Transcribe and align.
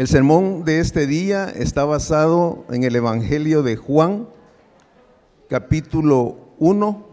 El 0.00 0.08
sermón 0.08 0.64
de 0.64 0.80
este 0.80 1.06
día 1.06 1.50
está 1.50 1.84
basado 1.84 2.64
en 2.70 2.84
el 2.84 2.96
Evangelio 2.96 3.62
de 3.62 3.76
Juan, 3.76 4.26
capítulo 5.46 6.38
1, 6.58 7.06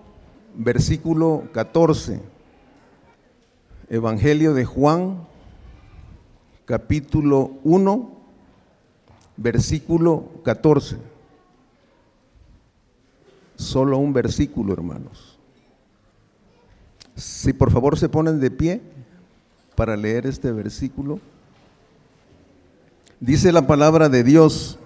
versículo 0.55 1.49
14. 1.51 2.21
Evangelio 3.89 4.53
de 4.53 4.63
Juan, 4.63 5.27
capítulo 6.63 7.57
1, 7.65 8.09
versículo 9.35 10.29
14. 10.45 10.95
Solo 13.57 13.97
un 13.97 14.13
versículo, 14.13 14.71
hermanos. 14.71 15.37
Si 17.17 17.51
por 17.51 17.69
favor 17.69 17.99
se 17.99 18.07
ponen 18.07 18.39
de 18.39 18.49
pie 18.49 18.81
para 19.75 19.97
leer 19.97 20.25
este 20.25 20.53
versículo. 20.53 21.19
Dice 23.19 23.51
la 23.51 23.65
palabra 23.65 24.09
de 24.09 24.23
Dios, 24.23 24.77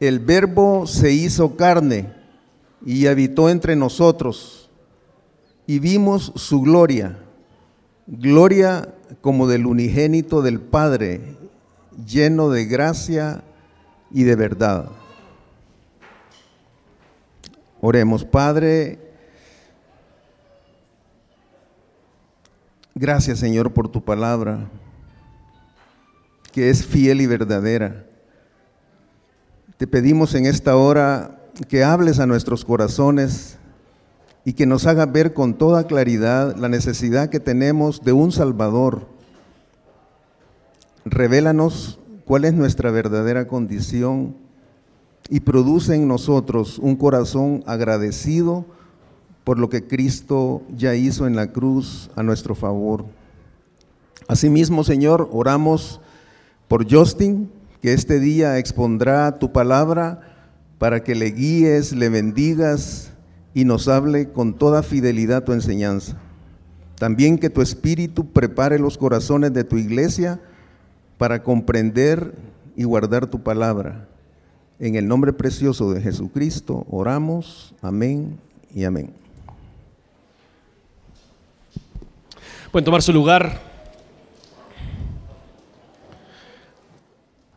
el 0.00 0.18
verbo 0.18 0.86
se 0.86 1.12
hizo 1.12 1.56
carne 1.56 2.12
y 2.84 3.06
habitó 3.06 3.48
entre 3.48 3.74
nosotros 3.74 4.70
y 5.66 5.78
vimos 5.78 6.32
su 6.36 6.60
gloria, 6.60 7.18
gloria 8.06 8.94
como 9.20 9.46
del 9.46 9.66
unigénito 9.66 10.42
del 10.42 10.60
Padre, 10.60 11.36
lleno 12.06 12.50
de 12.50 12.66
gracia 12.66 13.42
y 14.10 14.24
de 14.24 14.36
verdad. 14.36 14.90
Oremos, 17.80 18.24
Padre. 18.24 18.98
Gracias, 22.94 23.38
Señor, 23.38 23.72
por 23.72 23.88
tu 23.88 24.02
palabra, 24.02 24.68
que 26.58 26.70
es 26.70 26.84
fiel 26.84 27.20
y 27.20 27.26
verdadera. 27.26 28.04
Te 29.76 29.86
pedimos 29.86 30.34
en 30.34 30.44
esta 30.44 30.74
hora 30.74 31.38
que 31.68 31.84
hables 31.84 32.18
a 32.18 32.26
nuestros 32.26 32.64
corazones 32.64 33.58
y 34.44 34.54
que 34.54 34.66
nos 34.66 34.84
haga 34.84 35.06
ver 35.06 35.34
con 35.34 35.54
toda 35.54 35.86
claridad 35.86 36.56
la 36.56 36.68
necesidad 36.68 37.30
que 37.30 37.38
tenemos 37.38 38.02
de 38.02 38.12
un 38.12 38.32
Salvador. 38.32 39.06
Revélanos 41.04 42.00
cuál 42.24 42.44
es 42.44 42.54
nuestra 42.54 42.90
verdadera 42.90 43.46
condición 43.46 44.34
y 45.30 45.38
produce 45.38 45.94
en 45.94 46.08
nosotros 46.08 46.80
un 46.80 46.96
corazón 46.96 47.62
agradecido 47.66 48.66
por 49.44 49.60
lo 49.60 49.68
que 49.68 49.86
Cristo 49.86 50.62
ya 50.76 50.96
hizo 50.96 51.28
en 51.28 51.36
la 51.36 51.52
cruz 51.52 52.10
a 52.16 52.24
nuestro 52.24 52.56
favor. 52.56 53.04
Asimismo, 54.26 54.82
Señor, 54.82 55.28
oramos 55.30 56.00
por 56.68 56.90
Justin, 56.90 57.50
que 57.82 57.92
este 57.92 58.20
día 58.20 58.58
expondrá 58.58 59.38
tu 59.38 59.52
palabra 59.52 60.20
para 60.78 61.02
que 61.02 61.14
le 61.14 61.30
guíes, 61.30 61.92
le 61.92 62.08
bendigas 62.08 63.10
y 63.54 63.64
nos 63.64 63.88
hable 63.88 64.28
con 64.28 64.54
toda 64.54 64.82
fidelidad 64.82 65.44
tu 65.44 65.52
enseñanza. 65.52 66.16
También 66.96 67.38
que 67.38 67.50
tu 67.50 67.62
espíritu 67.62 68.26
prepare 68.26 68.78
los 68.78 68.98
corazones 68.98 69.52
de 69.52 69.64
tu 69.64 69.76
iglesia 69.78 70.40
para 71.16 71.42
comprender 71.42 72.34
y 72.76 72.84
guardar 72.84 73.26
tu 73.26 73.42
palabra. 73.42 74.06
En 74.78 74.94
el 74.94 75.08
nombre 75.08 75.32
precioso 75.32 75.92
de 75.92 76.00
Jesucristo 76.00 76.86
oramos. 76.90 77.74
Amén 77.82 78.38
y 78.74 78.84
amén. 78.84 79.10
Pueden 82.70 82.84
tomar 82.84 83.02
su 83.02 83.12
lugar. 83.12 83.67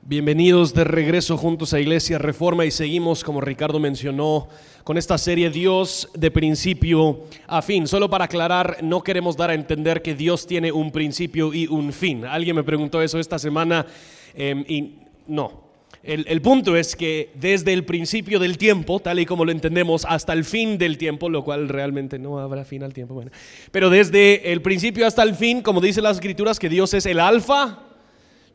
Bienvenidos 0.04 0.74
de 0.74 0.84
regreso 0.84 1.38
juntos 1.38 1.76
a 1.76 1.80
Iglesia 1.80 2.18
Reforma 2.18 2.66
y 2.66 2.72
seguimos, 2.72 3.24
como 3.24 3.40
Ricardo 3.40 3.80
mencionó, 3.80 4.48
con 4.84 4.98
esta 4.98 5.16
serie 5.20 5.52
Dios 5.52 6.10
de 6.16 6.32
principio 6.32 7.26
a 7.46 7.62
fin. 7.62 7.86
Solo 7.86 8.10
para 8.10 8.26
aclarar, 8.26 8.78
no 8.82 9.04
queremos 9.04 9.38
dar 9.38 9.52
a 9.52 9.54
entender 9.54 10.02
que 10.02 10.16
Dios 10.16 10.48
tiene 10.48 10.72
un 10.72 10.92
principio 10.92 11.54
y 11.54 11.68
un 11.68 11.94
fin. 11.94 12.26
Alguien 12.26 12.56
me 12.56 12.64
preguntó 12.64 13.00
eso 13.00 13.20
esta 13.20 13.38
semana 13.38 13.86
eh, 14.34 14.64
y 14.68 14.96
no. 15.28 15.70
El, 16.02 16.26
el, 16.28 16.42
punto 16.42 16.76
es 16.76 16.96
que 16.96 17.30
desde 17.36 17.72
el 17.72 17.86
principio 17.86 18.40
del 18.40 18.58
tiempo, 18.58 19.00
tal 19.02 19.20
y 19.20 19.28
como 19.28 19.46
lo 19.46 19.52
entendemos, 19.52 20.06
hasta 20.10 20.34
el 20.34 20.46
fin 20.46 20.80
del 20.80 20.98
tiempo, 20.98 21.30
lo 21.30 21.44
cual 21.44 21.70
realmente 21.70 22.18
no 22.18 22.40
habrá 22.40 22.66
fin 22.66 22.82
al 22.82 22.92
tiempo, 22.92 23.14
bueno, 23.14 23.30
pero 23.72 23.92
desde 23.92 24.52
el 24.52 24.64
principio 24.64 25.06
hasta 25.06 25.22
el 25.22 25.36
fin, 25.36 25.62
como 25.62 25.80
dice 25.80 26.02
las 26.02 26.18
escrituras, 26.18 26.58
que 26.58 26.70
Dios 26.70 26.96
es 26.96 27.06
el 27.06 27.20
alfa 27.20 27.91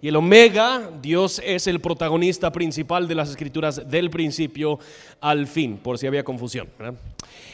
el 0.08 0.16
omega, 0.16 0.90
Dios 1.00 1.40
es 1.44 1.66
el 1.66 1.80
protagonista 1.80 2.52
principal 2.52 3.08
de 3.08 3.14
las 3.14 3.30
escrituras 3.30 3.88
del 3.88 4.10
principio 4.10 4.78
al 5.20 5.46
fin, 5.46 5.78
por 5.78 5.98
si 5.98 6.06
había 6.06 6.22
confusión. 6.22 6.68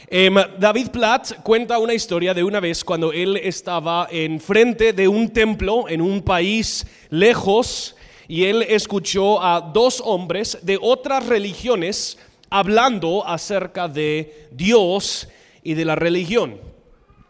Eh, 0.07 0.29
David 0.59 0.89
Platt 0.89 1.41
cuenta 1.41 1.79
una 1.79 1.93
historia 1.93 2.33
de 2.33 2.43
una 2.43 2.59
vez 2.59 2.83
cuando 2.83 3.11
él 3.11 3.37
estaba 3.37 4.07
enfrente 4.11 4.93
de 4.93 5.07
un 5.07 5.29
templo 5.29 5.89
en 5.89 6.01
un 6.01 6.21
país 6.21 6.85
lejos 7.09 7.95
y 8.27 8.45
él 8.45 8.61
escuchó 8.63 9.41
a 9.41 9.59
dos 9.61 10.01
hombres 10.05 10.59
de 10.61 10.77
otras 10.81 11.25
religiones 11.25 12.17
hablando 12.49 13.25
acerca 13.25 13.87
de 13.87 14.47
Dios 14.51 15.27
y 15.63 15.73
de 15.73 15.85
la 15.85 15.95
religión. 15.95 16.59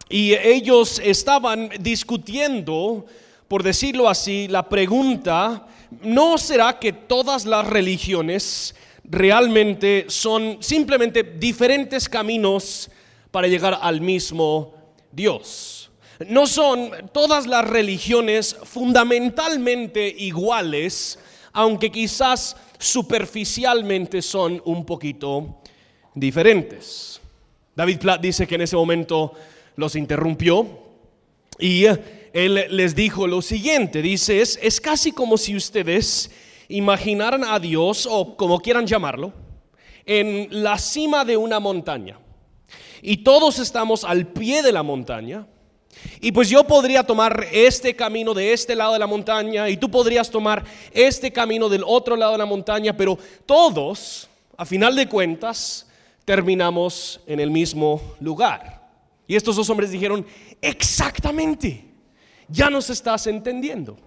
Y 0.09 0.33
ellos 0.33 0.99
estaban 1.03 1.69
discutiendo 1.79 3.05
por 3.53 3.61
decirlo 3.61 4.09
así, 4.09 4.47
la 4.47 4.67
pregunta, 4.67 5.67
¿no 6.01 6.39
será 6.39 6.79
que 6.79 6.91
todas 6.91 7.45
las 7.45 7.67
religiones 7.67 8.73
realmente 9.03 10.05
son 10.07 10.57
simplemente 10.59 11.21
diferentes 11.21 12.09
caminos 12.09 12.89
para 13.29 13.47
llegar 13.47 13.77
al 13.79 14.01
mismo 14.01 14.73
Dios? 15.11 15.91
No 16.29 16.47
son 16.47 17.11
todas 17.11 17.45
las 17.45 17.69
religiones 17.69 18.57
fundamentalmente 18.63 20.07
iguales, 20.07 21.19
aunque 21.51 21.91
quizás 21.91 22.57
superficialmente 22.79 24.23
son 24.23 24.63
un 24.65 24.83
poquito 24.83 25.59
diferentes. 26.15 27.21
David 27.75 27.99
Platt 27.99 28.19
dice 28.19 28.47
que 28.47 28.55
en 28.55 28.61
ese 28.61 28.75
momento 28.75 29.33
los 29.75 29.95
interrumpió 29.95 30.67
y 31.59 31.85
él 32.33 32.65
les 32.71 32.95
dijo 32.95 33.27
lo 33.27 33.43
siguiente, 33.43 34.01
dice, 34.01 34.41
es, 34.41 34.81
casi 34.81 35.11
como 35.11 35.37
si 35.37 35.55
ustedes 35.55 36.31
imaginaran 36.67 37.43
a 37.43 37.59
Dios, 37.59 38.07
o 38.09 38.35
como 38.35 38.59
quieran 38.59 38.87
llamarlo, 38.87 39.31
en 40.05 40.47
la 40.49 40.79
cima 40.79 41.23
de 41.23 41.37
una 41.37 41.59
montaña. 41.59 42.19
Y 43.03 43.17
todos 43.17 43.59
estamos 43.59 44.03
al 44.03 44.27
pie 44.27 44.63
de 44.63 44.71
la 44.71 44.81
montaña. 44.81 45.45
Y 46.21 46.31
pues 46.31 46.49
yo 46.49 46.63
podría 46.63 47.03
tomar 47.03 47.45
este 47.51 47.95
camino 47.95 48.33
de 48.33 48.51
este 48.51 48.75
lado 48.75 48.93
de 48.93 48.99
la 48.99 49.05
montaña 49.05 49.69
y 49.69 49.77
tú 49.77 49.91
podrías 49.91 50.31
tomar 50.31 50.63
este 50.91 51.31
camino 51.31 51.69
del 51.69 51.83
otro 51.85 52.15
lado 52.15 52.31
de 52.31 52.39
la 52.39 52.47
montaña, 52.47 52.97
pero 52.97 53.19
todos, 53.45 54.27
a 54.57 54.65
final 54.65 54.95
de 54.95 55.07
cuentas, 55.07 55.87
terminamos 56.25 57.21
en 57.27 57.39
el 57.39 57.51
mismo 57.51 58.01
lugar. 58.19 58.81
Y 59.27 59.35
estos 59.35 59.55
dos 59.55 59.69
hombres 59.69 59.91
dijeron, 59.91 60.25
exactamente 60.61 61.92
ya 62.47 62.69
nos 62.69 62.89
estás 62.89 63.27
entendiendo. 63.27 63.97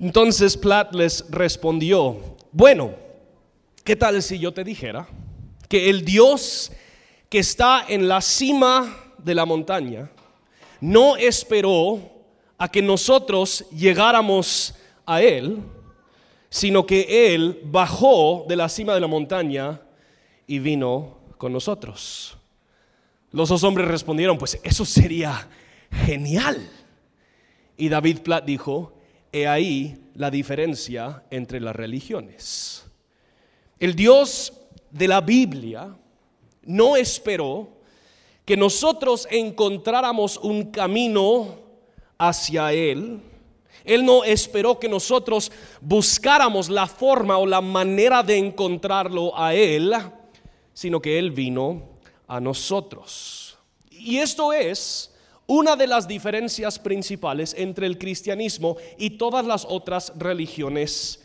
Entonces 0.00 0.56
Platt 0.56 0.94
les 0.94 1.28
respondió, 1.30 2.36
bueno, 2.52 2.92
¿qué 3.84 3.96
tal 3.96 4.22
si 4.22 4.38
yo 4.38 4.52
te 4.52 4.64
dijera 4.64 5.08
que 5.68 5.90
el 5.90 6.04
Dios 6.04 6.72
que 7.28 7.40
está 7.40 7.84
en 7.88 8.08
la 8.08 8.20
cima 8.20 8.96
de 9.18 9.34
la 9.34 9.44
montaña 9.44 10.10
no 10.80 11.16
esperó 11.16 12.00
a 12.56 12.70
que 12.70 12.80
nosotros 12.80 13.66
llegáramos 13.70 14.74
a 15.04 15.20
Él, 15.22 15.58
sino 16.48 16.86
que 16.86 17.34
Él 17.34 17.60
bajó 17.64 18.46
de 18.48 18.56
la 18.56 18.68
cima 18.68 18.94
de 18.94 19.00
la 19.00 19.06
montaña 19.06 19.80
y 20.46 20.58
vino 20.58 21.18
con 21.36 21.52
nosotros? 21.52 22.38
Los 23.32 23.48
dos 23.48 23.62
hombres 23.64 23.88
respondieron, 23.88 24.38
pues 24.38 24.58
eso 24.62 24.84
sería 24.84 25.48
genial. 26.06 26.68
Y 27.78 27.88
David 27.88 28.18
Platt 28.18 28.44
dijo, 28.44 28.92
he 29.32 29.46
ahí 29.46 29.96
la 30.14 30.30
diferencia 30.30 31.22
entre 31.30 31.60
las 31.60 31.76
religiones. 31.76 32.84
El 33.78 33.94
Dios 33.94 34.52
de 34.90 35.06
la 35.06 35.20
Biblia 35.20 35.96
no 36.64 36.96
esperó 36.96 37.68
que 38.44 38.56
nosotros 38.56 39.28
encontráramos 39.30 40.38
un 40.38 40.72
camino 40.72 41.60
hacia 42.18 42.72
Él. 42.72 43.20
Él 43.84 44.04
no 44.04 44.24
esperó 44.24 44.80
que 44.80 44.88
nosotros 44.88 45.52
buscáramos 45.80 46.68
la 46.68 46.88
forma 46.88 47.38
o 47.38 47.46
la 47.46 47.60
manera 47.60 48.24
de 48.24 48.38
encontrarlo 48.38 49.38
a 49.38 49.54
Él, 49.54 49.94
sino 50.74 51.00
que 51.00 51.16
Él 51.16 51.30
vino 51.30 51.90
a 52.26 52.40
nosotros. 52.40 53.56
Y 53.88 54.18
esto 54.18 54.52
es 54.52 55.14
una 55.48 55.76
de 55.76 55.86
las 55.86 56.06
diferencias 56.06 56.78
principales 56.78 57.54
entre 57.56 57.86
el 57.86 57.98
cristianismo 57.98 58.76
y 58.98 59.10
todas 59.10 59.46
las 59.46 59.64
otras 59.64 60.12
religiones 60.16 61.24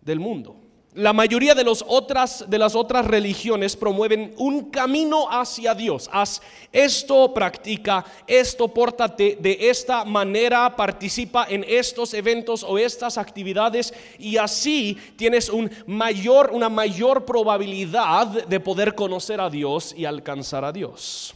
del 0.00 0.20
mundo. 0.20 0.56
La 0.94 1.12
mayoría 1.12 1.54
de, 1.54 1.64
otras, 1.88 2.46
las 2.48 2.74
otras 2.74 3.06
religiones 3.06 3.76
promueven 3.76 4.32
un 4.38 4.70
camino 4.70 5.28
hacia 5.30 5.74
Dios. 5.74 6.08
Haz 6.10 6.40
esto, 6.72 7.34
practica 7.34 8.02
esto, 8.26 8.68
pórtate 8.68 9.36
de 9.38 9.68
esta 9.68 10.06
manera, 10.06 10.74
participa 10.74 11.46
en 11.50 11.66
estos 11.68 12.14
eventos 12.14 12.62
o 12.62 12.78
estas 12.78 13.18
actividades 13.18 13.92
y 14.18 14.38
así 14.38 14.96
tienes 15.16 15.52
mayor, 15.86 16.50
una 16.52 16.70
mayor 16.70 17.26
probabilidad 17.26 18.46
de 18.46 18.60
poder 18.60 18.94
conocer 18.94 19.38
a 19.40 19.50
Dios 19.50 19.92
y 19.94 20.06
alcanzar 20.06 20.64
a 20.64 20.72
Dios. 20.72 21.34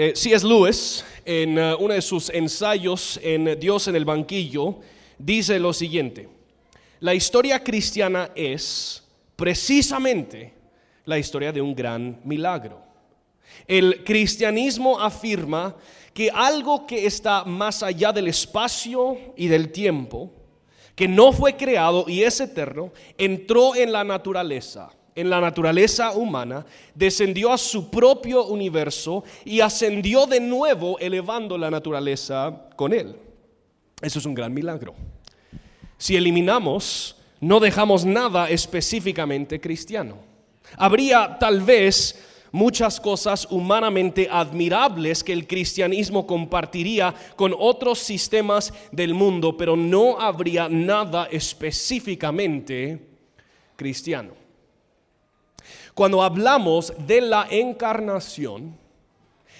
Eh, 0.00 0.12
C.S. 0.14 0.46
Lewis, 0.46 1.04
en 1.24 1.58
eh, 1.58 1.74
uno 1.74 1.92
de 1.92 2.00
sus 2.00 2.30
ensayos 2.30 3.18
en 3.20 3.58
Dios 3.58 3.88
en 3.88 3.96
el 3.96 4.04
banquillo, 4.04 4.76
dice 5.18 5.58
lo 5.58 5.72
siguiente. 5.72 6.28
La 7.00 7.14
historia 7.14 7.64
cristiana 7.64 8.30
es 8.36 9.02
precisamente 9.34 10.54
la 11.04 11.18
historia 11.18 11.50
de 11.50 11.60
un 11.60 11.74
gran 11.74 12.20
milagro. 12.22 12.80
El 13.66 14.04
cristianismo 14.04 15.00
afirma 15.00 15.74
que 16.14 16.30
algo 16.30 16.86
que 16.86 17.04
está 17.04 17.42
más 17.42 17.82
allá 17.82 18.12
del 18.12 18.28
espacio 18.28 19.18
y 19.36 19.48
del 19.48 19.72
tiempo, 19.72 20.30
que 20.94 21.08
no 21.08 21.32
fue 21.32 21.56
creado 21.56 22.04
y 22.06 22.22
es 22.22 22.40
eterno, 22.40 22.92
entró 23.16 23.74
en 23.74 23.90
la 23.90 24.04
naturaleza, 24.04 24.92
en 25.18 25.28
la 25.28 25.40
naturaleza 25.40 26.12
humana, 26.12 26.64
descendió 26.94 27.52
a 27.52 27.58
su 27.58 27.90
propio 27.90 28.46
universo 28.46 29.24
y 29.44 29.60
ascendió 29.60 30.26
de 30.26 30.38
nuevo 30.38 30.96
elevando 31.00 31.58
la 31.58 31.70
naturaleza 31.70 32.68
con 32.76 32.92
él. 32.92 33.16
Eso 34.00 34.20
es 34.20 34.26
un 34.26 34.34
gran 34.34 34.54
milagro. 34.54 34.94
Si 35.96 36.14
eliminamos, 36.14 37.16
no 37.40 37.58
dejamos 37.58 38.04
nada 38.04 38.48
específicamente 38.48 39.60
cristiano. 39.60 40.18
Habría 40.76 41.36
tal 41.40 41.62
vez 41.62 42.24
muchas 42.52 43.00
cosas 43.00 43.48
humanamente 43.50 44.28
admirables 44.30 45.24
que 45.24 45.32
el 45.32 45.48
cristianismo 45.48 46.28
compartiría 46.28 47.12
con 47.34 47.52
otros 47.58 47.98
sistemas 47.98 48.72
del 48.92 49.14
mundo, 49.14 49.56
pero 49.56 49.76
no 49.76 50.20
habría 50.20 50.68
nada 50.68 51.26
específicamente 51.32 53.00
cristiano. 53.74 54.47
Cuando 55.98 56.22
hablamos 56.22 56.92
de 57.08 57.20
la 57.20 57.48
encarnación, 57.50 58.78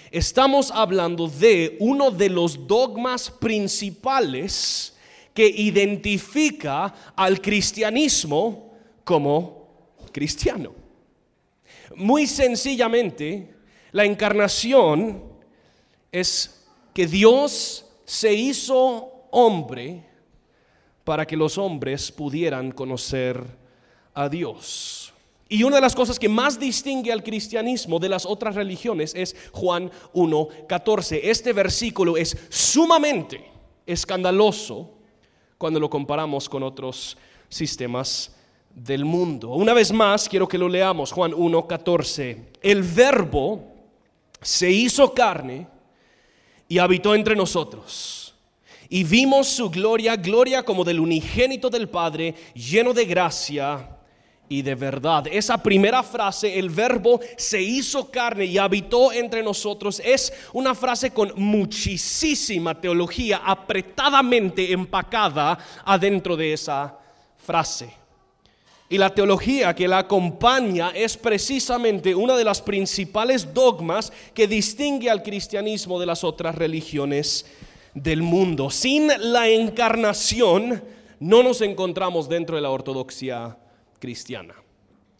estamos 0.09 0.71
hablando 0.71 1.27
de 1.27 1.75
uno 1.81 2.11
de 2.11 2.29
los 2.29 2.65
dogmas 2.65 3.29
principales 3.29 4.95
que 5.33 5.45
identifica 5.45 6.93
al 7.13 7.41
cristianismo 7.41 8.71
como 9.03 9.67
cristiano. 10.13 10.71
Muy 11.97 12.25
sencillamente, 12.25 13.53
la 13.91 14.05
encarnación 14.05 15.21
es 16.09 16.65
que 16.93 17.05
Dios 17.05 17.85
se 18.05 18.33
hizo 18.33 19.27
hombre 19.31 20.05
para 21.03 21.27
que 21.27 21.35
los 21.35 21.57
hombres 21.57 22.09
pudieran 22.09 22.71
conocer 22.71 23.43
a 24.13 24.29
Dios. 24.29 24.98
Y 25.51 25.63
una 25.63 25.77
de 25.77 25.81
las 25.81 25.95
cosas 25.95 26.19
que 26.19 26.29
más 26.29 26.59
distingue 26.59 27.11
al 27.11 27.23
cristianismo 27.23 27.97
de 27.97 28.07
las 28.07 28.23
otras 28.27 28.53
religiones 28.53 29.15
es 29.15 29.35
Juan 29.51 29.89
1.14. 30.13 31.21
Este 31.23 31.53
versículo 31.53 32.17
es 32.17 32.37
sumamente 32.49 33.49
escandaloso 33.87 34.91
cuando 35.57 35.79
lo 35.79 35.89
comparamos 35.89 36.47
con 36.47 36.61
otros 36.61 37.17
sistemas 37.49 38.35
del 38.75 39.03
mundo. 39.03 39.49
Una 39.49 39.73
vez 39.73 39.91
más, 39.91 40.29
quiero 40.29 40.47
que 40.47 40.59
lo 40.59 40.69
leamos, 40.69 41.11
Juan 41.11 41.31
1.14. 41.31 42.37
El 42.61 42.83
verbo 42.83 43.73
se 44.41 44.69
hizo 44.69 45.15
carne 45.15 45.67
y 46.67 46.77
habitó 46.77 47.15
entre 47.15 47.35
nosotros. 47.35 48.35
Y 48.87 49.03
vimos 49.03 49.47
su 49.47 49.71
gloria, 49.71 50.15
gloria 50.15 50.61
como 50.61 50.83
del 50.83 50.99
unigénito 50.99 51.71
del 51.71 51.89
Padre, 51.89 52.35
lleno 52.53 52.93
de 52.93 53.05
gracia 53.05 53.98
y 54.49 54.63
de 54.63 54.73
verdad. 54.73 55.27
Esa 55.31 55.61
primera 55.61 56.01
frase, 56.01 56.57
el 56.57 56.71
verbo 56.71 57.21
se 57.37 57.61
hizo 57.61 58.09
carne 58.09 58.45
y 58.45 58.57
habitó 58.57 59.13
entre 59.13 59.43
nosotros, 59.43 60.01
es 60.03 60.33
una 60.51 60.73
frase 60.73 61.11
con 61.11 61.31
muchísima 61.35 62.81
teología 62.81 63.41
apretadamente 63.45 64.71
empacada 64.71 65.57
adentro 65.85 66.35
de 66.35 66.53
esa 66.53 66.97
frase. 67.37 67.93
Y 68.91 68.97
la 68.97 69.13
teología 69.13 69.75
que 69.75 69.87
la 69.87 69.99
acompaña 69.99 70.89
es 70.95 71.15
precisamente 71.15 72.15
una 72.15 72.35
de 72.35 72.43
las 72.43 72.59
principales 72.59 73.53
dogmas 73.53 74.11
que 74.33 74.47
distingue 74.47 75.11
al 75.11 75.21
cristianismo 75.21 75.99
de 75.99 76.07
las 76.07 76.23
otras 76.23 76.55
religiones 76.55 77.45
del 77.93 78.23
mundo. 78.23 78.71
Sin 78.71 79.09
la 79.31 79.47
encarnación 79.47 80.83
no 81.19 81.43
nos 81.43 81.61
encontramos 81.61 82.27
dentro 82.27 82.55
de 82.55 82.63
la 82.63 82.71
ortodoxia 82.71 83.55
cristiana. 83.99 84.55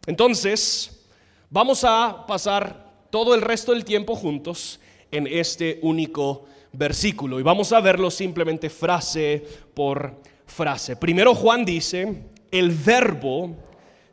Entonces, 0.05 1.05
vamos 1.49 1.83
a 1.83 2.25
pasar 2.27 2.89
todo 3.09 3.35
el 3.35 3.41
resto 3.41 3.73
del 3.73 3.85
tiempo 3.85 4.15
juntos 4.15 4.79
en 5.11 5.27
este 5.27 5.79
único 5.81 6.45
versículo 6.71 7.39
y 7.39 7.43
vamos 7.43 7.71
a 7.71 7.79
verlo 7.79 8.11
simplemente 8.11 8.69
frase 8.69 9.43
por 9.73 10.21
frase. 10.45 10.95
Primero 10.95 11.33
Juan 11.35 11.65
dice, 11.65 12.23
el 12.51 12.71
verbo 12.71 13.55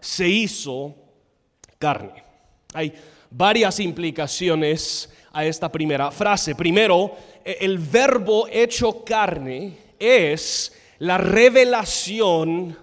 se 0.01 0.29
hizo 0.29 0.95
carne. 1.79 2.25
Hay 2.73 2.93
varias 3.31 3.81
implicaciones 3.81 5.11
a 5.33 5.45
esta 5.45 5.71
primera 5.71 6.11
frase. 6.11 6.55
Primero, 6.55 7.15
el 7.45 7.79
verbo 7.79 8.49
hecho 8.51 9.05
carne 9.05 9.77
es 9.99 10.73
la 10.99 11.19
revelación 11.19 12.77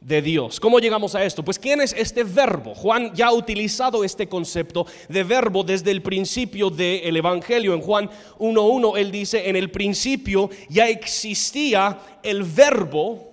de 0.00 0.22
Dios. 0.22 0.60
¿Cómo 0.60 0.78
llegamos 0.78 1.14
a 1.14 1.24
esto? 1.24 1.44
Pues 1.44 1.58
¿quién 1.58 1.80
es 1.80 1.92
este 1.92 2.22
verbo? 2.24 2.74
Juan 2.74 3.12
ya 3.14 3.26
ha 3.26 3.32
utilizado 3.32 4.04
este 4.04 4.28
concepto 4.28 4.86
de 5.08 5.24
verbo 5.24 5.64
desde 5.64 5.90
el 5.90 6.02
principio 6.02 6.70
del 6.70 7.16
Evangelio. 7.16 7.74
En 7.74 7.80
Juan 7.80 8.08
1.1 8.38 8.98
él 8.98 9.10
dice, 9.10 9.48
en 9.48 9.56
el 9.56 9.70
principio 9.70 10.50
ya 10.68 10.88
existía 10.88 11.98
el 12.22 12.44
verbo 12.44 13.28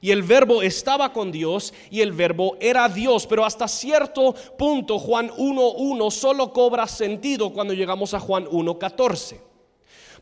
y 0.00 0.12
el 0.12 0.22
verbo 0.22 0.62
estaba 0.62 1.12
con 1.12 1.32
Dios 1.32 1.74
y 1.90 2.00
el 2.00 2.12
verbo 2.12 2.56
era 2.60 2.88
Dios. 2.88 3.26
Pero 3.26 3.44
hasta 3.44 3.66
cierto 3.66 4.34
punto 4.56 4.98
Juan 4.98 5.30
1.1 5.30 6.10
solo 6.10 6.52
cobra 6.52 6.86
sentido 6.86 7.52
cuando 7.52 7.74
llegamos 7.74 8.14
a 8.14 8.20
Juan 8.20 8.46
1.14. 8.46 9.40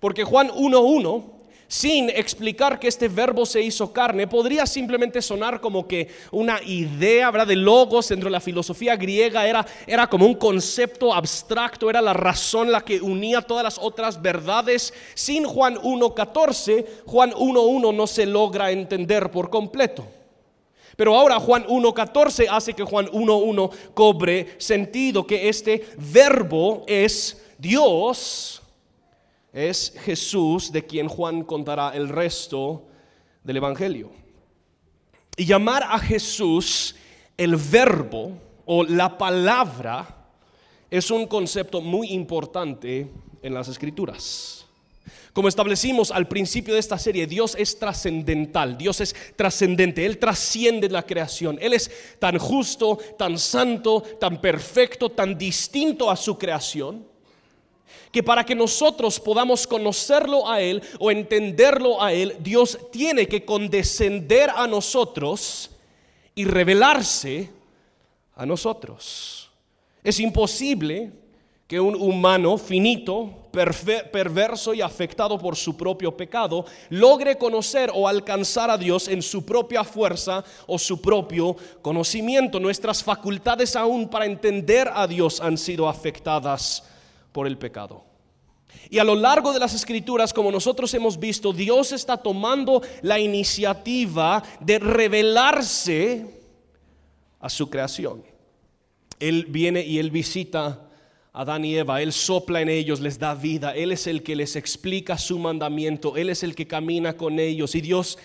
Porque 0.01 0.25
Juan 0.25 0.49
1.1 0.49 1.36
sin 1.69 2.11
explicar 2.11 2.79
que 2.79 2.89
este 2.89 3.09
verbo 3.09 3.45
se 3.45 3.61
hizo 3.61 3.93
carne, 3.93 4.27
podría 4.27 4.67
simplemente 4.67 5.21
sonar 5.21 5.61
como 5.61 5.87
que 5.87 6.09
una 6.31 6.61
idea, 6.63 7.31
¿verdad? 7.31 7.49
De 7.49 7.57
logos 7.57 8.09
dentro 8.09 8.29
de 8.29 8.33
la 8.33 8.41
filosofía 8.41 8.97
griega 8.97 9.47
era, 9.47 9.67
era 9.87 10.07
como 10.07 10.27
un 10.27 10.35
concepto 10.35 11.13
abstracto, 11.13 11.91
era 11.91 12.01
la 12.01 12.13
razón 12.13 12.71
la 12.71 12.83
que 12.83 13.01
unía 13.01 13.43
todas 13.43 13.65
las 13.65 13.79
otras 13.79 14.21
verdades. 14.21 14.95
Sin 15.15 15.45
Juan 15.45 15.77
1.14, 15.77 16.87
Juan 17.07 17.33
1.1 17.33 17.95
no 17.95 18.07
se 18.07 18.27
logra 18.27 18.71
entender 18.71 19.31
por 19.31 19.51
completo. 19.51 20.07
Pero 20.97 21.15
ahora 21.15 21.39
Juan 21.39 21.67
1.14 21.67 22.47
hace 22.51 22.73
que 22.73 22.83
Juan 22.83 23.07
1.1 23.09 23.71
cobre 23.93 24.55
sentido, 24.59 25.27
que 25.27 25.49
este 25.49 25.87
verbo 25.99 26.85
es 26.87 27.43
Dios 27.59 28.63
es 29.57 29.95
Jesús 30.05 30.71
de 30.71 30.85
quien 30.85 31.09
Juan 31.09 31.43
contará 31.43 31.93
el 31.95 32.11
resto 32.11 32.85
del 33.43 33.57
Evangelio. 33.57 34.11
Y 35.35 35.47
llamar 35.47 35.83
a 35.83 35.99
Jesús 35.99 36.95
el 37.39 37.57
verbo 37.57 38.33
o 38.67 38.85
la 38.85 39.17
palabra 39.17 40.29
es 40.91 41.11
un 41.11 41.27
concepto 41.27 41.81
muy 41.81 42.09
importante 42.09 43.11
en 43.41 43.55
las 43.55 43.69
escrituras. 43.69 44.67
Como 45.33 45.49
establecimos 45.49 46.11
al 46.11 46.29
principio 46.29 46.75
de 46.75 46.81
esta 46.81 46.99
serie, 46.99 47.27
Dios 47.27 47.57
es 47.59 47.79
trascendental, 47.79 48.77
Dios 48.77 49.01
es 49.01 49.17
trascendente, 49.37 50.05
Él 50.05 50.19
trasciende 50.19 50.91
la 50.91 51.05
creación, 51.05 51.59
Él 51.63 51.73
es 51.73 51.91
tan 52.19 52.37
justo, 52.37 52.99
tan 53.19 53.39
santo, 53.39 54.03
tan 54.21 54.39
perfecto, 54.39 55.11
tan 55.11 55.39
distinto 55.39 56.11
a 56.11 56.17
su 56.17 56.37
creación 56.37 57.16
que 58.11 58.23
para 58.23 58.45
que 58.45 58.55
nosotros 58.55 59.21
podamos 59.21 59.67
conocerlo 59.67 60.49
a 60.49 60.61
Él 60.61 60.83
o 60.99 61.11
entenderlo 61.11 62.03
a 62.03 62.13
Él, 62.13 62.37
Dios 62.41 62.79
tiene 62.91 63.27
que 63.27 63.45
condescender 63.45 64.51
a 64.51 64.67
nosotros 64.67 65.71
y 66.35 66.45
revelarse 66.45 67.51
a 68.35 68.47
nosotros. 68.47 69.51
Es 70.05 70.21
imposible 70.21 71.13
que 71.67 71.81
un 71.81 71.97
humano 71.97 72.59
finito, 72.59 73.49
perverso 73.51 74.73
y 74.73 74.81
afectado 74.81 75.37
por 75.37 75.57
su 75.57 75.77
propio 75.77 76.17
pecado, 76.17 76.65
logre 76.91 77.37
conocer 77.37 77.91
o 77.93 78.07
alcanzar 78.07 78.71
a 78.71 78.79
Dios 78.79 79.09
en 79.09 79.21
su 79.21 79.45
propia 79.45 79.83
fuerza 79.83 80.45
o 80.67 80.79
su 80.79 81.01
propio 81.01 81.57
conocimiento. 81.83 82.61
Nuestras 82.61 83.03
facultades 83.03 83.75
aún 83.75 84.09
para 84.09 84.27
entender 84.27 84.89
a 84.95 85.09
Dios 85.09 85.41
han 85.41 85.59
sido 85.59 85.89
afectadas 85.89 86.85
por 87.37 87.47
el 87.47 87.59
pecado. 87.59 88.03
Y 88.89 88.99
a 88.99 89.05
lo 89.05 89.15
largo 89.15 89.53
de 89.53 89.59
las 89.59 89.75
escrituras, 89.75 90.33
como 90.33 90.51
nosotros 90.51 90.95
hemos 90.95 91.19
visto, 91.21 91.53
Dios 91.53 91.93
está 91.93 92.17
tomando 92.17 92.81
la 93.03 93.19
iniciativa 93.19 94.43
de 94.59 94.79
revelarse 94.79 96.41
a 97.39 97.51
su 97.51 97.69
creación. 97.69 98.25
Él 99.21 99.45
viene 99.51 99.85
y 99.85 99.99
él 99.99 100.11
visita 100.11 100.89
a 101.35 101.43
Adán 101.43 101.67
y 101.67 101.77
Eva, 101.77 102.01
Él 102.01 102.15
sopla 102.15 102.63
en 102.63 102.71
ellos, 102.71 103.01
les 103.01 103.19
da 103.19 103.35
vida, 103.35 103.77
Él 103.77 103.93
es 103.93 104.07
el 104.07 104.23
que 104.23 104.35
les 104.35 104.57
explica 104.57 105.19
su 105.19 105.39
mandamiento, 105.39 106.17
Él 106.17 106.31
es 106.31 106.43
el 106.43 106.55
que 106.55 106.67
camina 106.67 107.19
con 107.19 107.39
ellos 107.39 107.75
y 107.75 107.83
Dios 107.83 108.17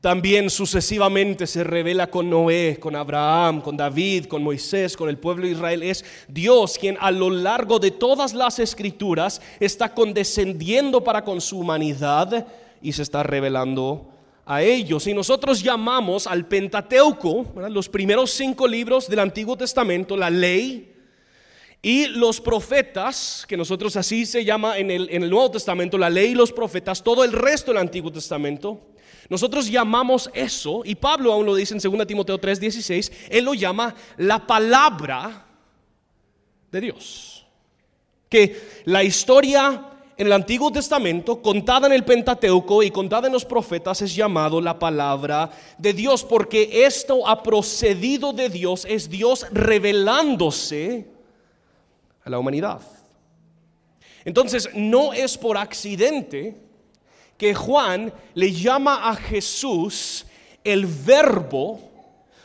también 0.00 0.50
sucesivamente 0.50 1.46
se 1.46 1.64
revela 1.64 2.08
con 2.08 2.30
Noé, 2.30 2.78
con 2.78 2.94
Abraham, 2.94 3.60
con 3.60 3.76
David, 3.76 4.26
con 4.26 4.42
Moisés, 4.42 4.96
con 4.96 5.08
el 5.08 5.18
pueblo 5.18 5.46
de 5.46 5.52
Israel. 5.52 5.82
Es 5.82 6.04
Dios 6.28 6.78
quien 6.78 6.96
a 7.00 7.10
lo 7.10 7.30
largo 7.30 7.78
de 7.78 7.90
todas 7.90 8.34
las 8.34 8.58
escrituras 8.58 9.40
está 9.58 9.94
condescendiendo 9.94 11.02
para 11.02 11.24
con 11.24 11.40
su 11.40 11.58
humanidad 11.58 12.46
y 12.82 12.92
se 12.92 13.02
está 13.02 13.22
revelando 13.22 14.12
a 14.44 14.62
ellos. 14.62 15.06
Y 15.06 15.14
nosotros 15.14 15.62
llamamos 15.62 16.26
al 16.26 16.46
Pentateuco, 16.46 17.46
los 17.68 17.88
primeros 17.88 18.30
cinco 18.30 18.68
libros 18.68 19.08
del 19.08 19.18
Antiguo 19.18 19.56
Testamento, 19.56 20.16
la 20.16 20.30
ley, 20.30 20.92
y 21.82 22.06
los 22.06 22.40
profetas, 22.40 23.44
que 23.46 23.56
nosotros 23.56 23.96
así 23.96 24.26
se 24.26 24.44
llama 24.44 24.78
en 24.78 24.90
el, 24.90 25.30
Nuevo 25.30 25.52
Testamento, 25.52 25.96
la 25.96 26.10
ley 26.10 26.30
y 26.30 26.34
los 26.34 26.50
profetas, 26.50 27.02
todo 27.02 27.22
el 27.22 27.32
resto 27.32 27.70
del 27.70 27.80
Antiguo 27.80 28.10
Testamento, 28.10 28.80
nosotros 29.28 29.68
llamamos 29.68 30.30
eso, 30.34 30.82
y 30.84 30.94
Pablo 30.94 31.32
aún 31.32 31.46
lo 31.46 31.54
dice 31.54 31.74
en 31.74 31.80
2 31.80 32.06
Timoteo 32.06 32.38
3:16, 32.38 33.12
él 33.30 33.44
lo 33.44 33.54
llama 33.54 33.94
la 34.18 34.46
palabra 34.46 35.46
de 36.70 36.80
Dios. 36.80 37.46
Que 38.28 38.82
la 38.84 39.02
historia 39.02 39.92
en 40.16 40.26
el 40.26 40.32
Antiguo 40.32 40.72
Testamento, 40.72 41.42
contada 41.42 41.86
en 41.86 41.92
el 41.92 42.04
Pentateuco 42.04 42.82
y 42.82 42.90
contada 42.90 43.26
en 43.26 43.32
los 43.32 43.44
profetas, 43.44 44.00
es 44.02 44.14
llamado 44.14 44.60
la 44.60 44.78
palabra 44.78 45.50
de 45.76 45.92
Dios, 45.92 46.24
porque 46.24 46.86
esto 46.86 47.26
ha 47.28 47.42
procedido 47.42 48.32
de 48.32 48.48
Dios, 48.48 48.86
es 48.88 49.10
Dios 49.10 49.46
revelándose 49.52 51.06
a 52.24 52.30
la 52.30 52.38
humanidad. 52.38 52.80
Entonces, 54.24 54.70
no 54.74 55.12
es 55.12 55.36
por 55.36 55.56
accidente 55.58 56.65
que 57.36 57.54
Juan 57.54 58.12
le 58.34 58.52
llama 58.52 59.08
a 59.08 59.14
Jesús 59.14 60.26
el 60.64 60.86
verbo 60.86 61.80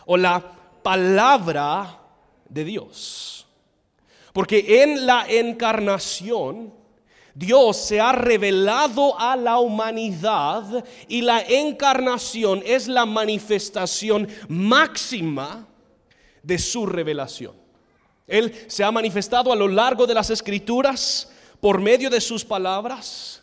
o 0.05 0.17
la 0.17 0.41
palabra 0.83 1.99
de 2.47 2.63
Dios. 2.63 3.47
Porque 4.33 4.83
en 4.83 5.05
la 5.05 5.25
encarnación 5.27 6.73
Dios 7.33 7.77
se 7.77 7.99
ha 7.99 8.11
revelado 8.11 9.17
a 9.17 9.35
la 9.35 9.59
humanidad 9.59 10.83
y 11.07 11.21
la 11.21 11.41
encarnación 11.41 12.61
es 12.65 12.87
la 12.87 13.05
manifestación 13.05 14.27
máxima 14.49 15.67
de 16.43 16.59
su 16.59 16.85
revelación. 16.85 17.55
Él 18.27 18.53
se 18.67 18.83
ha 18.83 18.91
manifestado 18.91 19.51
a 19.51 19.55
lo 19.55 19.67
largo 19.67 20.05
de 20.05 20.13
las 20.13 20.29
escrituras 20.29 21.31
por 21.59 21.79
medio 21.79 22.09
de 22.09 22.21
sus 22.21 22.43
palabras 22.43 23.40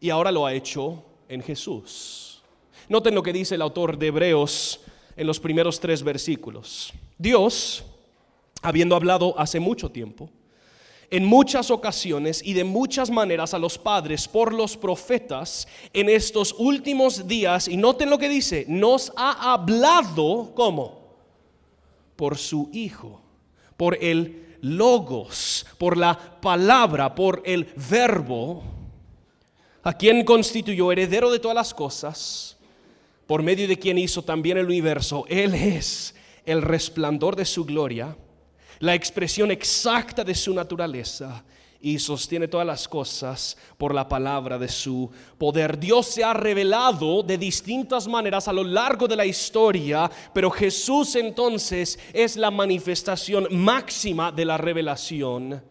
y 0.00 0.10
ahora 0.10 0.32
lo 0.32 0.46
ha 0.46 0.54
hecho 0.54 1.04
en 1.28 1.42
Jesús. 1.42 2.42
Noten 2.88 3.14
lo 3.14 3.22
que 3.22 3.32
dice 3.32 3.54
el 3.54 3.62
autor 3.62 3.98
de 3.98 4.08
Hebreos 4.08 4.80
en 5.16 5.26
los 5.26 5.38
primeros 5.38 5.78
tres 5.78 6.02
versículos. 6.02 6.92
Dios, 7.18 7.84
habiendo 8.62 8.96
hablado 8.96 9.38
hace 9.38 9.60
mucho 9.60 9.90
tiempo, 9.90 10.30
en 11.10 11.24
muchas 11.24 11.70
ocasiones 11.70 12.40
y 12.44 12.54
de 12.54 12.64
muchas 12.64 13.10
maneras 13.10 13.52
a 13.52 13.58
los 13.58 13.78
padres 13.78 14.28
por 14.28 14.54
los 14.54 14.76
profetas 14.76 15.68
en 15.92 16.08
estos 16.08 16.54
últimos 16.56 17.26
días, 17.26 17.68
y 17.68 17.76
noten 17.76 18.10
lo 18.10 18.18
que 18.18 18.28
dice, 18.28 18.64
nos 18.68 19.12
ha 19.16 19.52
hablado 19.52 20.52
como 20.54 21.00
por 22.16 22.38
su 22.38 22.70
Hijo, 22.72 23.20
por 23.76 24.02
el 24.02 24.56
logos, 24.62 25.66
por 25.78 25.96
la 25.96 26.40
palabra, 26.40 27.14
por 27.14 27.42
el 27.44 27.66
verbo 27.90 28.62
a 29.82 29.92
quien 29.92 30.24
constituyó 30.24 30.92
heredero 30.92 31.30
de 31.30 31.38
todas 31.38 31.54
las 31.54 31.74
cosas, 31.74 32.56
por 33.26 33.42
medio 33.42 33.68
de 33.68 33.78
quien 33.78 33.98
hizo 33.98 34.22
también 34.22 34.58
el 34.58 34.66
universo. 34.66 35.24
Él 35.28 35.54
es 35.54 36.14
el 36.44 36.62
resplandor 36.62 37.36
de 37.36 37.44
su 37.44 37.64
gloria, 37.64 38.16
la 38.80 38.94
expresión 38.94 39.50
exacta 39.50 40.24
de 40.24 40.34
su 40.34 40.52
naturaleza 40.52 41.44
y 41.82 41.98
sostiene 41.98 42.48
todas 42.48 42.66
las 42.66 42.86
cosas 42.86 43.56
por 43.78 43.94
la 43.94 44.06
palabra 44.06 44.58
de 44.58 44.68
su 44.68 45.10
poder. 45.38 45.78
Dios 45.78 46.06
se 46.06 46.22
ha 46.22 46.34
revelado 46.34 47.22
de 47.22 47.38
distintas 47.38 48.06
maneras 48.06 48.48
a 48.48 48.52
lo 48.52 48.64
largo 48.64 49.08
de 49.08 49.16
la 49.16 49.24
historia, 49.24 50.10
pero 50.34 50.50
Jesús 50.50 51.16
entonces 51.16 51.98
es 52.12 52.36
la 52.36 52.50
manifestación 52.50 53.48
máxima 53.50 54.30
de 54.30 54.44
la 54.44 54.58
revelación 54.58 55.62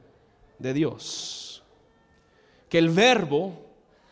de 0.57 0.73
Dios. 0.73 1.63
Que 2.67 2.79
el 2.79 2.89
verbo 2.89 3.68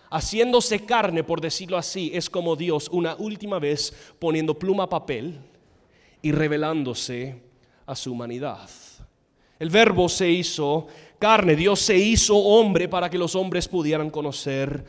haciéndose 0.09 0.85
carne, 0.85 1.23
por 1.23 1.41
decirlo 1.41 1.77
así, 1.77 2.11
es 2.13 2.29
como 2.29 2.55
Dios 2.55 2.89
una 2.91 3.15
última 3.15 3.59
vez 3.59 3.93
poniendo 4.19 4.57
pluma 4.57 4.83
a 4.83 4.89
papel 4.89 5.39
y 6.21 6.31
revelándose 6.31 7.41
a 7.85 7.95
su 7.95 8.11
humanidad. 8.11 8.69
El 9.59 9.69
verbo 9.69 10.07
se 10.07 10.29
hizo 10.29 10.87
carne, 11.19 11.55
Dios 11.55 11.79
se 11.79 11.97
hizo 11.97 12.35
hombre 12.37 12.87
para 12.87 13.09
que 13.09 13.17
los 13.17 13.35
hombres 13.35 13.67
pudieran 13.67 14.09
conocer 14.09 14.85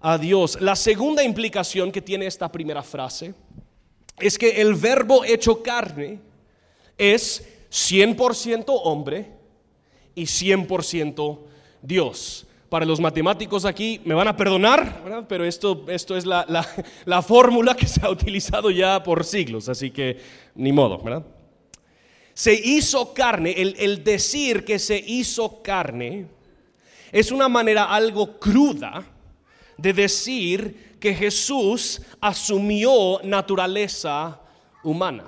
a 0.00 0.18
Dios. 0.18 0.60
La 0.60 0.76
segunda 0.76 1.22
implicación 1.22 1.90
que 1.90 2.02
tiene 2.02 2.26
esta 2.26 2.50
primera 2.50 2.82
frase 2.82 3.34
es 4.18 4.38
que 4.38 4.60
el 4.60 4.74
verbo 4.74 5.24
hecho 5.24 5.62
carne 5.62 6.20
es 6.96 7.44
100% 7.70 8.64
hombre 8.84 9.32
y 10.14 10.24
100% 10.24 11.38
Dios 11.80 12.46
para 12.72 12.86
los 12.86 13.00
matemáticos 13.00 13.66
aquí 13.66 14.00
me 14.06 14.14
van 14.14 14.28
a 14.28 14.34
perdonar, 14.34 15.26
pero 15.28 15.44
esto, 15.44 15.84
esto 15.88 16.16
es 16.16 16.24
la, 16.24 16.46
la, 17.04 17.20
fórmula 17.20 17.74
que 17.74 17.86
se 17.86 18.00
ha 18.02 18.08
utilizado 18.08 18.70
ya 18.70 19.02
por 19.02 19.26
siglos, 19.26 19.68
así 19.68 19.90
que 19.90 20.16
ni 20.54 20.72
modo. 20.72 21.04
Se 22.32 22.54
hizo 22.54 23.12
carne, 23.12 23.52
el, 23.58 23.76
el 23.78 24.02
decir 24.02 24.64
que 24.64 24.78
se 24.78 24.96
hizo 24.96 25.60
carne 25.60 26.28
es 27.12 27.30
una 27.30 27.46
manera 27.46 27.84
algo 27.84 28.38
cruda 28.38 29.04
de 29.76 29.92
decir 29.92 30.96
que 30.98 31.12
Jesús 31.12 32.00
asumió 32.22 33.20
naturaleza 33.22 34.40
humana. 34.82 35.24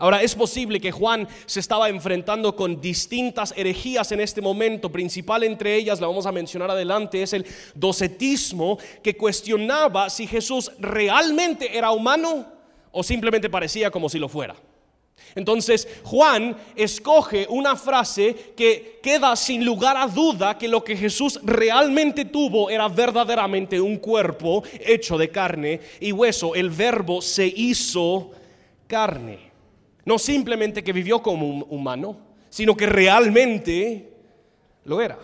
Ahora, 0.00 0.22
es 0.22 0.34
posible 0.34 0.80
que 0.80 0.92
Juan 0.92 1.28
se 1.44 1.60
estaba 1.60 1.90
enfrentando 1.90 2.56
con 2.56 2.80
distintas 2.80 3.52
herejías 3.54 4.10
en 4.12 4.20
este 4.20 4.40
momento. 4.40 4.90
Principal 4.90 5.42
entre 5.42 5.76
ellas, 5.76 6.00
la 6.00 6.06
vamos 6.06 6.24
a 6.24 6.32
mencionar 6.32 6.70
adelante, 6.70 7.22
es 7.22 7.34
el 7.34 7.44
docetismo 7.74 8.78
que 9.02 9.14
cuestionaba 9.14 10.08
si 10.08 10.26
Jesús 10.26 10.72
realmente 10.78 11.76
era 11.76 11.90
humano 11.90 12.46
o 12.90 13.02
simplemente 13.02 13.50
parecía 13.50 13.90
como 13.90 14.08
si 14.08 14.18
lo 14.18 14.30
fuera. 14.30 14.56
Entonces 15.34 15.86
Juan 16.04 16.56
escoge 16.74 17.46
una 17.50 17.76
frase 17.76 18.54
que 18.56 19.00
queda 19.02 19.36
sin 19.36 19.66
lugar 19.66 19.98
a 19.98 20.06
duda 20.06 20.56
que 20.56 20.66
lo 20.66 20.82
que 20.82 20.96
Jesús 20.96 21.38
realmente 21.42 22.24
tuvo 22.24 22.70
era 22.70 22.88
verdaderamente 22.88 23.78
un 23.78 23.98
cuerpo 23.98 24.64
hecho 24.80 25.18
de 25.18 25.28
carne 25.28 25.78
y 26.00 26.10
hueso. 26.10 26.54
El 26.54 26.70
verbo 26.70 27.20
se 27.20 27.46
hizo 27.46 28.30
carne. 28.86 29.49
No 30.10 30.18
simplemente 30.18 30.82
que 30.82 30.92
vivió 30.92 31.22
como 31.22 31.46
un 31.46 31.64
humano, 31.68 32.18
sino 32.48 32.76
que 32.76 32.84
realmente 32.84 34.12
lo 34.84 35.00
era. 35.00 35.16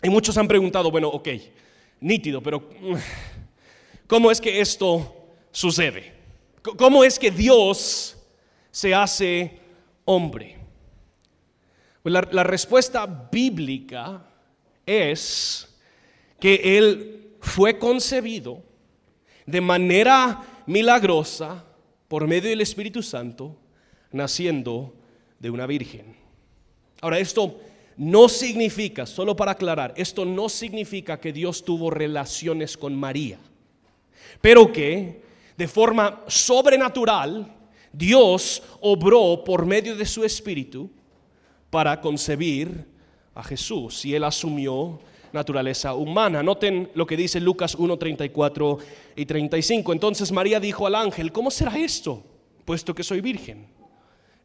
Y 0.00 0.08
muchos 0.08 0.38
han 0.38 0.46
preguntado, 0.46 0.92
bueno, 0.92 1.08
ok, 1.08 1.26
nítido, 1.98 2.40
pero 2.40 2.68
¿cómo 4.06 4.30
es 4.30 4.40
que 4.40 4.60
esto 4.60 5.26
sucede? 5.50 6.12
¿Cómo 6.62 7.02
es 7.02 7.18
que 7.18 7.32
Dios 7.32 8.16
se 8.70 8.94
hace 8.94 9.58
hombre? 10.04 10.56
Pues 12.04 12.12
la, 12.12 12.28
la 12.30 12.44
respuesta 12.44 13.06
bíblica 13.06 14.24
es 14.86 15.68
que 16.38 16.78
Él 16.78 17.32
fue 17.40 17.76
concebido 17.76 18.62
de 19.46 19.60
manera 19.60 20.62
milagrosa 20.66 21.64
por 22.06 22.28
medio 22.28 22.50
del 22.50 22.60
Espíritu 22.60 23.02
Santo 23.02 23.56
naciendo 24.12 24.94
de 25.38 25.50
una 25.50 25.66
virgen. 25.66 26.16
Ahora, 27.00 27.18
esto 27.18 27.60
no 27.96 28.28
significa, 28.28 29.06
solo 29.06 29.36
para 29.36 29.52
aclarar, 29.52 29.92
esto 29.96 30.24
no 30.24 30.48
significa 30.48 31.20
que 31.20 31.32
Dios 31.32 31.64
tuvo 31.64 31.90
relaciones 31.90 32.76
con 32.76 32.94
María, 32.94 33.38
pero 34.40 34.72
que 34.72 35.22
de 35.56 35.68
forma 35.68 36.22
sobrenatural 36.26 37.54
Dios 37.92 38.62
obró 38.80 39.42
por 39.44 39.66
medio 39.66 39.96
de 39.96 40.06
su 40.06 40.24
espíritu 40.24 40.90
para 41.68 42.00
concebir 42.00 42.86
a 43.34 43.42
Jesús 43.42 44.04
y 44.04 44.14
él 44.14 44.24
asumió 44.24 45.00
naturaleza 45.32 45.94
humana. 45.94 46.42
Noten 46.42 46.90
lo 46.94 47.06
que 47.06 47.16
dice 47.16 47.40
Lucas 47.40 47.74
1, 47.74 47.96
34 47.98 48.78
y 49.16 49.26
35. 49.26 49.92
Entonces 49.92 50.32
María 50.32 50.60
dijo 50.60 50.86
al 50.86 50.94
ángel, 50.94 51.32
¿cómo 51.32 51.50
será 51.50 51.76
esto? 51.78 52.22
Puesto 52.64 52.94
que 52.94 53.02
soy 53.02 53.20
virgen. 53.20 53.66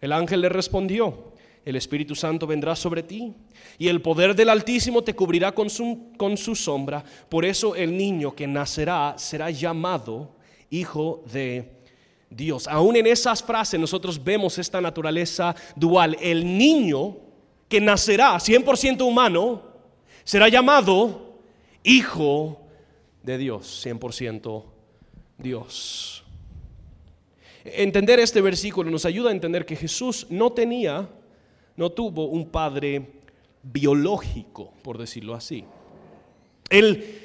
El 0.05 0.11
ángel 0.11 0.41
le 0.41 0.49
respondió, 0.49 1.33
el 1.65 1.75
Espíritu 1.75 2.13
Santo 2.13 2.45
vendrá 2.45 2.75
sobre 2.75 3.01
ti 3.01 3.33
y 3.79 3.87
el 3.87 4.03
poder 4.03 4.35
del 4.35 4.49
Altísimo 4.49 5.03
te 5.03 5.15
cubrirá 5.15 5.51
con 5.51 5.67
su, 5.67 6.11
con 6.15 6.37
su 6.37 6.53
sombra. 6.53 7.03
Por 7.27 7.43
eso 7.43 7.75
el 7.75 7.97
niño 7.97 8.35
que 8.35 8.45
nacerá 8.45 9.15
será 9.17 9.49
llamado 9.49 10.35
Hijo 10.69 11.23
de 11.33 11.71
Dios. 12.29 12.67
Aún 12.67 12.97
en 12.97 13.07
esas 13.07 13.41
frases 13.41 13.79
nosotros 13.79 14.23
vemos 14.23 14.59
esta 14.59 14.79
naturaleza 14.79 15.55
dual. 15.75 16.15
El 16.21 16.55
niño 16.55 17.17
que 17.67 17.81
nacerá 17.81 18.35
100% 18.35 19.01
humano 19.01 19.63
será 20.23 20.49
llamado 20.49 21.39
Hijo 21.83 22.61
de 23.23 23.39
Dios, 23.39 23.83
100% 23.83 24.65
Dios. 25.39 26.24
Entender 27.65 28.19
este 28.19 28.41
versículo 28.41 28.91
nos 28.91 29.05
ayuda 29.05 29.29
a 29.29 29.33
entender 29.33 29.65
que 29.65 29.75
Jesús 29.75 30.27
no 30.29 30.51
tenía, 30.51 31.09
no 31.75 31.91
tuvo 31.91 32.25
un 32.25 32.47
padre 32.49 33.07
biológico, 33.63 34.71
por 34.83 34.99
decirlo 34.99 35.33
así. 35.33 35.65
Él 36.69 37.21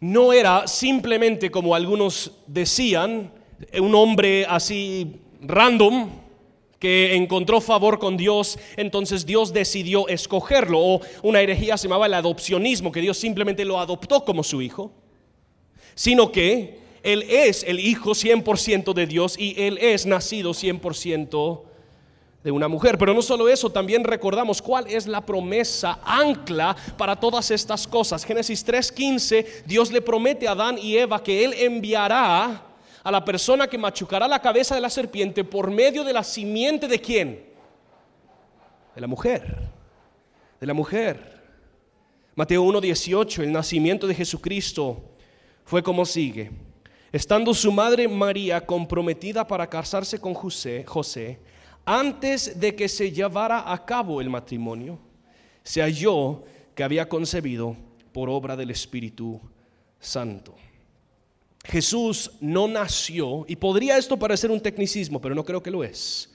no 0.00 0.32
era 0.32 0.66
simplemente 0.66 1.52
como 1.52 1.76
algunos 1.76 2.32
decían, 2.48 3.30
un 3.80 3.94
hombre 3.94 4.44
así 4.48 5.20
random 5.40 6.10
que 6.80 7.14
encontró 7.14 7.60
favor 7.60 8.00
con 8.00 8.16
Dios, 8.16 8.58
entonces 8.76 9.24
Dios 9.24 9.52
decidió 9.52 10.08
escogerlo. 10.08 10.80
O 10.80 11.00
una 11.22 11.40
herejía 11.40 11.78
se 11.78 11.86
llamaba 11.86 12.06
el 12.06 12.14
adopcionismo, 12.14 12.90
que 12.90 13.00
Dios 13.00 13.16
simplemente 13.16 13.64
lo 13.64 13.78
adoptó 13.78 14.24
como 14.24 14.42
su 14.42 14.60
hijo, 14.60 14.90
sino 15.94 16.32
que 16.32 16.85
Él 17.06 17.24
es 17.28 17.62
el 17.62 17.78
hijo 17.78 18.10
100% 18.10 18.92
de 18.92 19.06
Dios 19.06 19.38
y 19.38 19.54
Él 19.62 19.78
es 19.80 20.06
nacido 20.06 20.50
100% 20.50 21.62
de 22.42 22.50
una 22.50 22.66
mujer. 22.66 22.98
Pero 22.98 23.14
no 23.14 23.22
solo 23.22 23.48
eso, 23.48 23.70
también 23.70 24.02
recordamos 24.02 24.60
cuál 24.60 24.88
es 24.88 25.06
la 25.06 25.24
promesa 25.24 26.00
ancla 26.04 26.76
para 26.98 27.14
todas 27.14 27.52
estas 27.52 27.86
cosas. 27.86 28.24
Génesis 28.24 28.66
3:15, 28.66 29.64
Dios 29.66 29.92
le 29.92 30.02
promete 30.02 30.48
a 30.48 30.50
Adán 30.50 30.78
y 30.78 30.96
Eva 30.96 31.22
que 31.22 31.44
Él 31.44 31.54
enviará 31.54 32.60
a 33.04 33.10
la 33.12 33.24
persona 33.24 33.68
que 33.68 33.78
machucará 33.78 34.26
la 34.26 34.42
cabeza 34.42 34.74
de 34.74 34.80
la 34.80 34.90
serpiente 34.90 35.44
por 35.44 35.70
medio 35.70 36.02
de 36.02 36.12
la 36.12 36.24
simiente 36.24 36.88
de 36.88 37.00
quién? 37.00 37.46
De 38.96 39.00
la 39.00 39.06
mujer. 39.06 39.70
De 40.60 40.66
la 40.66 40.74
mujer. 40.74 41.40
Mateo 42.34 42.64
1:18, 42.64 43.44
el 43.44 43.52
nacimiento 43.52 44.08
de 44.08 44.14
Jesucristo 44.16 45.04
fue 45.64 45.84
como 45.84 46.04
sigue. 46.04 46.65
Estando 47.16 47.54
su 47.54 47.72
madre 47.72 48.06
María 48.06 48.66
comprometida 48.66 49.46
para 49.46 49.66
casarse 49.70 50.20
con 50.20 50.34
José, 50.34 50.84
José 50.86 51.40
antes 51.86 52.60
de 52.60 52.76
que 52.76 52.90
se 52.90 53.10
llevara 53.10 53.72
a 53.72 53.86
cabo 53.86 54.20
el 54.20 54.28
matrimonio, 54.28 54.98
se 55.62 55.80
halló 55.80 56.44
que 56.74 56.84
había 56.84 57.08
concebido 57.08 57.74
por 58.12 58.28
obra 58.28 58.54
del 58.54 58.70
Espíritu 58.70 59.40
Santo. 59.98 60.56
Jesús 61.64 62.32
no 62.38 62.68
nació, 62.68 63.46
y 63.48 63.56
podría 63.56 63.96
esto 63.96 64.18
parecer 64.18 64.50
un 64.50 64.60
tecnicismo, 64.60 65.18
pero 65.18 65.34
no 65.34 65.42
creo 65.42 65.62
que 65.62 65.70
lo 65.70 65.82
es. 65.82 66.30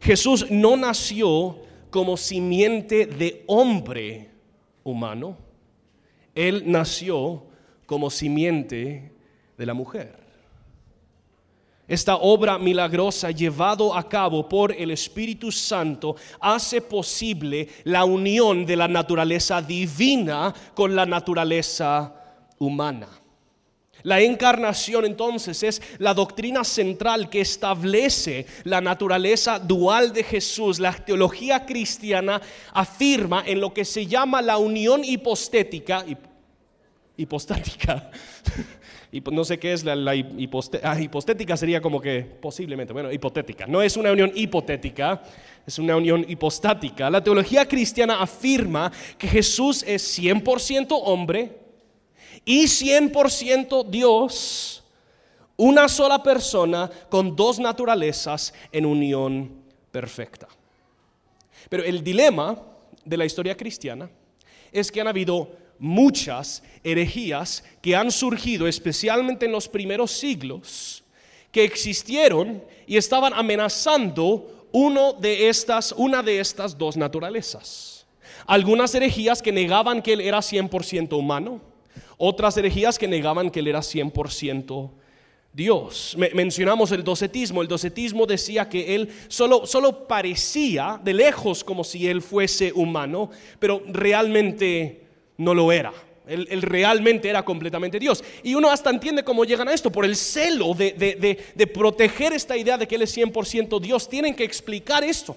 Jesús 0.00 0.50
no 0.50 0.74
nació 0.74 1.58
como 1.90 2.16
simiente 2.16 3.04
de 3.04 3.44
hombre 3.46 4.30
humano, 4.84 5.36
Él 6.34 6.62
nació 6.64 7.44
como 7.84 8.08
simiente 8.08 9.13
de 9.56 9.66
la 9.66 9.74
mujer. 9.74 10.24
Esta 11.86 12.16
obra 12.16 12.58
milagrosa 12.58 13.30
llevado 13.30 13.94
a 13.94 14.08
cabo 14.08 14.48
por 14.48 14.72
el 14.72 14.90
Espíritu 14.90 15.52
Santo 15.52 16.16
hace 16.40 16.80
posible 16.80 17.68
la 17.84 18.06
unión 18.06 18.64
de 18.64 18.76
la 18.76 18.88
naturaleza 18.88 19.60
divina 19.60 20.54
con 20.74 20.96
la 20.96 21.04
naturaleza 21.04 22.14
humana. 22.58 23.08
La 24.02 24.20
encarnación 24.20 25.04
entonces 25.04 25.62
es 25.62 25.82
la 25.98 26.14
doctrina 26.14 26.64
central 26.64 27.28
que 27.28 27.40
establece 27.42 28.46
la 28.64 28.80
naturaleza 28.80 29.58
dual 29.58 30.12
de 30.12 30.24
Jesús. 30.24 30.78
La 30.78 30.92
teología 30.92 31.66
cristiana 31.66 32.40
afirma 32.72 33.42
en 33.46 33.60
lo 33.60 33.72
que 33.74 33.84
se 33.84 34.06
llama 34.06 34.40
la 34.42 34.56
unión 34.58 35.02
hipostética, 35.04 36.04
hipostática 37.16 38.10
no 39.30 39.44
sé 39.44 39.58
qué 39.58 39.72
es 39.72 39.84
la, 39.84 39.92
ah, 40.82 41.00
hipostética, 41.00 41.56
sería 41.56 41.80
como 41.80 42.00
que 42.00 42.22
posiblemente, 42.22 42.92
bueno, 42.92 43.12
hipotética. 43.12 43.66
No 43.66 43.80
es 43.80 43.96
una 43.96 44.10
unión 44.10 44.32
hipotética, 44.34 45.22
es 45.66 45.78
una 45.78 45.96
unión 45.96 46.24
hipostática. 46.28 47.10
La 47.10 47.22
teología 47.22 47.66
cristiana 47.66 48.20
afirma 48.20 48.90
que 49.16 49.28
Jesús 49.28 49.84
es 49.86 50.18
100% 50.18 51.00
hombre 51.04 51.58
y 52.44 52.64
100% 52.64 53.88
Dios, 53.88 54.84
una 55.56 55.88
sola 55.88 56.22
persona 56.22 56.90
con 57.08 57.36
dos 57.36 57.60
naturalezas 57.60 58.52
en 58.72 58.84
unión 58.84 59.62
perfecta. 59.92 60.48
Pero 61.68 61.84
el 61.84 62.02
dilema 62.02 62.60
de 63.04 63.16
la 63.16 63.24
historia 63.24 63.56
cristiana 63.56 64.10
es 64.72 64.90
que 64.90 65.00
han 65.00 65.08
habido 65.08 65.63
muchas 65.84 66.62
herejías 66.82 67.62
que 67.82 67.94
han 67.94 68.10
surgido 68.10 68.66
especialmente 68.66 69.46
en 69.46 69.52
los 69.52 69.68
primeros 69.68 70.10
siglos, 70.10 71.04
que 71.52 71.62
existieron 71.62 72.64
y 72.86 72.96
estaban 72.96 73.32
amenazando 73.34 74.66
uno 74.72 75.12
de 75.12 75.48
estas, 75.48 75.92
una 75.96 76.22
de 76.22 76.40
estas 76.40 76.76
dos 76.76 76.96
naturalezas. 76.96 78.06
Algunas 78.46 78.94
herejías 78.94 79.40
que 79.40 79.52
negaban 79.52 80.02
que 80.02 80.14
él 80.14 80.20
era 80.20 80.38
100% 80.38 81.16
humano, 81.16 81.60
otras 82.16 82.56
herejías 82.56 82.98
que 82.98 83.06
negaban 83.06 83.50
que 83.50 83.60
él 83.60 83.68
era 83.68 83.80
100% 83.80 84.90
Dios. 85.52 86.16
mencionamos 86.34 86.90
el 86.90 87.04
docetismo. 87.04 87.62
El 87.62 87.68
docetismo 87.68 88.26
decía 88.26 88.68
que 88.68 88.96
él 88.96 89.08
solo, 89.28 89.66
solo 89.66 90.08
parecía 90.08 91.00
de 91.02 91.14
lejos 91.14 91.62
como 91.62 91.84
si 91.84 92.08
él 92.08 92.20
fuese 92.20 92.72
humano, 92.72 93.30
pero 93.60 93.80
realmente 93.86 95.03
no 95.36 95.54
lo 95.54 95.72
era. 95.72 95.92
Él, 96.26 96.62
realmente 96.62 97.28
era 97.28 97.44
completamente 97.44 97.98
Dios. 97.98 98.24
Y 98.42 98.54
uno 98.54 98.70
hasta 98.70 98.88
entiende 98.88 99.22
cómo 99.22 99.44
llegan 99.44 99.68
a 99.68 99.74
esto, 99.74 99.92
por 99.92 100.04
el 100.04 100.16
celo 100.16 100.72
de, 100.74 100.92
de 101.54 101.66
proteger 101.66 102.32
esta 102.32 102.56
idea 102.56 102.78
de 102.78 102.88
que 102.88 102.94
Él 102.94 103.02
es 103.02 103.16
100% 103.16 103.78
Dios. 103.80 104.08
Tienen 104.08 104.34
que 104.34 104.44
explicar 104.44 105.04
esto. 105.04 105.36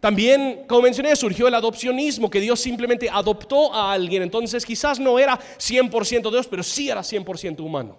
También, 0.00 0.64
como 0.68 0.82
mencioné, 0.82 1.16
surgió 1.16 1.48
el 1.48 1.54
adopcionismo, 1.54 2.30
que 2.30 2.40
Dios 2.40 2.60
simplemente 2.60 3.08
adoptó 3.10 3.72
a 3.74 3.92
alguien. 3.92 4.22
Entonces 4.22 4.64
quizás 4.64 5.00
no 5.00 5.18
era 5.18 5.38
100% 5.38 6.30
Dios, 6.30 6.46
pero 6.46 6.62
sí 6.62 6.90
era 6.90 7.00
100% 7.00 7.60
humano. 7.60 7.96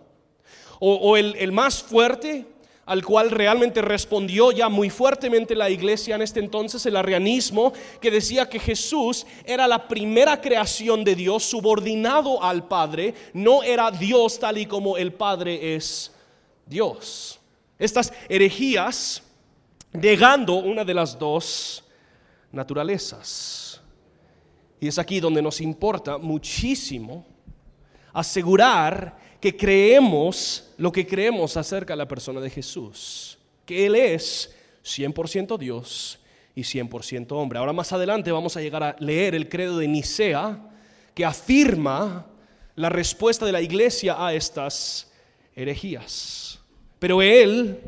O, 0.79 0.93
o 0.93 1.17
el, 1.17 1.35
el 1.37 1.51
más 1.51 1.81
fuerte, 1.81 2.45
al 2.87 3.03
cual 3.03 3.29
realmente 3.29 3.81
respondió 3.81 4.51
ya 4.51 4.69
muy 4.69 4.89
fuertemente 4.89 5.55
la 5.55 5.69
iglesia 5.69 6.15
en 6.15 6.21
este 6.21 6.39
entonces, 6.39 6.85
el 6.85 6.95
arrianismo, 6.95 7.73
que 7.99 8.09
decía 8.09 8.49
que 8.49 8.59
Jesús 8.59 9.27
era 9.43 9.67
la 9.67 9.87
primera 9.89 10.39
creación 10.39 11.03
de 11.03 11.13
Dios 11.13 11.43
subordinado 11.43 12.41
al 12.41 12.65
Padre, 12.67 13.13
no 13.33 13.61
era 13.61 13.91
Dios 13.91 14.39
tal 14.39 14.57
y 14.57 14.65
como 14.65 14.97
el 14.97 15.11
Padre 15.13 15.75
es 15.75 16.13
Dios. 16.65 17.39
Estas 17.77 18.13
herejías, 18.29 19.21
negando 19.91 20.53
una 20.53 20.85
de 20.85 20.93
las 20.93 21.19
dos 21.19 21.83
naturalezas. 22.53 23.81
Y 24.79 24.87
es 24.87 24.97
aquí 24.97 25.19
donde 25.19 25.41
nos 25.41 25.59
importa 25.59 26.17
muchísimo 26.17 27.25
asegurar 28.13 29.17
que 29.39 29.55
creemos 29.55 30.71
lo 30.77 30.91
que 30.91 31.05
creemos 31.05 31.57
acerca 31.57 31.93
de 31.93 31.97
la 31.97 32.07
persona 32.07 32.41
de 32.41 32.49
Jesús, 32.49 33.37
que 33.65 33.85
Él 33.85 33.95
es 33.95 34.55
100% 34.83 35.57
Dios 35.57 36.19
y 36.55 36.61
100% 36.61 37.31
hombre. 37.33 37.59
Ahora 37.59 37.73
más 37.73 37.91
adelante 37.93 38.31
vamos 38.31 38.57
a 38.57 38.61
llegar 38.61 38.83
a 38.83 38.95
leer 38.99 39.35
el 39.35 39.49
credo 39.49 39.77
de 39.77 39.87
Nicea, 39.87 40.59
que 41.13 41.25
afirma 41.25 42.25
la 42.75 42.89
respuesta 42.89 43.45
de 43.45 43.51
la 43.51 43.61
iglesia 43.61 44.15
a 44.23 44.33
estas 44.33 45.11
herejías. 45.55 46.59
Pero 46.99 47.21
Él, 47.21 47.79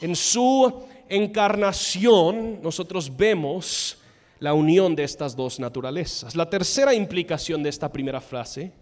en 0.00 0.14
su 0.14 0.82
encarnación, 1.08 2.60
nosotros 2.62 3.16
vemos 3.16 3.98
la 4.38 4.52
unión 4.52 4.94
de 4.94 5.04
estas 5.04 5.34
dos 5.34 5.58
naturalezas. 5.58 6.36
La 6.36 6.50
tercera 6.50 6.94
implicación 6.94 7.62
de 7.62 7.70
esta 7.70 7.90
primera 7.90 8.20
frase 8.20 8.72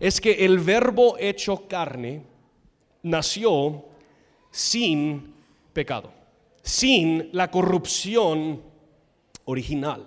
es 0.00 0.20
que 0.20 0.44
el 0.44 0.58
verbo 0.58 1.16
hecho 1.18 1.66
carne 1.68 2.22
nació 3.02 3.84
sin 4.50 5.34
pecado, 5.72 6.12
sin 6.62 7.30
la 7.32 7.50
corrupción 7.50 8.62
original. 9.44 10.06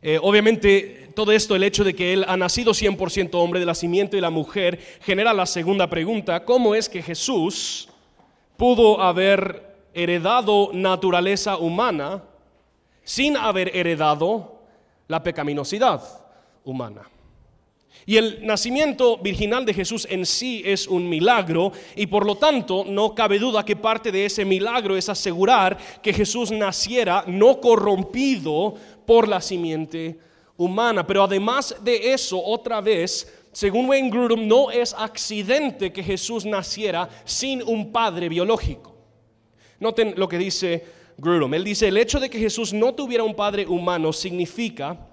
Eh, 0.00 0.18
obviamente, 0.20 1.10
todo 1.14 1.30
esto, 1.32 1.54
el 1.54 1.62
hecho 1.62 1.84
de 1.84 1.94
que 1.94 2.12
él 2.12 2.24
ha 2.26 2.36
nacido 2.36 2.72
100% 2.72 3.30
hombre 3.34 3.60
de 3.60 3.66
la 3.66 3.74
simiente 3.74 4.16
de 4.16 4.22
la 4.22 4.30
mujer, 4.30 4.80
genera 5.00 5.32
la 5.32 5.46
segunda 5.46 5.88
pregunta, 5.88 6.44
¿cómo 6.44 6.74
es 6.74 6.88
que 6.88 7.02
Jesús 7.02 7.88
pudo 8.56 9.00
haber 9.00 9.76
heredado 9.94 10.70
naturaleza 10.72 11.56
humana 11.56 12.24
sin 13.04 13.36
haber 13.36 13.76
heredado 13.76 14.60
la 15.06 15.22
pecaminosidad 15.22 16.02
humana? 16.64 17.11
Y 18.04 18.16
el 18.16 18.44
nacimiento 18.44 19.18
virginal 19.18 19.64
de 19.64 19.74
Jesús 19.74 20.08
en 20.10 20.26
sí 20.26 20.62
es 20.64 20.88
un 20.88 21.08
milagro 21.08 21.72
y 21.94 22.06
por 22.06 22.26
lo 22.26 22.36
tanto 22.36 22.84
no 22.84 23.14
cabe 23.14 23.38
duda 23.38 23.64
que 23.64 23.76
parte 23.76 24.10
de 24.10 24.24
ese 24.24 24.44
milagro 24.44 24.96
es 24.96 25.08
asegurar 25.08 25.78
que 26.02 26.12
Jesús 26.12 26.50
naciera 26.50 27.24
no 27.28 27.60
corrompido 27.60 28.74
por 29.06 29.28
la 29.28 29.40
simiente 29.40 30.18
humana. 30.56 31.06
Pero 31.06 31.22
además 31.22 31.76
de 31.80 32.12
eso, 32.12 32.42
otra 32.42 32.80
vez, 32.80 33.32
según 33.52 33.88
Wayne 33.88 34.10
Grudem, 34.10 34.48
no 34.48 34.72
es 34.72 34.94
accidente 34.94 35.92
que 35.92 36.02
Jesús 36.02 36.44
naciera 36.44 37.08
sin 37.24 37.62
un 37.62 37.92
padre 37.92 38.28
biológico. 38.28 38.96
Noten 39.78 40.14
lo 40.16 40.28
que 40.28 40.38
dice 40.38 40.84
Grudem. 41.18 41.54
Él 41.54 41.62
dice, 41.62 41.86
el 41.86 41.98
hecho 41.98 42.18
de 42.18 42.28
que 42.28 42.38
Jesús 42.40 42.72
no 42.72 42.94
tuviera 42.94 43.22
un 43.22 43.34
padre 43.34 43.64
humano 43.64 44.12
significa 44.12 45.08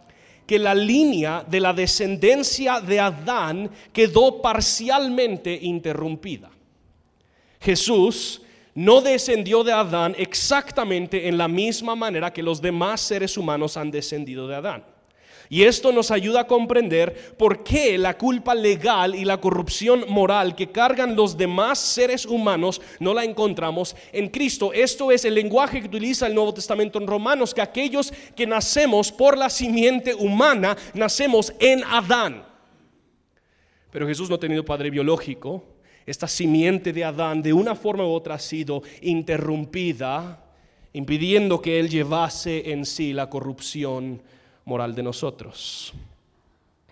que 0.50 0.58
la 0.58 0.74
línea 0.74 1.46
de 1.48 1.60
la 1.60 1.74
descendencia 1.74 2.82
de 2.82 3.00
Adán 3.00 3.70
quedó 3.94 4.42
parcialmente 4.42 5.54
interrumpida. 5.62 6.50
Jesús 7.62 8.42
no 8.74 9.00
descendió 9.00 9.64
de 9.64 9.74
Adán 9.74 10.16
exactamente 10.18 11.28
en 11.28 11.38
la 11.38 11.48
misma 11.48 11.96
manera 11.96 12.34
que 12.34 12.42
los 12.42 12.60
demás 12.60 13.00
seres 13.00 13.38
humanos 13.38 13.78
han 13.78 13.92
descendido 13.92 14.48
de 14.48 14.56
Adán. 14.56 14.84
Y 15.52 15.64
esto 15.64 15.92
nos 15.92 16.12
ayuda 16.12 16.42
a 16.42 16.48
comprender 16.48 17.36
por 17.36 17.64
qué 17.64 17.98
la 17.98 18.16
culpa 18.20 18.54
legal 18.54 19.16
y 19.16 19.26
la 19.26 19.42
corrupción 19.42 20.06
moral 20.08 20.56
que 20.56 20.72
cargan 20.72 21.16
los 21.16 21.36
demás 21.36 21.80
seres 21.80 22.28
humanos 22.28 22.80
no 23.00 23.16
la 23.16 23.24
encontramos 23.24 23.96
en 24.14 24.30
Cristo. 24.30 24.72
Esto 24.72 25.12
es 25.12 25.26
el 25.26 25.34
lenguaje 25.34 25.82
que 25.82 25.88
utiliza 25.88 26.28
el 26.28 26.36
Nuevo 26.36 26.54
Testamento 26.54 27.00
en 27.00 27.08
Romanos, 27.08 27.56
que 27.56 27.62
aquellos 27.62 28.14
que 28.36 28.46
nacemos 28.46 29.12
por 29.12 29.40
la 29.40 29.50
simiente 29.50 30.14
humana, 30.14 30.78
nacemos 30.94 31.52
en 31.60 31.84
Adán. 31.84 32.46
Pero 33.90 34.08
Jesús 34.08 34.30
no 34.30 34.36
ha 34.36 34.40
tenido 34.40 34.64
padre 34.64 34.92
biológico. 34.92 35.64
Esta 36.06 36.28
simiente 36.28 36.94
de 36.94 37.04
Adán 37.04 37.42
de 37.42 37.54
una 37.54 37.74
forma 37.74 38.06
u 38.06 38.12
otra 38.12 38.36
ha 38.36 38.40
sido 38.40 38.84
interrumpida, 39.02 40.44
impidiendo 40.94 41.60
que 41.60 41.80
él 41.80 41.90
llevase 41.90 42.72
en 42.72 42.86
sí 42.86 43.14
la 43.14 43.32
corrupción 43.32 44.22
moral 44.70 44.94
de 44.96 45.04
nosotros. 45.04 45.94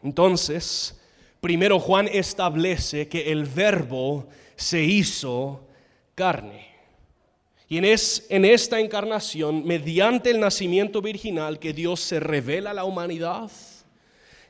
Entonces, 0.04 1.00
primero 1.40 1.80
Juan 1.80 2.10
establece 2.12 3.08
que 3.08 3.32
el 3.32 3.46
verbo 3.46 4.28
se 4.56 4.84
hizo 4.84 5.62
carne. 6.16 6.68
Y 7.70 7.78
en, 7.78 7.86
es, 7.86 8.26
en 8.30 8.46
esta 8.46 8.80
encarnación, 8.80 9.66
mediante 9.66 10.32
el 10.32 10.40
nacimiento 10.40 11.02
virginal, 11.02 11.60
que 11.60 11.74
Dios 11.74 12.00
se 12.00 12.20
revela 12.20 12.72
a 12.72 12.74
la 12.74 12.86
humanidad, 12.86 13.52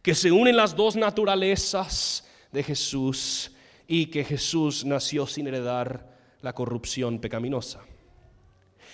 que 0.02 0.16
se 0.16 0.32
unen 0.32 0.56
las 0.56 0.76
dos 0.76 0.96
naturalezas 0.96 2.26
de 2.52 2.64
Jesús 2.64 3.52
y 3.88 4.06
que 4.06 4.24
Jesús 4.24 4.86
nació 4.86 5.28
sin 5.28 5.48
heredar 5.48 6.08
la 6.42 6.54
corrupción 6.54 7.20
pecaminosa. 7.20 7.82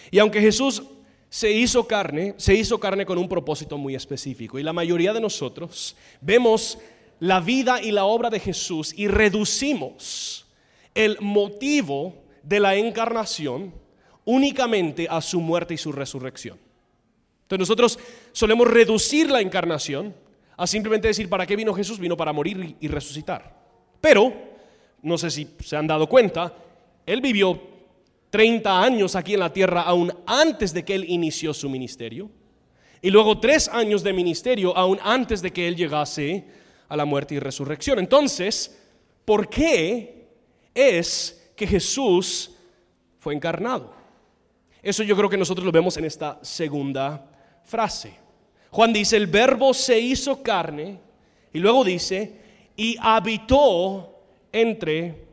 Y 0.10 0.20
aunque 0.20 0.42
Jesús 0.42 0.82
se 1.34 1.52
hizo 1.52 1.88
carne, 1.88 2.36
se 2.38 2.54
hizo 2.54 2.80
carne 2.80 3.08
con 3.08 3.18
un 3.18 3.28
propósito 3.28 3.76
muy 3.76 3.96
específico. 3.96 4.60
Y 4.60 4.64
la 4.64 4.72
mayoría 4.72 5.14
de 5.14 5.20
nosotros 5.20 5.96
vemos 6.22 6.78
la 7.20 7.40
vida 7.40 7.82
y 7.82 7.92
la 7.92 8.06
obra 8.06 8.30
de 8.30 8.40
Jesús 8.40 8.94
y 8.96 9.08
reducimos 9.08 10.46
el 10.94 11.18
motivo 11.22 12.14
de 12.44 12.60
la 12.60 12.76
encarnación 12.76 13.74
únicamente 14.26 15.08
a 15.10 15.22
su 15.22 15.42
muerte 15.42 15.74
y 15.74 15.78
su 15.78 15.92
resurrección. 15.92 16.60
Entonces 17.42 17.68
nosotros 17.68 18.00
solemos 18.32 18.68
reducir 18.68 19.32
la 19.32 19.42
encarnación 19.42 20.14
a 20.56 20.68
simplemente 20.68 21.08
decir, 21.08 21.30
¿para 21.30 21.48
qué 21.48 21.56
vino 21.56 21.74
Jesús? 21.74 21.98
Vino 21.98 22.16
para 22.16 22.32
morir 22.32 22.76
y 22.80 22.88
resucitar. 22.88 23.60
Pero, 24.00 24.32
no 25.02 25.18
sé 25.18 25.32
si 25.32 25.48
se 25.66 25.76
han 25.76 25.88
dado 25.88 26.08
cuenta, 26.08 26.54
Él 27.08 27.22
vivió 27.22 27.73
30 28.34 28.82
años 28.82 29.16
aquí 29.16 29.36
en 29.36 29.42
la 29.42 29.54
tierra 29.54 29.84
aún 29.84 30.12
antes 30.26 30.74
de 30.74 30.84
que 30.84 30.96
él 30.96 31.06
inició 31.08 31.54
su 31.54 31.70
ministerio. 31.70 32.32
Y 33.00 33.12
luego 33.12 33.40
tres 33.40 33.68
años 33.68 34.02
de 34.02 34.12
ministerio 34.12 34.76
aún 34.76 34.98
antes 35.04 35.40
de 35.40 35.54
que 35.54 35.68
él 35.68 35.76
llegase 35.76 36.44
a 36.90 36.98
la 36.98 37.06
muerte 37.06 37.36
y 37.36 37.40
resurrección. 37.40 38.00
Entonces, 38.00 38.76
¿por 39.24 39.48
qué 39.48 40.26
es 40.74 41.54
que 41.56 41.68
Jesús 41.68 42.50
fue 43.20 43.36
encarnado? 43.36 43.94
Eso 44.82 45.04
yo 45.04 45.16
creo 45.16 45.30
que 45.30 45.38
nosotros 45.38 45.64
lo 45.64 45.72
vemos 45.72 45.96
en 45.98 46.06
esta 46.06 46.40
segunda 46.42 47.30
frase. 47.64 48.16
Juan 48.72 48.92
dice, 48.92 49.16
el 49.16 49.28
verbo 49.28 49.76
se 49.76 50.00
hizo 50.00 50.42
carne 50.42 51.00
y 51.54 51.60
luego 51.60 51.84
dice, 51.84 52.36
y 52.76 52.98
habitó 53.00 54.24
entre 54.52 55.24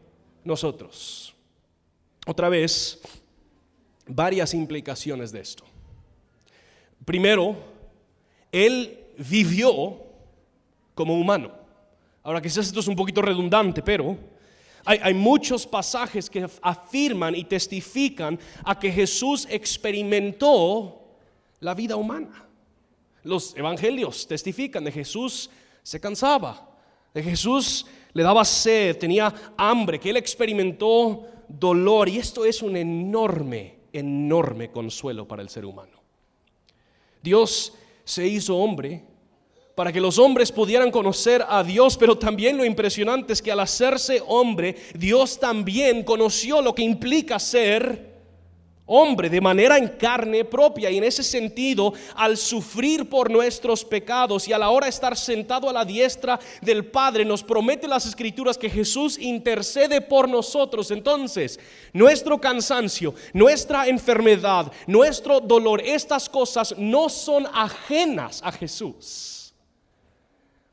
nosotros. 0.44 1.34
Otra 2.30 2.48
vez, 2.48 3.00
varias 4.06 4.54
implicaciones 4.54 5.32
de 5.32 5.40
esto. 5.40 5.64
Primero, 7.04 7.56
él 8.52 9.00
vivió 9.18 9.96
como 10.94 11.18
humano. 11.18 11.50
Ahora 12.22 12.40
quizás 12.40 12.68
esto 12.68 12.78
es 12.78 12.86
un 12.86 12.94
poquito 12.94 13.20
redundante, 13.20 13.82
pero 13.82 14.16
hay, 14.84 15.00
hay, 15.02 15.12
muchos 15.12 15.66
pasajes 15.66 16.30
que 16.30 16.48
afirman 16.62 17.34
y 17.34 17.42
testifican 17.42 18.38
a 18.62 18.78
que 18.78 18.92
Jesús 18.92 19.48
experimentó 19.50 21.02
la 21.58 21.74
vida 21.74 21.96
humana. 21.96 22.46
Los 23.24 23.56
evangelios 23.56 24.28
testifican 24.28 24.84
de 24.84 24.92
Jesús 24.92 25.50
se 25.82 25.98
cansaba, 25.98 26.78
de 27.12 27.24
Jesús 27.24 27.86
le 28.12 28.22
daba 28.22 28.44
sed, 28.44 28.98
tenía 28.98 29.34
hambre, 29.56 29.98
que 29.98 30.10
él 30.10 30.16
experimentó 30.16 31.26
dolor 31.58 32.08
y 32.08 32.18
esto 32.18 32.44
es 32.44 32.62
un 32.62 32.76
enorme, 32.76 33.76
enorme 33.92 34.70
consuelo 34.70 35.26
para 35.26 35.42
el 35.42 35.48
ser 35.48 35.64
humano. 35.64 36.00
Dios 37.22 37.74
se 38.04 38.26
hizo 38.26 38.56
hombre 38.56 39.04
para 39.74 39.92
que 39.92 40.00
los 40.00 40.18
hombres 40.18 40.52
pudieran 40.52 40.90
conocer 40.90 41.44
a 41.48 41.62
Dios, 41.64 41.96
pero 41.96 42.18
también 42.18 42.56
lo 42.56 42.64
impresionante 42.64 43.32
es 43.32 43.40
que 43.40 43.52
al 43.52 43.60
hacerse 43.60 44.22
hombre, 44.26 44.76
Dios 44.94 45.40
también 45.40 46.02
conoció 46.04 46.60
lo 46.60 46.74
que 46.74 46.82
implica 46.82 47.38
ser 47.38 48.09
hombre 48.92 49.30
de 49.30 49.40
manera 49.40 49.78
en 49.78 49.86
carne 49.88 50.44
propia 50.44 50.90
y 50.90 50.98
en 50.98 51.04
ese 51.04 51.22
sentido 51.22 51.92
al 52.16 52.36
sufrir 52.36 53.08
por 53.08 53.30
nuestros 53.30 53.84
pecados 53.84 54.48
y 54.48 54.52
a 54.52 54.58
la 54.58 54.70
hora 54.70 54.86
de 54.86 54.90
estar 54.90 55.16
sentado 55.16 55.70
a 55.70 55.72
la 55.72 55.84
diestra 55.84 56.40
del 56.60 56.84
Padre 56.84 57.24
nos 57.24 57.44
promete 57.44 57.86
las 57.86 58.04
escrituras 58.04 58.58
que 58.58 58.68
Jesús 58.68 59.16
intercede 59.16 60.00
por 60.00 60.28
nosotros. 60.28 60.90
Entonces, 60.90 61.60
nuestro 61.92 62.40
cansancio, 62.40 63.14
nuestra 63.32 63.86
enfermedad, 63.86 64.72
nuestro 64.88 65.40
dolor, 65.40 65.80
estas 65.84 66.28
cosas 66.28 66.74
no 66.76 67.08
son 67.08 67.46
ajenas 67.52 68.40
a 68.42 68.50
Jesús. 68.50 69.54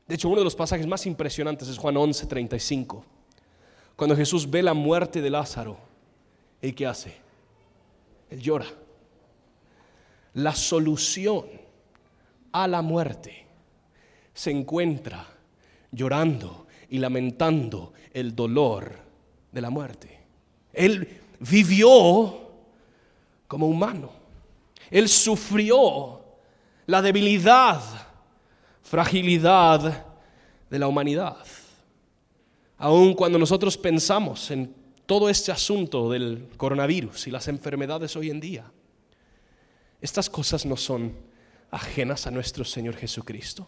De 0.08 0.16
hecho, 0.16 0.28
uno 0.28 0.38
de 0.38 0.44
los 0.44 0.56
pasajes 0.56 0.86
más 0.86 1.06
impresionantes 1.06 1.68
es 1.68 1.78
Juan 1.78 1.96
11:35. 1.96 3.04
Cuando 3.94 4.16
Jesús 4.16 4.50
ve 4.50 4.62
la 4.62 4.74
muerte 4.74 5.20
de 5.20 5.30
Lázaro, 5.30 5.76
¿y 6.60 6.72
qué 6.72 6.86
hace? 6.86 7.27
Él 8.30 8.40
llora. 8.40 8.66
La 10.34 10.54
solución 10.54 11.46
a 12.52 12.68
la 12.68 12.82
muerte 12.82 13.46
se 14.32 14.50
encuentra 14.50 15.26
llorando 15.90 16.66
y 16.90 16.98
lamentando 16.98 17.92
el 18.12 18.34
dolor 18.34 18.92
de 19.50 19.60
la 19.60 19.70
muerte. 19.70 20.20
Él 20.72 21.20
vivió 21.40 22.48
como 23.46 23.66
humano. 23.66 24.10
Él 24.90 25.08
sufrió 25.08 26.20
la 26.86 27.02
debilidad, 27.02 27.80
fragilidad 28.82 30.06
de 30.70 30.78
la 30.78 30.88
humanidad. 30.88 31.44
Aun 32.78 33.14
cuando 33.14 33.38
nosotros 33.38 33.76
pensamos 33.76 34.50
en 34.50 34.72
todo 35.08 35.30
este 35.30 35.50
asunto 35.50 36.10
del 36.10 36.50
coronavirus 36.58 37.28
y 37.28 37.30
las 37.30 37.48
enfermedades 37.48 38.14
hoy 38.14 38.28
en 38.28 38.40
día. 38.40 38.70
Estas 40.02 40.28
cosas 40.28 40.66
no 40.66 40.76
son 40.76 41.14
ajenas 41.70 42.26
a 42.26 42.30
nuestro 42.30 42.62
Señor 42.62 42.94
Jesucristo. 42.94 43.66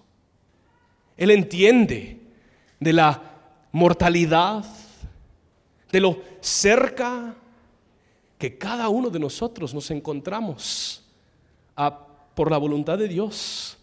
Él 1.16 1.31
entiende 1.31 2.20
de 2.79 2.92
la 2.92 3.22
mortalidad, 3.72 4.66
de 5.90 6.00
lo 6.00 6.20
cerca 6.42 7.35
que 8.37 8.59
cada 8.59 8.90
uno 8.90 9.09
de 9.09 9.18
nosotros 9.18 9.72
nos 9.72 9.90
encontramos 9.90 11.03
a, 11.74 12.07
por 12.35 12.50
la 12.50 12.59
voluntad 12.59 12.98
de 12.98 13.09
Dios, 13.09 13.79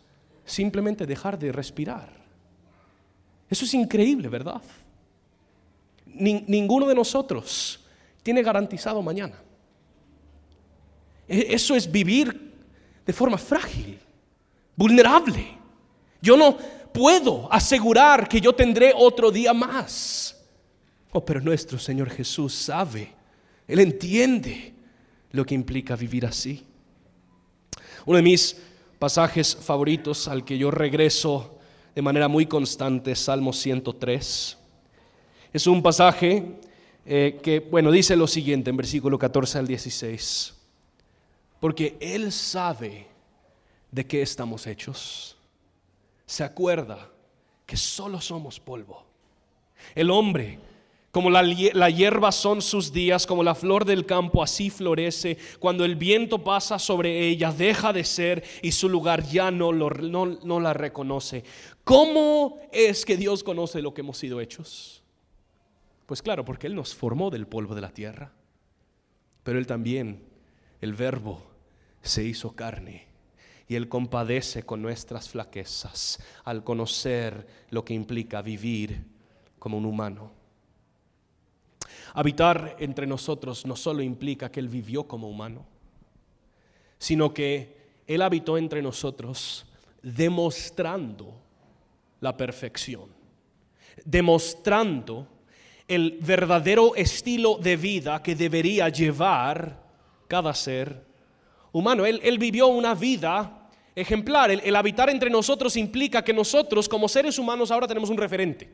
simplemente 0.45 1.07
dejar 1.07 1.39
de 1.39 1.51
respirar. 1.51 2.07
Eso 3.49 3.65
es 3.65 3.73
increíble, 3.73 4.29
¿verdad? 4.29 4.61
Ninguno 6.19 6.87
de 6.87 6.95
nosotros 6.95 7.79
tiene 8.23 8.43
garantizado 8.43 9.01
mañana. 9.01 9.41
E, 11.27 11.47
eso 11.49 11.75
es 11.75 11.89
vivir 11.89 12.53
de 13.05 13.13
forma 13.13 13.37
frágil, 13.37 13.99
vulnerable. 14.75 15.57
Yo 16.21 16.35
no 16.35 16.57
puedo 16.93 17.51
asegurar 17.51 18.27
que 18.27 18.41
yo 18.41 18.53
tendré 18.53 18.93
otro 18.95 19.31
día 19.31 19.53
más. 19.53 20.35
Oh, 21.11 21.23
pero 21.23 21.39
nuestro 21.41 21.79
Señor 21.79 22.09
Jesús 22.09 22.53
sabe, 22.53 23.13
Él 23.67 23.79
entiende 23.79 24.73
lo 25.31 25.45
que 25.45 25.55
implica 25.55 25.95
vivir 25.95 26.25
así. 26.25 26.65
Uno 28.05 28.17
de 28.17 28.23
mis 28.23 28.57
pasajes 28.99 29.55
favoritos 29.55 30.27
al 30.27 30.43
que 30.43 30.57
yo 30.57 30.71
regreso 30.71 31.57
de 31.93 32.01
manera 32.01 32.27
muy 32.27 32.45
constante 32.45 33.11
es 33.11 33.19
Salmo 33.19 33.53
103. 33.53 34.57
Es 35.57 35.65
un 35.65 35.81
pasaje 35.81 36.43
eh, 37.03 37.39
que, 37.41 37.61
bueno, 37.61 37.89
dice 37.89 38.15
lo 38.15 38.27
siguiente 38.27 38.69
en 38.69 38.77
versículo 38.77 39.17
14 39.17 39.57
al 39.57 39.65
16. 39.65 40.53
Porque 41.59 41.97
Él 41.99 42.31
sabe 42.31 43.07
de 43.89 44.05
qué 44.05 44.21
estamos 44.21 44.67
hechos. 44.67 45.35
Se 46.27 46.43
acuerda 46.43 47.09
que 47.65 47.75
solo 47.75 48.21
somos 48.21 48.59
polvo. 48.59 49.03
El 49.95 50.11
hombre, 50.11 50.59
como 51.09 51.31
la, 51.31 51.41
hierba 51.89 52.31
son 52.31 52.61
sus 52.61 52.93
días, 52.93 53.25
como 53.25 53.43
la 53.43 53.55
flor 53.55 53.83
del 53.83 54.05
campo, 54.05 54.43
así 54.43 54.69
florece. 54.69 55.39
Cuando 55.57 55.85
el 55.85 55.95
viento 55.95 56.43
pasa 56.43 56.77
sobre 56.77 57.27
ella, 57.27 57.51
deja 57.51 57.91
de 57.93 58.03
ser 58.03 58.43
y 58.61 58.73
su 58.73 58.89
lugar 58.89 59.23
ya 59.23 59.49
no, 59.49 59.71
no 59.71 60.59
la 60.59 60.73
reconoce. 60.73 61.43
¿Cómo 61.83 62.59
es 62.71 63.03
que 63.03 63.17
Dios 63.17 63.43
conoce 63.43 63.81
lo 63.81 63.95
que 63.95 64.01
hemos 64.01 64.19
sido 64.19 64.39
hechos? 64.39 65.01
Pues 66.07 66.21
claro, 66.21 66.45
porque 66.45 66.67
Él 66.67 66.73
nos 66.73 66.95
formó 66.95 67.29
del 67.29 67.45
polvo 67.47 67.75
de 67.75 67.81
la 67.81 67.91
tierra. 67.91 68.31
Pero 69.43 69.59
Él 69.59 69.67
también, 69.67 70.23
el 70.81 70.93
verbo, 70.93 71.45
se 72.01 72.23
hizo 72.23 72.55
carne. 72.55 73.07
Y 73.67 73.75
Él 73.75 73.89
compadece 73.89 74.63
con 74.63 74.81
nuestras 74.81 75.27
flaquezas 75.27 76.23
al 76.45 76.63
conocer 76.63 77.45
lo 77.69 77.83
que 77.83 77.93
implica 77.93 78.41
vivir 78.41 79.03
como 79.59 79.77
un 79.77 79.85
humano. 79.85 80.31
Habitar 82.13 82.77
entre 82.79 83.05
nosotros 83.05 83.65
no 83.65 83.75
solo 83.75 84.01
implica 84.01 84.49
que 84.49 84.61
Él 84.61 84.69
vivió 84.69 85.03
como 85.03 85.29
humano, 85.29 85.65
sino 86.97 87.33
que 87.33 87.75
Él 88.07 88.21
habitó 88.21 88.57
entre 88.57 88.81
nosotros 88.81 89.65
demostrando 90.01 91.33
la 92.21 92.37
perfección, 92.37 93.09
demostrando 94.05 95.36
el 95.87 96.17
verdadero 96.21 96.95
estilo 96.95 97.57
de 97.57 97.77
vida 97.77 98.21
que 98.21 98.35
debería 98.35 98.89
llevar 98.89 99.81
cada 100.27 100.53
ser 100.53 101.03
humano. 101.71 102.05
Él, 102.05 102.37
vivió 102.37 102.67
una 102.67 102.93
vida 102.93 103.69
ejemplar. 103.95 104.51
El, 104.51 104.75
habitar 104.75 105.09
entre 105.09 105.29
nosotros 105.29 105.77
implica 105.77 106.23
que 106.23 106.33
nosotros 106.33 106.89
como 106.89 107.07
seres 107.07 107.39
humanos 107.39 107.71
ahora 107.71 107.87
tenemos 107.87 108.09
un 108.09 108.17
referente. 108.17 108.69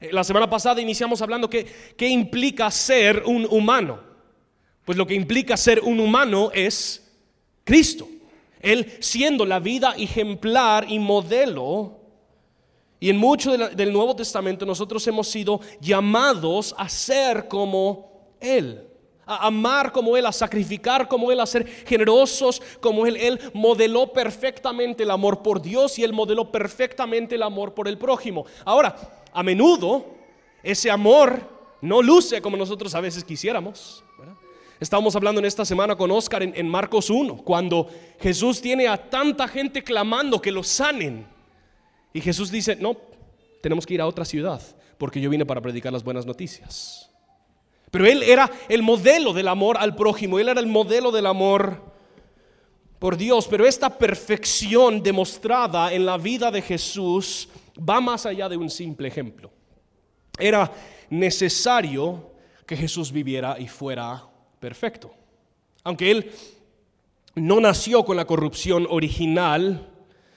Eh, 0.00 0.10
la 0.12 0.22
semana 0.22 0.48
pasada 0.48 0.80
iniciamos 0.80 1.20
hablando 1.22 1.50
que 1.50 1.66
qué 1.96 2.08
implica 2.08 2.70
ser 2.70 3.22
un 3.26 3.46
humano. 3.50 4.00
Pues 4.84 4.96
lo 4.96 5.06
que 5.06 5.14
implica 5.14 5.56
ser 5.56 5.80
un 5.80 5.98
humano 5.98 6.50
es 6.54 7.12
Cristo. 7.64 8.08
Él 8.60 8.92
siendo 9.00 9.44
la 9.44 9.58
vida 9.58 9.94
ejemplar 9.98 10.86
y 10.88 10.98
modelo. 11.00 12.05
Y 13.06 13.10
en 13.10 13.18
mucho 13.18 13.56
del 13.56 13.92
Nuevo 13.92 14.16
Testamento 14.16 14.66
nosotros 14.66 15.06
hemos 15.06 15.28
sido 15.28 15.60
llamados 15.80 16.74
a 16.76 16.88
ser 16.88 17.46
como 17.46 18.34
Él 18.40 18.82
a 19.24 19.46
amar 19.46 19.92
como 19.92 20.16
Él, 20.16 20.26
a 20.26 20.32
sacrificar 20.32 21.06
como 21.06 21.30
Él, 21.30 21.38
a 21.38 21.46
ser 21.46 21.64
generosos 21.86 22.60
como 22.80 23.06
Él. 23.06 23.16
Él 23.16 23.38
modeló 23.54 24.12
perfectamente 24.12 25.04
el 25.04 25.12
amor 25.12 25.40
por 25.40 25.62
Dios 25.62 26.00
y 26.00 26.02
Él 26.02 26.12
modeló 26.12 26.50
perfectamente 26.50 27.36
el 27.36 27.44
amor 27.44 27.74
por 27.74 27.86
el 27.86 27.96
prójimo. 27.96 28.44
Ahora, 28.64 28.96
a 29.32 29.42
menudo 29.44 30.04
ese 30.64 30.90
amor 30.90 31.48
no 31.80 32.02
luce 32.02 32.42
como 32.42 32.56
nosotros 32.56 32.92
a 32.96 33.00
veces 33.00 33.22
quisiéramos. 33.22 34.02
Estábamos 34.80 35.14
hablando 35.14 35.38
en 35.38 35.44
esta 35.44 35.64
semana 35.64 35.94
con 35.94 36.10
Oscar 36.10 36.42
en, 36.42 36.52
en 36.56 36.68
Marcos 36.68 37.08
1, 37.08 37.36
cuando 37.44 37.86
Jesús 38.18 38.60
tiene 38.60 38.88
a 38.88 38.96
tanta 38.96 39.46
gente 39.46 39.84
clamando 39.84 40.42
que 40.42 40.50
lo 40.50 40.64
sanen. 40.64 41.35
Y 42.16 42.22
Jesús 42.22 42.50
dice, 42.50 42.76
no, 42.76 42.96
tenemos 43.60 43.84
que 43.84 43.92
ir 43.92 44.00
a 44.00 44.06
otra 44.06 44.24
ciudad, 44.24 44.62
porque 44.96 45.20
yo 45.20 45.28
vine 45.28 45.44
para 45.44 45.60
predicar 45.60 45.92
las 45.92 46.02
buenas 46.02 46.24
noticias. 46.24 47.10
Pero 47.90 48.06
él 48.06 48.22
era 48.22 48.50
el 48.70 48.82
modelo 48.82 49.34
del 49.34 49.48
amor 49.48 49.76
al 49.78 49.94
prójimo, 49.94 50.38
él 50.38 50.48
era 50.48 50.58
el 50.58 50.66
modelo 50.66 51.12
del 51.12 51.26
amor 51.26 51.92
por 52.98 53.18
Dios. 53.18 53.46
Pero 53.48 53.66
esta 53.66 53.98
perfección 53.98 55.02
demostrada 55.02 55.92
en 55.92 56.06
la 56.06 56.16
vida 56.16 56.50
de 56.50 56.62
Jesús 56.62 57.50
va 57.78 58.00
más 58.00 58.24
allá 58.24 58.48
de 58.48 58.56
un 58.56 58.70
simple 58.70 59.08
ejemplo. 59.08 59.52
Era 60.38 60.72
necesario 61.10 62.32
que 62.64 62.78
Jesús 62.78 63.12
viviera 63.12 63.60
y 63.60 63.68
fuera 63.68 64.24
perfecto. 64.58 65.12
Aunque 65.84 66.10
él 66.10 66.32
no 67.34 67.60
nació 67.60 68.06
con 68.06 68.16
la 68.16 68.24
corrupción 68.24 68.86
original 68.88 69.92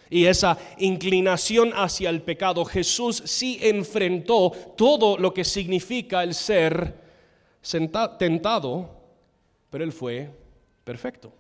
y 0.10 0.26
esa 0.26 0.58
inclinación 0.80 1.72
hacia 1.76 2.10
el 2.10 2.22
pecado, 2.22 2.66
Jesús 2.66 3.22
sí 3.26 3.60
enfrentó 3.62 4.52
todo 4.76 5.18
lo 5.18 5.34
que 5.34 5.44
significa 5.44 6.24
el 6.24 6.34
ser 6.34 6.96
tentado, 8.18 8.90
pero 9.70 9.84
él 9.84 9.92
fue 9.92 10.32
perfecto. 10.84 11.32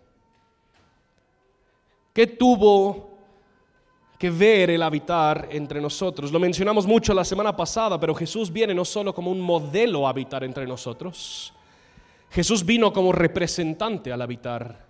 ¿Qué 2.14 2.28
tuvo 2.28 3.10
que 4.20 4.30
ver 4.30 4.70
el 4.70 4.84
habitar 4.84 5.48
entre 5.52 5.82
nosotros? 5.82 6.32
Lo 6.32 6.40
mencionamos 6.40 6.86
mucho 6.86 7.14
la 7.14 7.26
semana 7.26 7.56
pasada, 7.56 8.00
pero 8.00 8.14
Jesús 8.14 8.52
viene 8.52 8.76
no 8.76 8.86
solo 8.86 9.16
como 9.16 9.32
un 9.32 9.40
modelo 9.40 10.06
a 10.06 10.12
habitar 10.12 10.44
entre 10.44 10.68
nosotros, 10.68 11.54
Jesús 12.30 12.64
vino 12.64 12.94
como 12.94 13.12
representante 13.12 14.12
al 14.12 14.22
habitar 14.22 14.86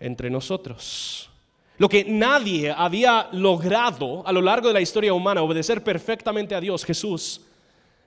entre 0.00 0.30
nosotros. 0.30 1.30
Lo 1.78 1.88
que 1.88 2.04
nadie 2.04 2.70
había 2.70 3.28
logrado 3.32 4.26
a 4.26 4.32
lo 4.32 4.42
largo 4.42 4.68
de 4.68 4.74
la 4.74 4.80
historia 4.80 5.14
humana, 5.14 5.42
obedecer 5.42 5.82
perfectamente 5.82 6.54
a 6.54 6.60
Dios, 6.60 6.84
Jesús 6.84 7.40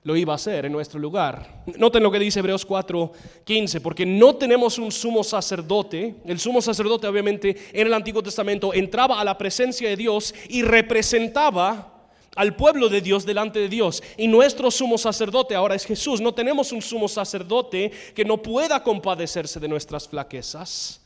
lo 0.04 0.16
iba 0.16 0.32
a 0.32 0.36
hacer 0.36 0.66
en 0.66 0.72
nuestro 0.72 0.98
lugar. 0.98 1.62
Noten 1.78 2.02
lo 2.02 2.10
que 2.10 2.18
dice 2.18 2.40
Hebreos 2.40 2.66
4:15, 2.66 3.80
porque 3.80 4.04
no 4.04 4.34
tenemos 4.34 4.78
un 4.78 4.90
sumo 4.90 5.22
sacerdote. 5.22 6.16
El 6.24 6.38
sumo 6.38 6.60
sacerdote 6.60 7.06
obviamente 7.06 7.56
en 7.72 7.86
el 7.86 7.94
Antiguo 7.94 8.22
Testamento 8.22 8.74
entraba 8.74 9.20
a 9.20 9.24
la 9.24 9.38
presencia 9.38 9.88
de 9.88 9.96
Dios 9.96 10.34
y 10.48 10.62
representaba 10.62 11.88
al 12.34 12.56
pueblo 12.56 12.88
de 12.88 13.00
Dios 13.00 13.24
delante 13.24 13.58
de 13.58 13.68
Dios. 13.68 14.02
Y 14.16 14.26
nuestro 14.26 14.70
sumo 14.70 14.98
sacerdote 14.98 15.54
ahora 15.54 15.74
es 15.74 15.84
Jesús. 15.84 16.20
No 16.20 16.34
tenemos 16.34 16.72
un 16.72 16.82
sumo 16.82 17.08
sacerdote 17.08 17.90
que 18.14 18.24
no 18.24 18.38
pueda 18.38 18.82
compadecerse 18.82 19.60
de 19.60 19.68
nuestras 19.68 20.08
flaquezas, 20.08 21.01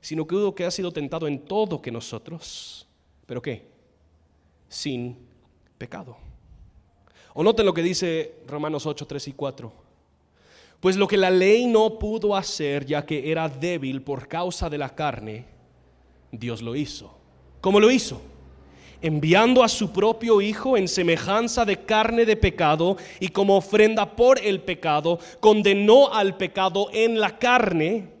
sino 0.00 0.26
que 0.26 0.34
uno 0.34 0.54
que 0.54 0.64
ha 0.64 0.70
sido 0.70 0.92
tentado 0.92 1.26
en 1.26 1.40
todo 1.40 1.82
que 1.82 1.90
nosotros. 1.90 2.86
¿Pero 3.26 3.42
qué? 3.42 3.66
Sin 4.68 5.16
pecado. 5.76 6.16
O 7.34 7.42
noten 7.42 7.66
lo 7.66 7.74
que 7.74 7.82
dice 7.82 8.36
Romanos 8.46 8.86
8, 8.86 9.06
3 9.06 9.28
y 9.28 9.32
4. 9.32 9.72
Pues 10.80 10.96
lo 10.96 11.08
que 11.08 11.16
la 11.16 11.30
ley 11.30 11.66
no 11.66 11.98
pudo 11.98 12.36
hacer, 12.36 12.86
ya 12.86 13.04
que 13.04 13.30
era 13.30 13.48
débil 13.48 14.02
por 14.02 14.28
causa 14.28 14.70
de 14.70 14.78
la 14.78 14.94
carne, 14.94 15.44
Dios 16.30 16.62
lo 16.62 16.76
hizo. 16.76 17.12
¿Cómo 17.60 17.80
lo 17.80 17.90
hizo? 17.90 18.20
Enviando 19.00 19.62
a 19.62 19.68
su 19.68 19.92
propio 19.92 20.40
Hijo 20.40 20.76
en 20.76 20.88
semejanza 20.88 21.64
de 21.64 21.84
carne 21.84 22.24
de 22.24 22.36
pecado 22.36 22.96
y 23.20 23.28
como 23.28 23.56
ofrenda 23.56 24.16
por 24.16 24.38
el 24.38 24.60
pecado, 24.60 25.18
condenó 25.40 26.12
al 26.12 26.36
pecado 26.36 26.88
en 26.92 27.20
la 27.20 27.38
carne 27.38 28.17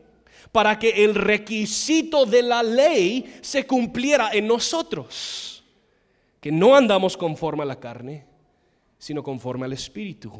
para 0.52 0.78
que 0.78 1.04
el 1.04 1.14
requisito 1.14 2.26
de 2.26 2.42
la 2.42 2.62
ley 2.62 3.38
se 3.40 3.66
cumpliera 3.66 4.30
en 4.32 4.46
nosotros, 4.46 5.62
que 6.40 6.52
no 6.52 6.74
andamos 6.74 7.16
conforme 7.16 7.62
a 7.62 7.66
la 7.66 7.78
carne, 7.78 8.26
sino 8.98 9.22
conforme 9.22 9.66
al 9.66 9.72
Espíritu. 9.72 10.32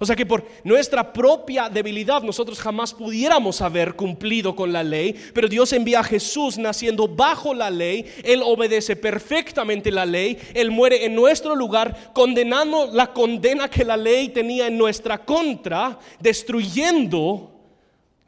O 0.00 0.06
sea 0.06 0.16
que 0.16 0.26
por 0.26 0.44
nuestra 0.64 1.12
propia 1.12 1.68
debilidad 1.68 2.22
nosotros 2.22 2.58
jamás 2.58 2.92
pudiéramos 2.92 3.60
haber 3.60 3.94
cumplido 3.94 4.56
con 4.56 4.72
la 4.72 4.82
ley, 4.82 5.14
pero 5.32 5.46
Dios 5.46 5.72
envía 5.72 6.00
a 6.00 6.04
Jesús 6.04 6.58
naciendo 6.58 7.06
bajo 7.06 7.54
la 7.54 7.70
ley, 7.70 8.04
Él 8.24 8.42
obedece 8.44 8.96
perfectamente 8.96 9.92
la 9.92 10.04
ley, 10.04 10.36
Él 10.52 10.72
muere 10.72 11.04
en 11.04 11.14
nuestro 11.14 11.54
lugar, 11.54 12.12
condenando 12.12 12.90
la 12.92 13.12
condena 13.12 13.70
que 13.70 13.84
la 13.84 13.96
ley 13.96 14.30
tenía 14.30 14.66
en 14.66 14.76
nuestra 14.76 15.24
contra, 15.24 15.98
destruyendo 16.18 17.53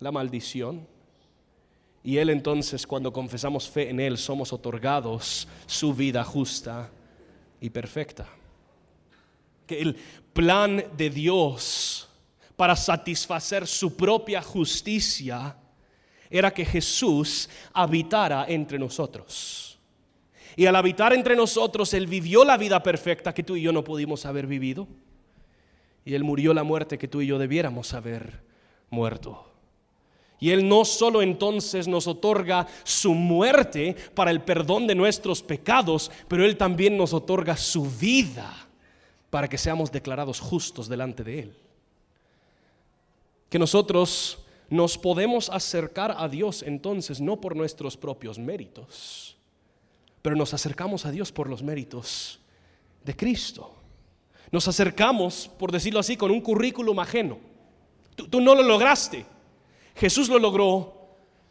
la 0.00 0.12
maldición. 0.12 0.87
Y 2.02 2.18
Él 2.18 2.30
entonces, 2.30 2.87
cuando 2.87 3.12
confesamos 3.12 3.68
fe 3.68 3.90
en 3.90 4.00
Él, 4.00 4.16
somos 4.16 4.52
otorgados 4.52 5.48
su 5.66 5.94
vida 5.94 6.22
justa 6.24 6.90
y 7.61 7.70
perfecta 7.70 8.28
que 9.66 9.80
el 9.80 9.96
plan 10.32 10.85
de 10.96 11.11
Dios 11.11 12.09
para 12.54 12.76
satisfacer 12.76 13.66
su 13.66 13.96
propia 13.96 14.40
justicia 14.40 15.56
era 16.30 16.52
que 16.52 16.64
Jesús 16.64 17.48
habitara 17.72 18.46
entre 18.48 18.78
nosotros. 18.78 19.78
Y 20.56 20.64
al 20.66 20.76
habitar 20.76 21.12
entre 21.12 21.37
nosotros, 21.37 21.92
Él 21.92 22.06
vivió 22.06 22.44
la 22.44 22.56
vida 22.56 22.82
perfecta 22.82 23.35
que 23.35 23.42
tú 23.42 23.56
y 23.56 23.62
yo 23.62 23.72
no 23.72 23.85
pudimos 23.85 24.24
haber 24.24 24.46
vivido. 24.46 24.88
Y 26.04 26.14
Él 26.14 26.24
murió 26.24 26.54
la 26.54 26.62
muerte 26.62 26.96
que 26.96 27.09
tú 27.09 27.20
y 27.20 27.26
yo 27.26 27.38
debiéramos 27.38 27.92
haber 27.92 28.42
muerto. 28.88 29.52
Y 30.38 30.51
Él 30.51 30.68
no 30.68 30.85
solo 30.85 31.22
entonces 31.22 31.88
nos 31.88 32.07
otorga 32.07 32.66
su 32.85 33.14
muerte 33.14 33.96
para 34.14 34.31
el 34.31 34.42
perdón 34.42 34.87
de 34.87 34.94
nuestros 34.94 35.42
pecados, 35.42 36.11
pero 36.29 36.44
Él 36.44 36.57
también 36.57 36.96
nos 36.96 37.14
otorga 37.14 37.57
su 37.57 37.87
vida 37.87 38.53
para 39.31 39.49
que 39.49 39.59
seamos 39.59 39.90
declarados 39.90 40.40
justos 40.40 40.88
delante 40.88 41.25
de 41.25 41.38
Él. 41.40 41.57
Que 43.49 43.59
nosotros 43.59 44.44
nos 44.68 44.99
podemos 44.99 45.49
acercar 45.49 46.14
a 46.18 46.29
Dios 46.29 46.62
entonces 46.62 47.20
no 47.20 47.40
por 47.40 47.57
nuestros 47.57 47.96
propios 47.96 48.38
méritos, 48.38 49.37
pero 50.20 50.37
nos 50.37 50.53
acercamos 50.53 51.07
a 51.07 51.11
Dios 51.11 51.33
por 51.33 51.49
los 51.49 51.62
méritos 51.62 52.40
de 53.05 53.16
Cristo. 53.16 53.72
Nos 54.51 54.68
acercamos, 54.68 55.49
por 55.59 55.72
decirlo 55.72 56.01
así, 56.01 56.16
con 56.16 56.31
un 56.31 56.40
currículum 56.40 56.99
ajeno. 57.01 57.38
Tú, 58.14 58.29
tú 58.29 58.40
no 58.40 58.55
lo 58.55 58.62
lograste, 58.62 59.25
Jesús 59.96 60.28
lo 60.28 60.38
logró 60.38 61.09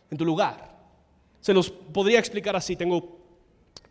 en 0.10 0.18
tu 0.18 0.26
lugar. 0.26 0.76
Se 1.42 1.54
los 1.54 1.70
podría 1.70 2.20
explicar 2.20 2.56
así. 2.56 2.76
Tengo 2.76 3.20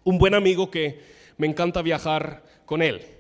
un 0.05 0.19
buen 0.19 0.35
amigo 0.35 0.71
que 0.71 1.01
me 1.37 1.47
encanta 1.47 1.83
viajar 1.83 2.43
con 2.65 2.83
él 2.83 3.15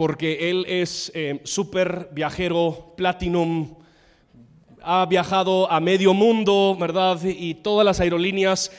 porque 0.00 0.48
él 0.48 0.64
es 0.66 1.12
eh, 1.14 1.42
súper 1.44 2.08
viajero, 2.10 2.94
platinum, 2.96 3.74
ha 4.82 5.04
viajado 5.04 5.70
a 5.70 5.78
medio 5.78 6.14
mundo, 6.14 6.74
¿verdad? 6.80 7.20
Y 7.22 7.56
todas 7.56 7.84
las 7.84 8.00
aerolíneas, 8.00 8.72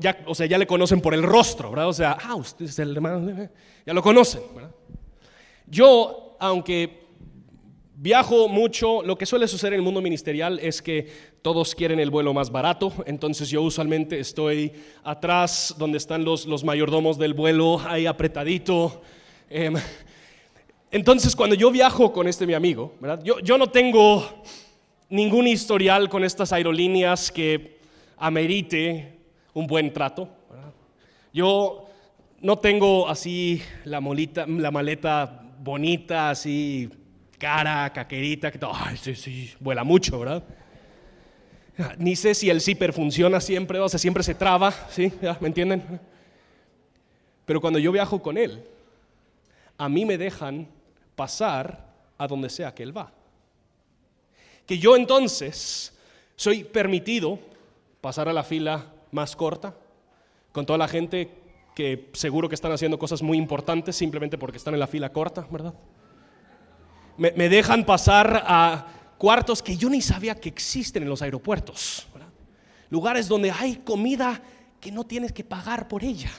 ya, 0.00 0.18
o 0.26 0.34
sea, 0.34 0.46
ya 0.46 0.58
le 0.58 0.66
conocen 0.66 1.00
por 1.00 1.14
el 1.14 1.22
rostro, 1.22 1.70
¿verdad? 1.70 1.86
O 1.86 1.92
sea, 1.92 2.18
ah, 2.20 2.34
usted 2.34 2.64
es 2.64 2.76
el 2.80 2.90
hermano, 2.90 3.48
ya 3.86 3.94
lo 3.94 4.02
conocen, 4.02 4.42
¿verdad? 4.52 4.72
Yo, 5.68 6.36
aunque 6.40 7.03
viajo 8.04 8.48
mucho, 8.48 9.02
lo 9.02 9.16
que 9.16 9.24
suele 9.24 9.48
suceder 9.48 9.72
en 9.72 9.78
el 9.78 9.82
mundo 9.82 10.02
ministerial 10.02 10.58
es 10.60 10.82
que 10.82 11.08
todos 11.40 11.74
quieren 11.74 11.98
el 11.98 12.10
vuelo 12.10 12.34
más 12.34 12.50
barato, 12.50 12.92
entonces 13.06 13.48
yo 13.48 13.62
usualmente 13.62 14.20
estoy 14.20 14.72
atrás 15.02 15.74
donde 15.78 15.96
están 15.96 16.22
los, 16.22 16.44
los 16.44 16.64
mayordomos 16.64 17.16
del 17.16 17.32
vuelo, 17.32 17.80
ahí 17.86 18.04
apretadito. 18.04 19.00
Eh, 19.48 19.72
entonces, 20.90 21.34
cuando 21.34 21.56
yo 21.56 21.70
viajo 21.70 22.12
con 22.12 22.28
este 22.28 22.46
mi 22.46 22.52
amigo, 22.52 22.92
Yo, 23.22 23.56
no 23.56 23.68
tengo 23.68 24.22
ningún 25.08 25.46
historial 25.46 26.10
con 26.10 26.24
estas 26.24 26.52
aerolíneas 26.52 27.32
que 27.32 27.78
amerite 28.18 29.16
un 29.54 29.66
buen 29.66 29.90
trato. 29.94 30.28
Yo 31.32 31.86
no 32.42 32.58
tengo 32.58 33.08
así 33.08 33.62
la, 33.86 34.02
la 34.46 34.70
maleta 34.70 35.42
bonita, 35.58 36.28
así 36.28 36.90
cara, 37.44 37.92
caquerita, 37.92 38.50
que 38.50 38.58
todo, 38.58 38.72
ay, 38.74 38.96
sí, 38.96 39.14
sí, 39.14 39.52
vuela 39.60 39.84
mucho, 39.84 40.18
¿verdad? 40.18 40.42
Ni 41.98 42.16
sé 42.16 42.34
si 42.34 42.48
el 42.48 42.62
zipper 42.62 42.94
funciona 42.94 43.38
siempre, 43.38 43.78
o 43.80 43.86
sea, 43.86 43.98
siempre 43.98 44.22
se 44.22 44.34
traba, 44.34 44.72
¿sí? 44.88 45.12
¿Me 45.40 45.48
entienden? 45.48 46.00
Pero 47.44 47.60
cuando 47.60 47.78
yo 47.78 47.92
viajo 47.92 48.22
con 48.22 48.38
él, 48.38 48.64
a 49.76 49.90
mí 49.90 50.06
me 50.06 50.16
dejan 50.16 50.66
pasar 51.14 51.84
a 52.16 52.26
donde 52.26 52.48
sea 52.48 52.74
que 52.74 52.82
Él 52.82 52.96
va. 52.96 53.12
Que 54.64 54.78
yo 54.78 54.96
entonces 54.96 55.92
soy 56.36 56.64
permitido 56.64 57.38
pasar 58.00 58.26
a 58.26 58.32
la 58.32 58.42
fila 58.42 58.86
más 59.12 59.36
corta, 59.36 59.74
con 60.50 60.64
toda 60.64 60.78
la 60.78 60.88
gente 60.88 61.28
que 61.74 62.08
seguro 62.14 62.48
que 62.48 62.54
están 62.54 62.72
haciendo 62.72 62.98
cosas 62.98 63.20
muy 63.20 63.36
importantes 63.36 63.96
simplemente 63.96 64.38
porque 64.38 64.56
están 64.56 64.72
en 64.72 64.80
la 64.80 64.86
fila 64.86 65.12
corta, 65.12 65.46
¿verdad? 65.50 65.74
Me, 67.16 67.48
dejan 67.48 67.84
pasar 67.84 68.42
a 68.46 68.86
cuartos 69.18 69.62
que 69.62 69.76
yo 69.76 69.88
ni 69.88 70.00
sabía 70.00 70.34
que 70.34 70.48
existen 70.48 71.02
en 71.04 71.08
los 71.08 71.22
aeropuertos, 71.22 72.06
lugares 72.90 73.28
donde 73.28 73.50
hay 73.50 73.76
comida 73.76 74.42
que 74.80 74.90
no 74.90 75.04
tienes 75.04 75.32
que 75.32 75.44
pagar 75.44 75.88
por 75.88 76.02
ella. 76.04 76.30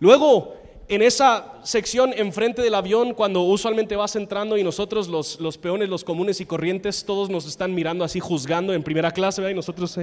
Luego 0.00 0.58
en 0.88 1.02
esa 1.02 1.60
sección 1.64 2.12
enfrente 2.16 2.62
del 2.62 2.74
avión, 2.74 3.12
cuando 3.12 3.42
usualmente 3.42 3.94
vas 3.94 4.16
entrando 4.16 4.56
y 4.56 4.64
nosotros 4.64 5.08
los, 5.08 5.58
peones, 5.58 5.88
los 5.88 6.02
comunes 6.02 6.40
y 6.40 6.46
corrientes, 6.46 7.04
todos 7.04 7.28
nos 7.28 7.46
están 7.46 7.74
mirando 7.74 8.04
así, 8.04 8.20
juzgando 8.20 8.72
en 8.72 8.82
primera 8.82 9.10
clase, 9.10 9.40
¿verdad? 9.40 9.52
y 9.52 9.56
nosotros, 9.56 9.98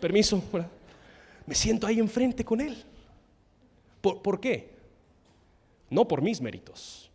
permiso, 0.00 0.40
me 1.46 1.54
siento 1.54 1.86
ahí 1.86 1.98
enfrente 1.98 2.44
con 2.44 2.60
él. 2.60 2.76
¿Por, 4.00 4.40
qué? 4.40 4.70
No 5.90 6.06
por 6.06 6.22
mis 6.22 6.40
méritos, 6.40 7.09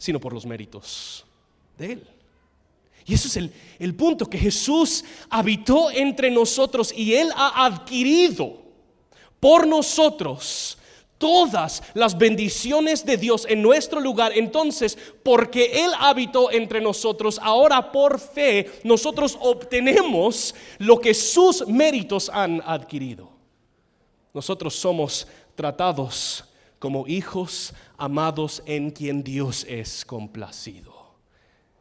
sino 0.00 0.18
por 0.18 0.32
los 0.32 0.46
méritos 0.46 1.26
de 1.78 1.92
él. 1.92 2.06
Y 3.04 3.14
eso 3.14 3.28
es 3.28 3.36
el, 3.36 3.52
el 3.78 3.94
punto, 3.94 4.26
que 4.26 4.38
Jesús 4.38 5.04
habitó 5.28 5.90
entre 5.90 6.30
nosotros 6.30 6.92
y 6.96 7.14
Él 7.14 7.30
ha 7.34 7.66
adquirido 7.66 8.62
por 9.38 9.66
nosotros 9.66 10.78
todas 11.18 11.82
las 11.92 12.16
bendiciones 12.16 13.04
de 13.04 13.18
Dios 13.18 13.46
en 13.48 13.60
nuestro 13.60 14.00
lugar. 14.00 14.32
Entonces, 14.34 14.96
porque 15.22 15.84
Él 15.84 15.90
habitó 15.98 16.50
entre 16.50 16.80
nosotros, 16.80 17.38
ahora 17.42 17.92
por 17.92 18.18
fe 18.18 18.70
nosotros 18.84 19.36
obtenemos 19.40 20.54
lo 20.78 20.98
que 20.98 21.12
sus 21.12 21.66
méritos 21.68 22.30
han 22.32 22.62
adquirido. 22.64 23.28
Nosotros 24.32 24.74
somos 24.74 25.26
tratados 25.54 26.44
como 26.80 27.06
hijos 27.06 27.74
amados 27.98 28.62
en 28.66 28.90
quien 28.90 29.22
Dios 29.22 29.64
es 29.68 30.04
complacido. 30.04 31.14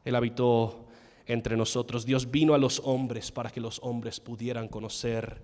Él 0.06 0.14
habitó 0.14 0.86
entre 1.26 1.56
nosotros. 1.56 2.06
Dios 2.06 2.30
vino 2.30 2.54
a 2.54 2.58
los 2.58 2.82
hombres 2.84 3.32
para 3.32 3.50
que 3.50 3.62
los 3.62 3.80
hombres 3.82 4.20
pudieran 4.20 4.68
conocer 4.68 5.42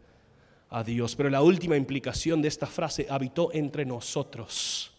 a 0.70 0.84
Dios. 0.84 1.16
Pero 1.16 1.30
la 1.30 1.42
última 1.42 1.78
implicación 1.78 2.42
de 2.42 2.50
esta 2.50 2.68
frase, 2.68 3.08
habitó 3.10 3.50
entre 3.54 3.86
nosotros, 3.86 4.92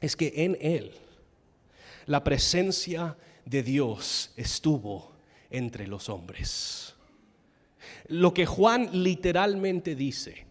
es 0.00 0.16
que 0.16 0.32
en 0.36 0.58
Él 0.60 0.92
la 2.06 2.24
presencia 2.24 3.16
de 3.44 3.62
Dios 3.62 4.32
estuvo 4.36 5.12
entre 5.48 5.86
los 5.86 6.08
hombres. 6.08 6.94
Lo 8.08 8.34
que 8.34 8.46
Juan 8.46 8.90
literalmente 9.04 9.94
dice, 9.94 10.44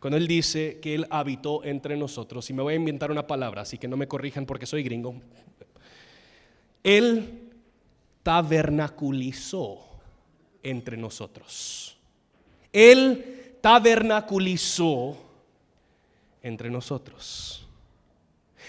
cuando 0.00 0.16
él 0.16 0.26
dice 0.26 0.78
que 0.80 0.94
Él 0.94 1.06
habitó 1.10 1.64
entre 1.64 1.96
nosotros, 1.96 2.48
y 2.50 2.52
me 2.52 2.62
voy 2.62 2.74
a 2.74 2.76
inventar 2.76 3.10
una 3.10 3.26
palabra, 3.26 3.62
así 3.62 3.78
que 3.78 3.88
no 3.88 3.96
me 3.96 4.08
corrijan 4.08 4.46
porque 4.46 4.66
soy 4.66 4.82
gringo, 4.82 5.14
Él 6.82 7.50
tabernaculizó 8.22 9.86
entre 10.62 10.96
nosotros. 10.96 11.96
Él 12.72 13.56
tabernaculizó 13.60 15.16
entre 16.42 16.70
nosotros. 16.70 17.66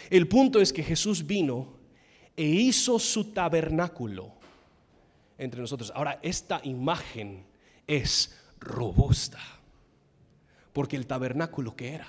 El 0.10 0.28
punto 0.28 0.62
es 0.62 0.72
que 0.72 0.84
Jesús 0.84 1.26
vino 1.26 1.74
e 2.36 2.46
hizo 2.46 3.00
su 3.00 3.34
tabernáculo 3.34 4.32
entre 5.38 5.62
nosotros. 5.62 5.92
Ahora, 5.94 6.20
esta 6.22 6.62
imagen 6.64 7.46
es 7.86 8.38
robusta, 8.60 9.40
porque 10.78 10.96
el 10.96 11.08
tabernáculo 11.08 11.76
que 11.76 11.96
era. 11.96 12.08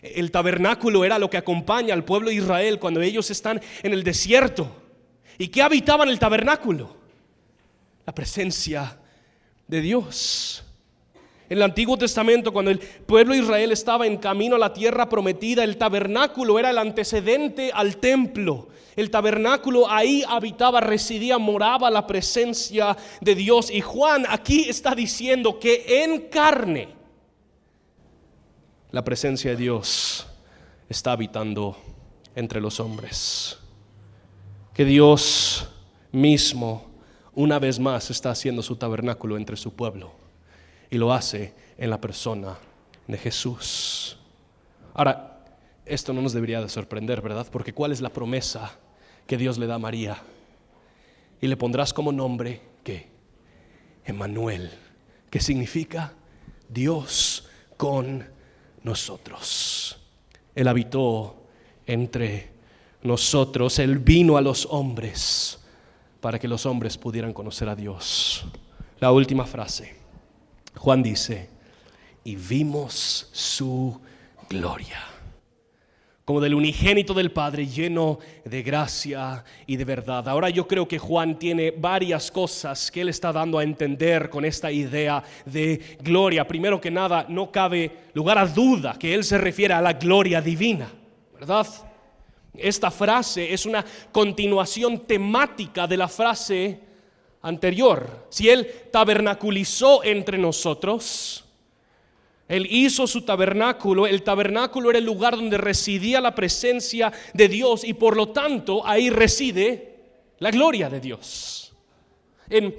El 0.00 0.30
tabernáculo 0.30 1.04
era 1.04 1.18
lo 1.18 1.28
que 1.28 1.36
acompaña 1.36 1.92
al 1.92 2.04
pueblo 2.04 2.28
de 2.28 2.36
Israel 2.36 2.78
cuando 2.78 3.00
ellos 3.00 3.32
están 3.32 3.60
en 3.82 3.92
el 3.92 4.04
desierto. 4.04 4.70
¿Y 5.38 5.48
qué 5.48 5.60
habitaba 5.60 6.04
en 6.04 6.10
el 6.10 6.20
tabernáculo? 6.20 6.96
La 8.06 8.14
presencia 8.14 8.96
de 9.66 9.80
Dios. 9.80 10.62
En 11.48 11.58
el 11.58 11.64
Antiguo 11.64 11.98
Testamento, 11.98 12.52
cuando 12.52 12.70
el 12.70 12.78
pueblo 12.78 13.34
de 13.34 13.40
Israel 13.40 13.72
estaba 13.72 14.06
en 14.06 14.18
camino 14.18 14.54
a 14.54 14.60
la 14.60 14.72
tierra 14.72 15.08
prometida, 15.08 15.64
el 15.64 15.78
tabernáculo 15.78 16.60
era 16.60 16.70
el 16.70 16.78
antecedente 16.78 17.72
al 17.74 17.96
templo. 17.96 18.68
El 18.94 19.10
tabernáculo 19.10 19.90
ahí 19.90 20.22
habitaba, 20.28 20.80
residía, 20.80 21.38
moraba 21.38 21.90
la 21.90 22.06
presencia 22.06 22.96
de 23.20 23.34
Dios. 23.34 23.68
Y 23.68 23.80
Juan 23.80 24.26
aquí 24.28 24.66
está 24.68 24.94
diciendo 24.94 25.58
que 25.58 26.04
en 26.04 26.28
carne 26.28 27.01
la 28.92 29.02
presencia 29.02 29.50
de 29.50 29.56
Dios 29.56 30.26
está 30.88 31.12
habitando 31.12 31.76
entre 32.34 32.60
los 32.60 32.78
hombres. 32.78 33.58
Que 34.74 34.84
Dios 34.84 35.68
mismo 36.12 36.90
una 37.34 37.58
vez 37.58 37.78
más 37.78 38.10
está 38.10 38.30
haciendo 38.30 38.62
su 38.62 38.76
tabernáculo 38.76 39.38
entre 39.38 39.56
su 39.56 39.74
pueblo 39.74 40.12
y 40.90 40.98
lo 40.98 41.12
hace 41.12 41.54
en 41.78 41.88
la 41.88 42.00
persona 42.00 42.58
de 43.06 43.16
Jesús. 43.16 44.18
Ahora, 44.92 45.42
esto 45.86 46.12
no 46.12 46.20
nos 46.20 46.34
debería 46.34 46.60
de 46.60 46.68
sorprender, 46.68 47.22
¿verdad? 47.22 47.46
Porque 47.50 47.72
¿cuál 47.72 47.92
es 47.92 48.02
la 48.02 48.10
promesa 48.10 48.78
que 49.26 49.38
Dios 49.38 49.56
le 49.56 49.66
da 49.66 49.76
a 49.76 49.78
María? 49.78 50.22
Y 51.40 51.46
le 51.46 51.56
pondrás 51.56 51.94
como 51.94 52.12
nombre 52.12 52.60
que 52.84 53.08
Emmanuel, 54.04 54.70
que 55.30 55.40
significa 55.40 56.12
Dios 56.68 57.48
con 57.78 58.26
nosotros. 58.84 59.98
Él 60.54 60.68
habitó 60.68 61.46
entre 61.86 62.50
nosotros, 63.02 63.78
Él 63.78 63.98
vino 63.98 64.36
a 64.36 64.40
los 64.40 64.66
hombres 64.70 65.58
para 66.20 66.38
que 66.38 66.48
los 66.48 66.66
hombres 66.66 66.96
pudieran 66.96 67.32
conocer 67.32 67.68
a 67.68 67.74
Dios. 67.74 68.44
La 69.00 69.10
última 69.10 69.44
frase. 69.44 69.96
Juan 70.76 71.02
dice, 71.02 71.50
y 72.24 72.36
vimos 72.36 73.28
su 73.32 74.00
gloria, 74.48 75.00
como 76.32 76.40
del 76.40 76.54
unigénito 76.54 77.12
del 77.12 77.30
Padre, 77.30 77.66
lleno 77.66 78.18
de 78.42 78.62
gracia 78.62 79.44
y 79.66 79.76
de 79.76 79.84
verdad. 79.84 80.26
Ahora 80.30 80.48
yo 80.48 80.66
creo 80.66 80.88
que 80.88 80.98
Juan 80.98 81.38
tiene 81.38 81.72
varias 81.72 82.30
cosas 82.30 82.90
que 82.90 83.02
él 83.02 83.10
está 83.10 83.34
dando 83.34 83.58
a 83.58 83.62
entender 83.62 84.30
con 84.30 84.46
esta 84.46 84.72
idea 84.72 85.22
de 85.44 85.98
gloria. 86.00 86.48
Primero 86.48 86.80
que 86.80 86.90
nada, 86.90 87.26
no 87.28 87.52
cabe 87.52 88.08
lugar 88.14 88.38
a 88.38 88.46
duda 88.46 88.96
que 88.98 89.12
él 89.12 89.24
se 89.24 89.36
refiere 89.36 89.74
a 89.74 89.82
la 89.82 89.92
gloria 89.92 90.40
divina, 90.40 90.90
¿verdad? 91.34 91.66
Esta 92.54 92.90
frase 92.90 93.52
es 93.52 93.66
una 93.66 93.84
continuación 94.10 95.00
temática 95.00 95.86
de 95.86 95.98
la 95.98 96.08
frase 96.08 96.80
anterior. 97.42 98.26
Si 98.30 98.48
Él 98.48 98.66
tabernaculizó 98.90 100.02
entre 100.02 100.38
nosotros, 100.38 101.41
Él 102.52 102.66
hizo 102.68 103.06
su 103.06 103.22
tabernáculo, 103.22 104.06
el 104.06 104.22
tabernáculo 104.22 104.90
era 104.90 104.98
el 104.98 105.06
lugar 105.06 105.36
donde 105.36 105.56
residía 105.56 106.20
la 106.20 106.34
presencia 106.34 107.10
de 107.32 107.48
Dios 107.48 107.82
y 107.82 107.94
por 107.94 108.14
lo 108.14 108.28
tanto 108.28 108.86
ahí 108.86 109.08
reside 109.08 109.94
la 110.38 110.50
gloria 110.50 110.90
de 110.90 111.00
Dios. 111.00 111.72
En 112.50 112.74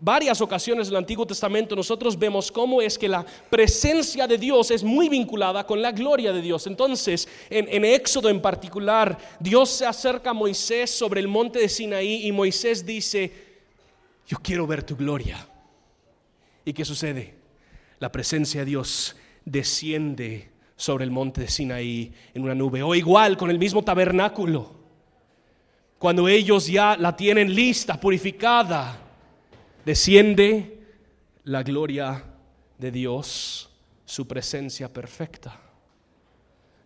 varias 0.00 0.40
ocasiones 0.40 0.86
del 0.86 0.96
Antiguo 0.96 1.26
Testamento 1.26 1.76
nosotros 1.76 2.18
vemos 2.18 2.50
cómo 2.50 2.80
es 2.80 2.96
que 2.96 3.06
la 3.06 3.26
presencia 3.50 4.26
de 4.26 4.38
Dios 4.38 4.70
es 4.70 4.82
muy 4.82 5.10
vinculada 5.10 5.66
con 5.66 5.82
la 5.82 5.92
gloria 5.92 6.32
de 6.32 6.40
Dios. 6.40 6.66
Entonces, 6.66 7.28
en, 7.50 7.84
Éxodo 7.84 8.30
en 8.30 8.40
particular, 8.40 9.18
Dios 9.38 9.68
se 9.68 9.84
acerca 9.84 10.30
a 10.30 10.32
Moisés 10.32 10.90
sobre 10.90 11.20
el 11.20 11.28
monte 11.28 11.58
de 11.58 11.68
Sinaí 11.68 12.26
y 12.26 12.32
Moisés 12.32 12.86
dice, 12.86 13.30
yo 14.26 14.38
quiero 14.38 14.66
ver 14.66 14.84
tu 14.84 14.96
gloria. 14.96 15.46
¿Y 16.64 16.72
qué 16.72 16.82
sucede? 16.82 17.37
La 17.98 18.12
presencia 18.12 18.60
de 18.60 18.66
Dios 18.66 19.16
desciende 19.44 20.50
sobre 20.76 21.04
el 21.04 21.10
monte 21.10 21.40
de 21.42 21.48
Sinaí 21.48 22.12
en 22.34 22.42
una 22.42 22.54
nube, 22.54 22.82
o 22.82 22.94
igual 22.94 23.36
con 23.36 23.50
el 23.50 23.58
mismo 23.58 23.82
tabernáculo. 23.82 24.78
Cuando 25.98 26.28
ellos 26.28 26.68
ya 26.68 26.96
la 26.96 27.16
tienen 27.16 27.52
lista, 27.52 28.00
purificada, 28.00 28.96
desciende 29.84 30.80
la 31.44 31.62
gloria 31.64 32.24
de 32.78 32.90
Dios, 32.92 33.70
su 34.04 34.28
presencia 34.28 34.92
perfecta. 34.92 35.60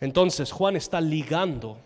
Entonces 0.01 0.51
Juan 0.51 0.77
está 0.77 1.01
ligando 1.01 1.79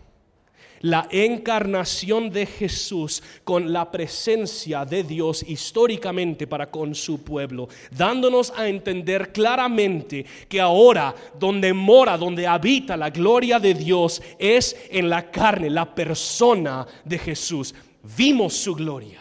la 0.81 1.09
encarnación 1.11 2.31
de 2.31 2.47
Jesús 2.47 3.22
con 3.45 3.72
la 3.72 3.91
presencia 3.91 4.85
de 4.85 5.03
Dios 5.03 5.45
históricamente 5.47 6.47
para 6.47 6.70
con 6.70 6.95
su 6.95 7.22
pueblo, 7.22 7.68
dándonos 7.91 8.53
a 8.57 8.68
entender 8.68 9.33
claramente 9.33 10.24
que 10.49 10.61
ahora 10.61 11.14
donde 11.39 11.72
mora, 11.72 12.16
donde 12.16 12.47
habita 12.47 12.97
la 12.97 13.11
gloria 13.11 13.59
de 13.59 13.74
Dios 13.74 14.22
es 14.39 14.77
en 14.91 15.09
la 15.09 15.31
carne, 15.31 15.70
la 15.70 15.95
persona 15.95 16.87
de 17.05 17.18
Jesús. 17.18 17.74
Vimos 18.16 18.55
su 18.55 18.74
gloria. 18.74 19.20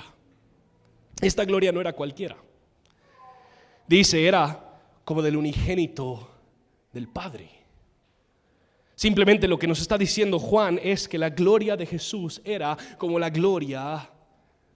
Esta 1.22 1.45
gloria 1.45 1.72
no 1.72 1.82
era 1.82 1.93
cualquiera. 1.93 2.38
Dice, 3.88 4.26
era 4.26 4.80
como 5.03 5.22
del 5.22 5.38
unigénito 5.38 6.30
del 6.91 7.08
Padre. 7.08 7.49
Simplemente 8.96 9.48
lo 9.48 9.60
que 9.60 9.68
nos 9.68 9.82
está 9.82 9.98
diciendo 9.98 10.39
Juan 10.39 10.80
es 10.82 11.08
que 11.08 11.18
la 11.18 11.30
gloria 11.30 11.76
de 11.76 11.86
Jesús 11.86 12.41
era 12.46 12.78
como 12.98 13.20
la 13.20 13.30
gloria 13.30 14.10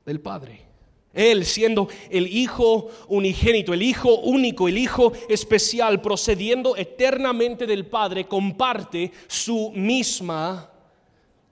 del 0.05 0.20
Padre. 0.20 0.70
Él 1.13 1.45
siendo 1.45 1.88
el 2.09 2.28
Hijo 2.28 2.89
unigénito, 3.07 3.74
el 3.74 3.82
Hijo 3.82 4.20
único, 4.20 4.67
el 4.67 4.78
Hijo 4.78 5.13
especial, 5.28 6.01
procediendo 6.01 6.76
eternamente 6.76 7.65
del 7.65 7.86
Padre, 7.88 8.28
comparte 8.28 9.11
su 9.28 9.72
misma 9.72 10.70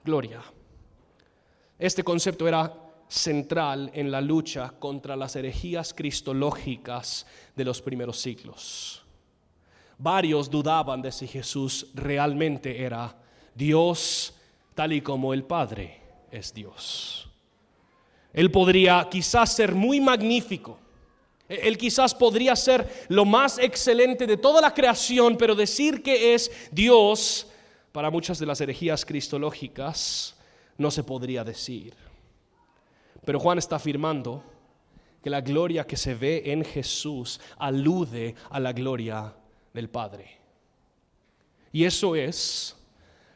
gloria. 0.04 0.42
Este 1.78 2.04
concepto 2.04 2.46
era 2.46 2.72
central 3.08 3.90
en 3.94 4.10
la 4.10 4.20
lucha 4.20 4.74
contra 4.78 5.16
las 5.16 5.34
herejías 5.34 5.94
cristológicas 5.94 7.26
de 7.56 7.64
los 7.64 7.80
primeros 7.80 8.20
siglos. 8.20 9.04
Varios 9.98 10.48
dudaban 10.48 11.02
de 11.02 11.10
si 11.10 11.26
Jesús 11.26 11.88
realmente 11.94 12.82
era 12.82 13.16
Dios 13.54 14.32
tal 14.74 14.92
y 14.92 15.00
como 15.00 15.34
el 15.34 15.42
Padre 15.42 16.00
es 16.30 16.54
Dios. 16.54 17.28
Él 18.32 18.50
podría 18.52 19.08
quizás 19.10 19.52
ser 19.52 19.74
muy 19.74 20.00
magnífico. 20.00 20.78
Él 21.48 21.76
quizás 21.76 22.14
podría 22.14 22.54
ser 22.54 23.06
lo 23.08 23.24
más 23.24 23.58
excelente 23.58 24.26
de 24.26 24.36
toda 24.36 24.60
la 24.60 24.72
creación, 24.72 25.36
pero 25.36 25.54
decir 25.54 26.02
que 26.02 26.34
es 26.34 26.50
Dios 26.70 27.48
para 27.90 28.10
muchas 28.10 28.38
de 28.38 28.46
las 28.46 28.60
herejías 28.60 29.04
cristológicas 29.04 30.36
no 30.76 30.90
se 30.90 31.02
podría 31.02 31.42
decir. 31.42 31.94
Pero 33.24 33.40
Juan 33.40 33.58
está 33.58 33.76
afirmando 33.76 34.44
que 35.22 35.30
la 35.30 35.40
gloria 35.40 35.84
que 35.84 35.96
se 35.96 36.14
ve 36.14 36.42
en 36.46 36.64
Jesús 36.64 37.40
alude 37.58 38.36
a 38.50 38.60
la 38.60 38.72
gloria 38.72 39.34
del 39.72 39.88
Padre. 39.88 40.38
Y 41.72 41.84
eso 41.84 42.16
es 42.16 42.76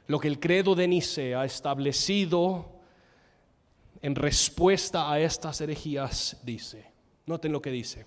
lo 0.06 0.18
que 0.18 0.28
el 0.28 0.40
credo 0.40 0.74
de 0.74 0.88
Nicea 0.88 1.42
ha 1.42 1.44
establecido 1.44 2.72
en 4.00 4.14
respuesta 4.14 5.10
a 5.10 5.20
estas 5.20 5.60
herejías 5.60 6.38
dice. 6.42 6.84
Noten 7.26 7.52
lo 7.52 7.62
que 7.62 7.70
dice. 7.70 8.04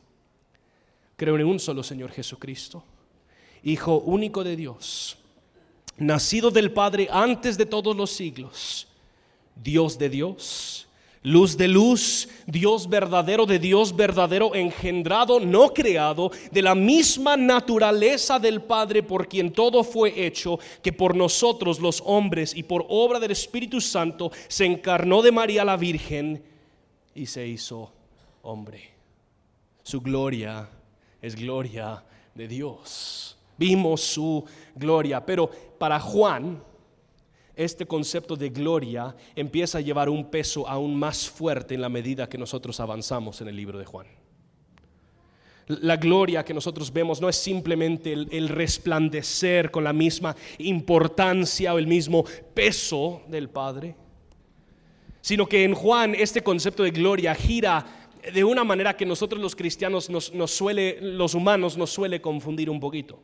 Creo 1.15 1.37
en 1.37 1.45
un 1.45 1.59
solo 1.59 1.83
Señor 1.83 2.11
Jesucristo, 2.11 2.83
Hijo 3.63 3.97
único 3.99 4.43
de 4.43 4.55
Dios, 4.55 5.17
nacido 5.97 6.51
del 6.51 6.71
Padre 6.71 7.07
antes 7.09 7.57
de 7.57 7.65
todos 7.65 7.95
los 7.95 8.11
siglos, 8.11 8.87
Dios 9.55 9.97
de 9.97 10.09
Dios 10.09 10.84
luz 11.25 11.57
de 11.57 11.67
luz, 11.67 12.29
Dios 12.45 12.87
verdadero 12.87 13.47
de 13.47 13.57
Dios 13.57 13.95
verdadero, 13.95 14.53
engendrado, 14.53 15.39
no 15.39 15.73
creado, 15.73 16.31
de 16.51 16.61
la 16.61 16.75
misma 16.75 17.35
naturaleza 17.35 18.37
del 18.37 18.61
Padre 18.61 19.01
por 19.01 19.27
quien 19.27 19.51
todo 19.51 19.83
fue 19.83 20.25
hecho, 20.25 20.59
que 20.83 20.93
por 20.93 21.15
nosotros 21.15 21.79
los 21.79 22.01
hombres 22.05 22.55
y 22.55 22.61
por 22.61 22.85
obra 22.89 23.19
del 23.19 23.31
Espíritu 23.31 23.81
Santo 23.81 24.31
se 24.47 24.65
encarnó 24.65 25.23
de 25.23 25.31
María 25.31 25.65
la 25.65 25.77
Virgen 25.77 26.43
y 27.15 27.25
se 27.25 27.47
hizo 27.47 27.91
hombre. 28.43 28.91
Su 29.81 30.01
gloria 30.01 30.69
es 31.21 31.35
gloria 31.35 32.03
de 32.35 32.47
Dios. 32.47 33.35
Vimos 33.57 34.01
su 34.01 34.45
gloria, 34.75 35.25
pero 35.25 35.49
para 35.79 35.99
Juan, 35.99 36.61
este 37.55 37.85
concepto 37.85 38.35
de 38.35 38.49
gloria 38.49 39.15
empieza 39.35 39.77
a 39.77 39.81
llevar 39.81 40.09
un 40.09 40.29
peso 40.29 40.67
aún 40.67 40.95
más 40.97 41.29
fuerte 41.29 41.75
en 41.75 41.81
la 41.81 41.89
medida 41.89 42.27
que 42.27 42.37
nosotros 42.37 42.79
avanzamos 42.79 43.41
en 43.41 43.47
el 43.47 43.55
libro 43.55 43.79
de 43.79 43.85
Juan. 43.85 44.07
La 45.67 45.97
gloria 45.97 46.45
que 46.45 46.53
nosotros 46.53 46.93
vemos 46.93 47.19
no 47.19 47.27
es 47.27 47.37
simplemente 47.37 48.13
el, 48.13 48.49
resplandecer 48.49 49.71
con 49.71 49.83
la 49.83 49.93
misma 49.93 50.35
importancia 50.59 51.73
o 51.73 51.79
el 51.79 51.87
mismo 51.87 52.23
peso 52.53 53.23
del 53.27 53.49
Padre, 53.49 53.95
sino 55.21 55.47
que 55.47 55.63
en 55.63 55.73
Juan 55.73 56.13
este 56.13 56.43
concepto 56.43 56.83
de 56.83 56.91
gloria 56.91 57.33
gira 57.33 57.83
de 58.31 58.43
una 58.43 58.63
manera 58.63 58.95
que 58.95 59.07
nosotros 59.07 59.41
los 59.41 59.55
cristianos 59.55 60.09
nos, 60.09 60.31
suele, 60.51 60.99
los 61.01 61.33
humanos 61.33 61.77
nos 61.77 61.89
suele 61.89 62.21
confundir 62.21 62.69
un 62.69 62.79
poquito. 62.79 63.19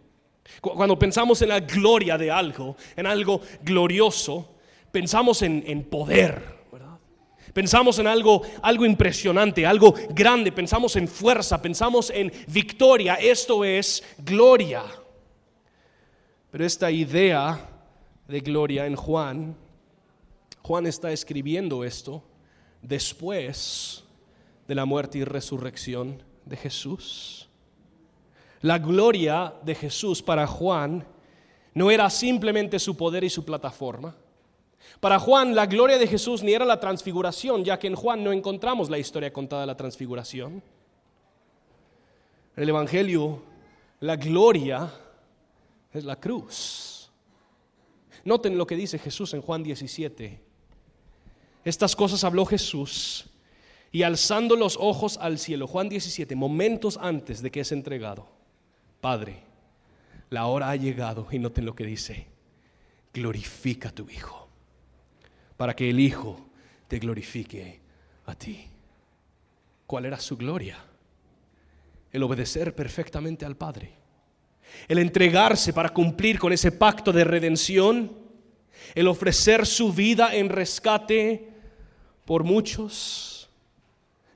Cuando 0.60 0.98
pensamos 0.98 1.42
en 1.42 1.50
la 1.50 1.60
gloria 1.60 2.18
de 2.18 2.32
algo, 2.32 2.76
en 2.96 3.06
algo 3.06 3.42
glorioso, 3.62 4.56
pensamos 4.92 5.42
en, 5.42 5.64
en 5.66 5.84
poder, 5.84 6.62
Pensamos 7.54 8.00
en 8.00 8.08
algo, 8.08 8.44
algo 8.62 8.86
impresionante, 8.86 9.66
algo 9.66 9.94
grande, 10.12 10.52
pensamos 10.52 10.96
en 10.96 11.08
fuerza, 11.08 11.62
pensamos 11.62 12.10
en 12.10 12.32
victoria, 12.48 13.16
esto 13.16 13.66
es 13.66 14.04
gloria. 14.20 14.84
Pero 16.50 16.66
esta 16.66 16.90
idea 16.92 17.70
de 18.28 18.40
gloria 18.40 18.86
en 18.86 18.96
Juan, 18.96 19.58
Juan 20.62 20.86
está 20.86 21.12
escribiendo 21.12 21.84
esto 21.84 22.24
después 22.82 24.04
de 24.68 24.76
la 24.76 24.86
muerte 24.86 25.18
y 25.18 25.24
resurrección 25.26 26.24
de 26.46 26.56
Jesús. 26.56 27.50
La 28.62 28.78
gloria 28.78 29.54
de 29.64 29.76
Jesús 29.76 30.22
para 30.22 30.46
Juan 30.48 31.06
no 31.74 31.90
era 31.90 32.10
simplemente 32.10 32.80
su 32.80 32.96
poder 32.96 33.24
y 33.24 33.30
su 33.30 33.44
plataforma. 33.44 34.16
Para 35.00 35.20
Juan, 35.20 35.56
la 35.56 35.66
gloria 35.66 35.98
de 35.98 36.08
Jesús 36.08 36.44
ni 36.44 36.54
era 36.54 36.66
la 36.66 36.80
transfiguración, 36.80 37.64
ya 37.64 37.80
que 37.80 37.88
en 37.88 37.96
Juan 37.96 38.24
no 38.24 38.32
encontramos 38.32 38.90
la 38.90 39.00
historia 39.00 39.34
contada 39.34 39.62
de 39.62 39.68
la 39.68 39.78
transfiguración. 39.78 40.62
En 42.56 42.64
el 42.64 42.70
Evangelio, 42.70 43.42
la 44.00 44.16
gloria 44.16 44.92
es 45.94 46.04
la 46.04 46.20
cruz. 46.20 47.12
Noten 48.24 48.58
lo 48.58 48.68
que 48.68 48.76
dice 48.76 49.00
Jesús 49.00 49.34
en 49.34 49.42
Juan 49.42 49.64
17. 49.64 50.40
Estas 51.64 51.96
cosas 51.96 52.24
habló 52.24 52.46
Jesús 52.46 53.26
y 53.92 54.04
alzando 54.04 54.56
los 54.56 54.78
ojos 54.80 55.18
al 55.18 55.38
cielo, 55.38 55.68
Juan 55.68 55.90
17, 55.90 56.36
momentos 56.36 56.98
antes 57.02 57.42
de 57.42 57.52
que 57.52 57.62
es 57.62 57.72
entregado, 57.72 58.28
Padre, 59.02 59.44
la 60.30 60.46
hora 60.46 60.70
ha 60.70 60.76
llegado 60.76 61.28
y 61.32 61.40
noten 61.40 61.66
lo 61.66 61.76
que 61.76 61.86
dice, 61.86 62.28
glorifica 63.14 63.90
a 63.90 63.92
tu 63.92 64.10
Hijo 64.10 64.48
para 65.58 65.76
que 65.76 65.90
el 65.90 66.00
Hijo 66.00 66.50
te 66.88 67.00
glorifique 67.00 67.80
a 68.26 68.36
ti. 68.36 68.66
¿Cuál 69.86 70.06
era 70.06 70.20
su 70.20 70.38
gloria? 70.38 70.78
El 72.12 72.24
obedecer 72.24 72.74
perfectamente 72.74 73.46
al 73.46 73.56
Padre. 73.56 73.94
El 74.88 75.00
entregarse 75.00 75.74
para 75.74 75.90
cumplir 75.90 76.40
con 76.40 76.54
ese 76.54 76.72
pacto 76.72 77.12
de 77.12 77.24
redención. 77.24 78.12
El 78.96 79.08
ofrecer 79.08 79.66
su 79.66 79.94
vida 79.94 80.36
en 80.36 80.50
rescate 80.50 81.50
por 82.26 82.44
muchos 82.44 83.41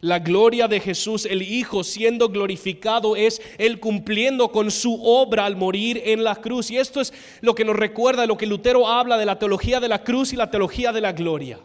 la 0.01 0.19
gloria 0.19 0.67
de 0.67 0.79
Jesús, 0.79 1.25
el 1.25 1.41
Hijo 1.41 1.83
siendo 1.83 2.29
glorificado, 2.29 3.15
es 3.15 3.41
Él 3.57 3.79
cumpliendo 3.79 4.51
con 4.51 4.69
su 4.71 5.01
obra 5.03 5.45
al 5.45 5.55
morir 5.55 6.01
en 6.05 6.23
la 6.23 6.35
cruz. 6.35 6.69
Y 6.69 6.77
esto 6.77 7.01
es 7.01 7.13
lo 7.41 7.55
que 7.55 7.65
nos 7.65 7.75
recuerda, 7.75 8.25
lo 8.25 8.37
que 8.37 8.45
Lutero 8.45 8.87
habla 8.87 9.17
de 9.17 9.25
la 9.25 9.39
teología 9.39 9.79
de 9.79 9.87
la 9.87 10.03
cruz 10.03 10.33
y 10.33 10.35
la 10.35 10.51
teología 10.51 10.91
de 10.91 11.01
la 11.01 11.13
gloria. 11.13 11.59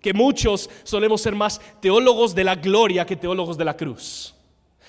Que 0.00 0.12
muchos 0.12 0.68
solemos 0.82 1.20
ser 1.20 1.34
más 1.34 1.60
teólogos 1.80 2.34
de 2.34 2.44
la 2.44 2.56
gloria 2.56 3.06
que 3.06 3.16
teólogos 3.16 3.56
de 3.56 3.64
la 3.64 3.76
cruz. 3.76 4.34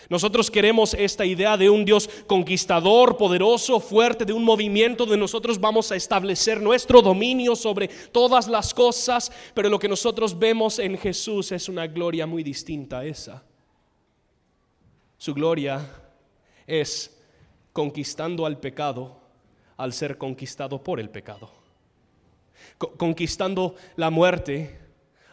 Nosotros 0.10 0.52
queremos 0.52 0.94
esta 0.94 1.26
idea 1.26 1.58
de 1.58 1.70
un 1.70 1.86
Dios 1.86 2.10
conquistador, 2.28 3.18
poderoso, 3.18 3.80
fuerte, 3.80 4.26
de 4.26 4.34
un 4.34 4.44
movimiento 4.44 5.06
donde 5.06 5.18
nosotros 5.18 5.60
vamos 5.60 5.92
a 5.92 5.96
establecer 5.96 6.62
nuestro 6.62 7.02
dominio 7.02 7.56
sobre 7.56 7.88
todas 7.88 8.48
las 8.48 8.74
cosas, 8.74 9.32
pero 9.54 9.70
lo 9.70 9.80
que 9.80 9.88
nosotros 9.88 10.38
vemos 10.38 10.80
en 10.80 10.98
Jesús 10.98 11.52
es 11.52 11.70
una 11.70 11.88
gloria 11.88 12.26
muy 12.26 12.44
distinta 12.44 13.00
a 13.00 13.06
esa. 13.06 13.44
Su 15.18 15.34
gloria 15.34 15.88
es 16.66 17.18
conquistando 17.74 18.46
al 18.46 18.60
pecado 18.60 19.22
al 19.82 19.94
ser 19.94 20.20
conquistado 20.20 20.84
por 20.84 21.00
el 21.00 21.10
pecado. 21.10 21.50
Conquistando 22.98 23.76
la 23.96 24.12
muerte 24.12 24.80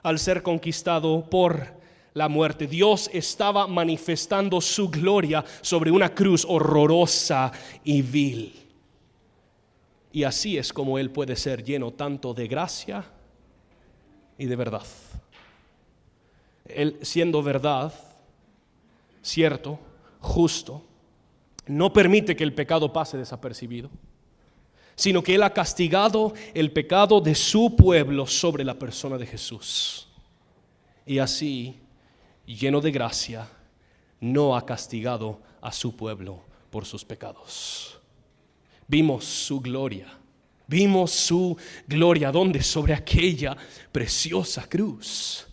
al 0.03 0.19
ser 0.19 0.43
conquistado 0.43 1.29
por 1.29 1.78
la 2.19 2.29
muerte. 2.29 2.67
Dios 2.67 3.09
estaba 3.13 3.67
manifestando 3.67 4.61
su 4.61 4.91
gloria 4.91 5.45
sobre 5.63 5.91
una 5.91 6.13
cruz 6.15 6.45
horrorosa 6.47 7.51
y 7.85 8.03
vil. 8.03 8.53
Y 10.13 10.25
así 10.25 10.59
es 10.59 10.73
como 10.73 10.99
Él 10.99 11.11
puede 11.11 11.37
ser 11.37 11.63
lleno 11.63 11.93
tanto 11.93 12.35
de 12.35 12.49
gracia 12.49 13.05
y 14.37 14.47
de 14.47 14.57
verdad. 14.57 14.85
Él 16.67 16.99
siendo 17.03 17.43
verdad, 17.43 17.95
cierto, 19.23 19.79
justo, 20.21 20.83
no 21.67 21.93
permite 21.93 22.35
que 22.35 22.45
el 22.45 22.55
pecado 22.55 22.93
pase 22.93 23.17
desapercibido, 23.17 23.91
sino 24.97 25.23
que 25.23 25.37
Él 25.37 25.43
ha 25.45 25.53
castigado 25.53 26.35
el 26.53 26.73
pecado 26.73 27.21
de 27.21 27.35
su 27.35 27.77
pueblo 27.77 28.27
sobre 28.27 28.65
la 28.65 28.75
persona 28.75 29.17
de 29.17 29.27
Jesús. 29.27 30.09
Y 31.07 31.19
así 31.21 31.79
lleno 32.57 32.81
de 32.81 32.91
gracia, 32.91 33.49
no 34.21 34.57
ha 34.57 34.65
castigado 34.65 35.41
a 35.61 35.73
su 35.73 35.95
pueblo 35.95 36.43
por 36.71 36.85
sus 36.85 37.05
pecados. 37.05 37.99
Vimos 38.87 39.25
su 39.25 39.61
gloria, 39.61 40.07
vimos 40.67 41.11
su 41.11 41.57
gloria 41.87 42.33
donde 42.33 42.63
sobre 42.63 42.95
aquella 42.95 43.57
preciosa 43.93 44.67
cruz. 44.69 45.47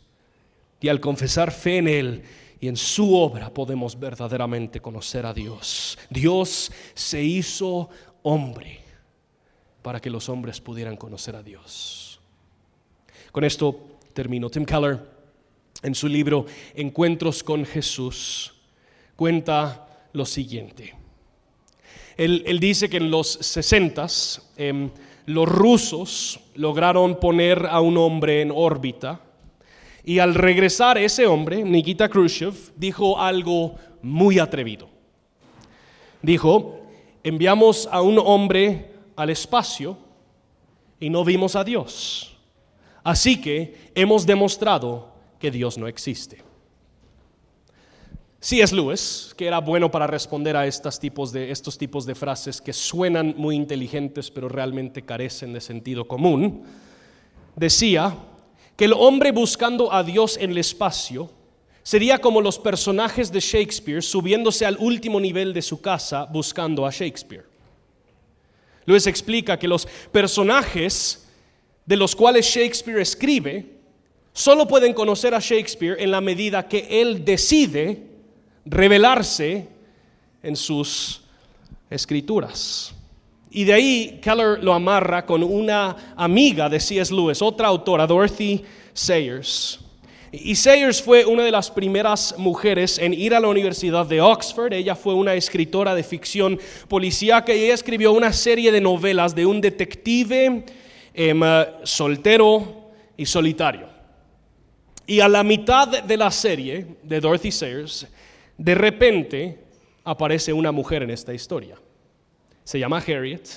Y 0.80 0.88
al 0.88 1.00
confesar 1.00 1.52
fe 1.52 1.78
en 1.78 1.88
Él 1.88 2.24
y 2.60 2.68
en 2.68 2.78
su 2.78 3.16
obra 3.16 3.54
podemos 3.54 4.00
verdaderamente 4.00 4.80
conocer 4.80 5.26
a 5.26 5.34
Dios. 5.34 5.98
Dios 6.10 6.72
se 6.94 7.22
hizo 7.22 7.90
hombre 8.24 8.80
para 9.82 10.00
que 10.00 10.10
los 10.10 10.30
hombres 10.30 10.62
pudieran 10.62 10.98
conocer 10.98 11.36
a 11.36 11.44
Dios. 11.44 12.20
Con 13.32 13.44
esto 13.44 14.00
termino. 14.14 14.50
Tim 14.50 14.66
Keller 14.66 15.15
en 15.86 15.96
su 15.96 16.08
libro 16.08 16.46
Encuentros 16.74 17.44
con 17.44 17.64
Jesús, 17.64 18.54
cuenta 19.16 19.88
lo 20.14 20.26
siguiente. 20.26 20.96
Él, 22.18 22.60
dice 22.60 22.90
que 22.90 22.98
en 22.98 23.12
los 23.12 23.28
60 23.28 24.08
em, 24.58 24.90
los 25.26 25.48
rusos 25.48 26.40
lograron 26.56 27.20
poner 27.20 27.66
a 27.66 27.82
un 27.82 27.98
hombre 27.98 28.42
en 28.42 28.52
órbita 28.52 29.22
y 30.04 30.20
al 30.20 30.34
regresar 30.34 30.98
ese 30.98 31.28
hombre, 31.28 31.64
Nikita 31.64 32.10
Khrushchev, 32.10 32.54
dijo 32.76 33.20
algo 33.20 33.76
muy 34.02 34.40
atrevido. 34.40 34.88
Dijo, 36.22 36.80
enviamos 37.24 37.88
a 37.92 38.02
un 38.02 38.18
hombre 38.20 38.92
al 39.16 39.30
espacio 39.30 39.98
y 41.00 41.10
no 41.10 41.24
vimos 41.26 41.56
a 41.56 41.64
Dios. 41.64 42.38
Así 43.04 43.42
que 43.42 43.92
hemos 43.94 44.26
demostrado 44.26 45.15
que 45.40 45.52
Dios 45.52 45.78
no 45.78 45.88
existe. 45.88 46.44
es 48.52 48.72
Lewis, 48.72 49.34
que 49.38 49.48
era 49.48 49.60
bueno 49.60 49.90
para 49.90 50.08
responder 50.08 50.56
a 50.56 50.68
estos 50.68 51.00
tipos, 51.00 51.32
de, 51.32 51.52
estos 51.52 51.78
tipos 51.78 52.06
de 52.06 52.16
frases 52.16 52.62
que 52.62 52.74
suenan 52.74 53.34
muy 53.38 53.56
inteligentes 53.56 54.30
pero 54.32 54.50
realmente 54.50 55.02
carecen 55.02 55.54
de 55.54 55.62
sentido 55.62 56.08
común, 56.08 56.64
decía 57.56 58.16
que 58.76 58.86
el 58.86 58.94
hombre 58.94 59.32
buscando 59.32 59.92
a 59.92 60.04
Dios 60.04 60.38
en 60.38 60.52
el 60.52 60.58
espacio 60.58 61.30
sería 61.82 62.20
como 62.20 62.42
los 62.42 62.60
personajes 62.60 63.32
de 63.32 63.40
Shakespeare 63.40 64.02
subiéndose 64.02 64.66
al 64.66 64.78
último 64.80 65.20
nivel 65.20 65.54
de 65.54 65.62
su 65.62 65.82
casa 65.82 66.26
buscando 66.26 66.86
a 66.86 66.92
Shakespeare. 66.92 67.46
Lewis 68.86 69.08
explica 69.08 69.58
que 69.58 69.68
los 69.68 69.88
personajes 70.12 71.28
de 71.86 71.96
los 71.96 72.16
cuales 72.16 72.46
Shakespeare 72.46 73.00
escribe 73.00 73.75
solo 74.36 74.68
pueden 74.68 74.94
conocer 74.94 75.34
a 75.34 75.40
Shakespeare 75.40 75.96
en 75.98 76.12
la 76.12 76.20
medida 76.20 76.68
que 76.68 77.02
él 77.02 77.24
decide 77.24 78.04
revelarse 78.66 79.66
en 80.44 80.58
sus 80.58 81.22
escrituras. 81.90 82.94
Y 83.50 83.64
de 83.64 83.74
ahí 83.74 84.20
Keller 84.22 84.62
lo 84.62 84.74
amarra 84.74 85.26
con 85.26 85.42
una 85.42 86.14
amiga 86.18 86.68
de 86.68 86.82
C.S. 86.82 87.14
Lewis, 87.14 87.42
otra 87.42 87.70
autora, 87.70 88.06
Dorothy 88.06 88.62
Sayers. 88.94 89.80
Y 90.34 90.54
Sayers 90.56 91.02
fue 91.02 91.24
una 91.26 91.44
de 91.44 91.52
las 91.52 91.72
primeras 91.72 92.36
mujeres 92.38 93.00
en 93.00 93.14
ir 93.14 93.34
a 93.34 93.40
la 93.40 93.48
Universidad 93.48 94.06
de 94.06 94.20
Oxford. 94.20 94.74
Ella 94.74 94.96
fue 94.96 95.14
una 95.14 95.34
escritora 95.34 95.96
de 95.96 96.04
ficción 96.04 96.60
policíaca 96.90 97.54
y 97.54 97.64
ella 97.64 97.74
escribió 97.74 98.12
una 98.12 98.34
serie 98.34 98.70
de 98.74 98.82
novelas 98.82 99.34
de 99.34 99.46
un 99.46 99.62
detective 99.62 100.66
em, 101.14 101.42
soltero 101.84 102.92
y 103.16 103.26
solitario. 103.26 103.95
Y 105.08 105.20
a 105.20 105.28
la 105.28 105.44
mitad 105.44 106.04
de 106.04 106.18
la 106.18 106.32
serie 106.32 106.98
de 107.04 107.20
Dorothy 107.20 107.52
Sayers, 107.52 108.08
de 108.58 108.76
repente 108.76 109.60
aparece 110.04 110.52
una 110.52 110.72
mujer 110.72 111.04
en 111.04 111.12
esta 111.12 111.34
historia. 111.34 111.78
Se 112.64 112.80
llama 112.80 112.98
Harriet. 112.98 113.48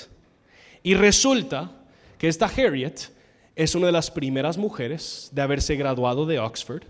Y 0.82 0.94
resulta 0.94 1.70
que 2.18 2.28
esta 2.28 2.46
Harriet 2.46 3.10
es 3.56 3.74
una 3.74 3.86
de 3.86 3.92
las 3.92 4.10
primeras 4.10 4.58
mujeres 4.58 5.30
de 5.32 5.42
haberse 5.42 5.76
graduado 5.76 6.26
de 6.26 6.38
Oxford. 6.38 6.82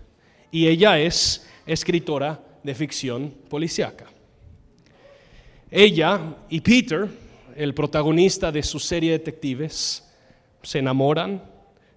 Y 0.51 0.67
ella 0.67 0.99
es 0.99 1.47
escritora 1.65 2.43
de 2.63 2.75
ficción 2.75 3.33
policíaca. 3.49 4.05
Ella 5.71 6.35
y 6.49 6.61
Peter, 6.61 7.07
el 7.55 7.73
protagonista 7.73 8.51
de 8.51 8.63
su 8.63 8.79
serie 8.79 9.11
de 9.11 9.19
detectives, 9.19 10.03
se 10.63 10.79
enamoran, 10.79 11.43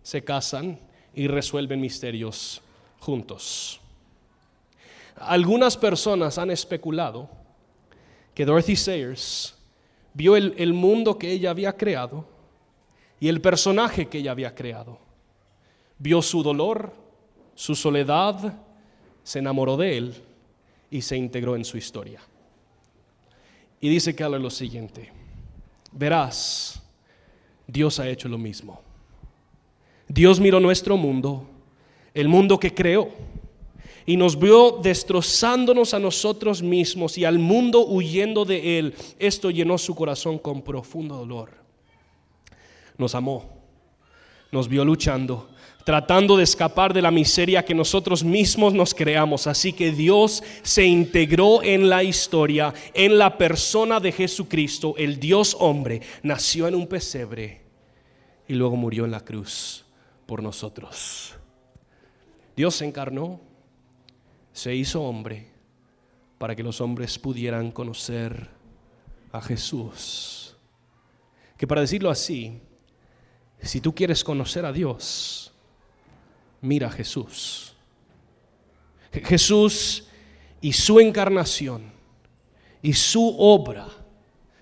se 0.03 0.23
casan 0.23 0.79
y 1.15 1.27
resuelven 1.27 1.81
misterios 1.81 2.63
juntos. 2.99 3.81
Algunas 5.17 5.77
personas 5.77 6.39
han 6.39 6.51
especulado 6.51 7.29
que 8.35 8.45
Dorothy 8.45 8.77
Sayers 8.77 9.55
vio 10.15 10.37
el, 10.37 10.55
el, 10.57 10.73
mundo 10.73 11.19
que 11.19 11.31
ella 11.31 11.51
había 11.51 11.77
creado 11.77 12.27
y 13.21 13.29
el 13.29 13.41
personaje 13.41 14.07
que 14.09 14.19
ella 14.19 14.33
había 14.33 14.55
creado. 14.55 14.99
Vio 15.99 16.23
su 16.23 16.43
dolor, 16.43 16.93
su 17.55 17.75
soledad, 17.75 18.55
se 19.23 19.39
enamoró 19.39 19.77
de 19.77 19.97
él 19.97 20.15
y 20.91 21.03
se 21.03 21.17
integró 21.17 21.57
en 21.57 21.65
su 21.65 21.77
historia. 21.77 22.21
Y 23.81 23.89
dice 23.89 24.15
que 24.15 24.25
habla 24.25 24.39
lo 24.39 24.51
siguiente, 24.51 25.13
verás, 25.93 26.83
Dios 27.67 27.99
ha 27.99 28.09
hecho 28.09 28.29
lo 28.29 28.39
mismo. 28.39 28.81
Dios 30.13 30.41
miró 30.41 30.61
nuestro 30.61 30.99
mundo, 30.99 31.49
el 32.13 32.29
mundo 32.29 32.61
que 32.61 32.75
creó, 32.75 33.09
y 34.05 34.19
nos 34.19 34.39
vio 34.39 34.73
destrozándonos 34.83 35.95
a 35.95 35.99
nosotros 35.99 36.61
mismos 36.61 37.17
y 37.17 37.25
al 37.25 37.39
mundo 37.39 37.87
huyendo 37.87 38.45
de 38.45 38.79
Él. 38.79 38.95
Esto 39.19 39.51
llenó 39.51 39.79
su 39.79 39.95
corazón 39.95 40.39
con 40.39 40.61
profundo 40.61 41.17
dolor. 41.17 41.51
Nos 42.99 43.15
amó, 43.15 43.57
nos 44.51 44.69
vio 44.69 44.85
luchando, 44.85 45.49
tratando 45.87 46.37
de 46.37 46.45
escapar 46.45 46.93
de 46.93 47.01
la 47.01 47.11
miseria 47.11 47.65
que 47.65 47.75
nosotros 47.75 48.23
mismos 48.23 48.75
nos 48.75 48.93
creamos. 48.93 49.47
Así 49.47 49.73
que 49.73 49.93
Dios 49.93 50.43
se 50.63 50.85
integró 50.85 51.63
en 51.63 51.89
la 51.89 52.03
historia, 52.03 52.75
en 52.93 53.17
la 53.17 53.39
persona 53.39 53.99
de 53.99 54.13
Jesucristo, 54.13 54.95
el 54.99 55.19
Dios 55.19 55.57
hombre, 55.59 56.03
nació 56.23 56.69
en 56.69 56.75
un 56.75 56.87
pesebre 56.87 57.63
y 58.47 58.53
luego 58.53 58.77
murió 58.77 59.07
en 59.07 59.13
la 59.13 59.21
cruz 59.21 59.82
por 60.33 60.43
nosotros. 60.43 61.35
Dios 62.57 62.77
se 62.77 62.87
encarnó, 62.87 63.39
se 64.55 64.75
hizo 64.75 65.03
hombre 65.03 65.51
para 66.39 66.57
que 66.57 66.63
los 66.63 66.81
hombres 66.81 67.19
pudieran 67.19 67.71
conocer 67.71 68.49
a 69.31 69.43
Jesús. 69.43 70.57
Que 71.59 71.67
para 71.67 71.83
decirlo 71.83 72.09
así, 72.09 72.63
si 73.61 73.83
tú 73.83 73.95
quieres 73.95 74.25
conocer 74.25 74.65
a 74.65 74.73
Dios, 74.73 75.53
mira 76.63 76.87
a 76.87 76.93
Jesús. 76.93 77.75
Jesús 79.13 80.09
y 80.63 80.73
su 80.73 80.99
encarnación 80.99 81.93
y 82.81 82.95
su 82.95 83.37
obra, 83.39 83.87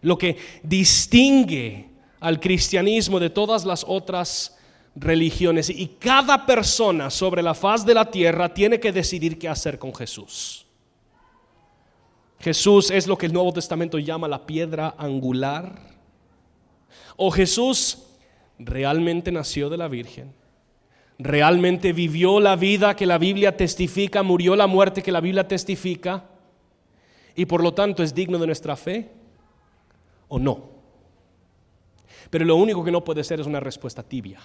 lo 0.03 0.18
que 0.18 0.37
distingue 0.64 1.91
al 2.18 2.41
cristianismo 2.41 3.21
de 3.21 3.31
todas 3.31 3.64
las 3.64 3.85
otras 3.87 4.57
religiones. 4.95 5.70
Y 5.70 5.86
cada 5.99 6.47
persona 6.47 7.11
sobre 7.11 7.43
la 7.43 7.55
faz 7.55 7.84
de 7.84 7.95
la 7.95 8.11
tierra 8.11 8.53
tiene 8.53 8.80
que 8.80 8.93
decidir 8.93 9.38
qué 9.38 9.49
hacer 9.49 9.78
con 9.78 9.95
Jesús. 9.95 10.66
Jesús 12.38 12.91
es 12.91 13.07
lo 13.07 13.18
que 13.18 13.26
el 13.26 13.32
Nuevo 13.32 13.53
Testamento 13.53 13.99
llama 13.99 14.26
la 14.28 14.47
piedra 14.47 14.95
angular. 14.97 15.78
O 17.16 17.30
Jesús 17.30 17.99
realmente 18.59 19.30
nació 19.30 19.68
de 19.68 19.76
la 19.76 19.88
Virgen 19.88 20.41
realmente 21.20 21.93
vivió 21.93 22.41
la 22.41 22.57
vida 22.57 22.97
que 22.97 23.07
la 23.07 23.18
Biblia 23.18 23.57
testifica, 23.57 24.22
murió 24.22 24.57
la 24.57 24.66
muerte 24.66 25.03
que 25.03 25.12
la 25.12 25.20
Biblia 25.20 25.47
testifica, 25.47 26.24
y 27.36 27.45
por 27.45 27.62
lo 27.62 27.74
tanto 27.74 28.03
es 28.03 28.14
digno 28.14 28.38
de 28.38 28.47
nuestra 28.47 28.74
fe 28.74 29.11
o 30.28 30.38
no. 30.38 30.70
Pero 32.30 32.45
lo 32.45 32.57
único 32.57 32.82
que 32.82 32.91
no 32.91 33.05
puede 33.05 33.22
ser 33.22 33.41
es 33.41 33.47
una 33.47 33.61
respuesta 33.61 34.03
tibia. 34.03 34.41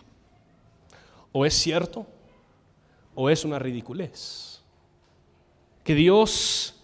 O 1.37 1.45
es 1.45 1.53
cierto 1.53 2.05
o 3.13 3.29
es 3.29 3.43
una 3.43 3.59
ridiculez. 3.59 4.61
Que 5.83 5.93
Dios 5.93 6.81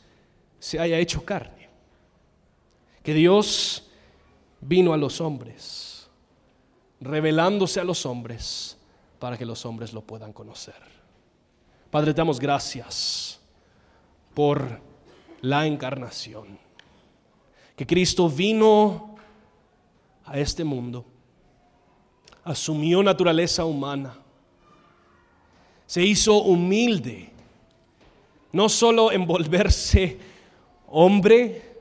se 0.60 0.78
haya 0.78 1.00
hecho 1.00 1.24
carne. 1.24 1.70
Que 3.02 3.14
Dios 3.14 3.90
vino 4.60 4.92
a 4.92 4.98
los 4.98 5.22
hombres, 5.22 6.10
revelándose 7.00 7.80
a 7.80 7.86
los 7.86 8.06
hombres 8.06 8.78
para 9.20 9.38
que 9.38 9.46
los 9.46 9.66
hombres 9.66 9.94
lo 9.94 10.02
puedan 10.02 10.34
conocer. 10.34 10.76
Padre, 11.90 12.14
te 12.14 12.18
damos 12.18 12.38
gracias 12.38 13.40
por 14.34 14.82
la 15.40 15.66
encarnación. 15.66 16.60
Que 17.78 17.88
Cristo 17.88 18.30
vino 18.30 19.16
a 20.26 20.38
este 20.38 20.66
mundo, 20.66 21.06
asumió 22.44 23.02
naturaleza 23.02 23.64
humana, 23.64 24.18
se 25.92 26.06
hizo 26.06 26.44
humilde, 26.44 27.30
no 28.54 28.70
solo 28.70 29.12
en 29.12 29.28
volverse 29.28 30.18
hombre, 30.88 31.80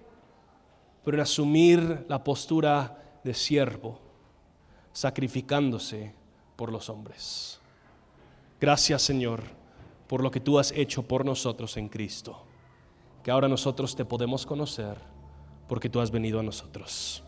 pero 1.05 1.17
en 1.17 1.21
asumir 1.21 2.07
la 2.09 2.25
postura 2.25 3.21
de 3.23 3.33
siervo, 3.33 4.01
sacrificándose 4.93 6.13
por 6.57 6.73
los 6.73 6.91
hombres. 6.91 7.61
Gracias 8.61 9.01
Señor 9.01 9.45
por 10.09 10.25
lo 10.25 10.33
que 10.33 10.41
tú 10.41 10.59
has 10.59 10.73
hecho 10.73 11.05
por 11.05 11.25
nosotros 11.25 11.77
en 11.77 11.89
Cristo, 11.89 12.43
que 13.23 13.31
ahora 13.31 13.47
nosotros 13.47 13.95
te 13.95 14.05
podemos 14.05 14.45
conocer 14.45 14.97
porque 15.69 15.89
tú 15.89 16.01
has 16.01 16.11
venido 16.11 16.41
a 16.41 16.43
nosotros. 16.43 17.23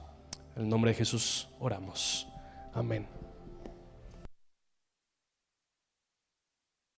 En 0.57 0.65
el 0.65 0.69
nombre 0.69 0.91
de 0.91 0.97
Jesús 0.97 1.47
oramos. 1.61 2.27
Amén. 2.75 3.22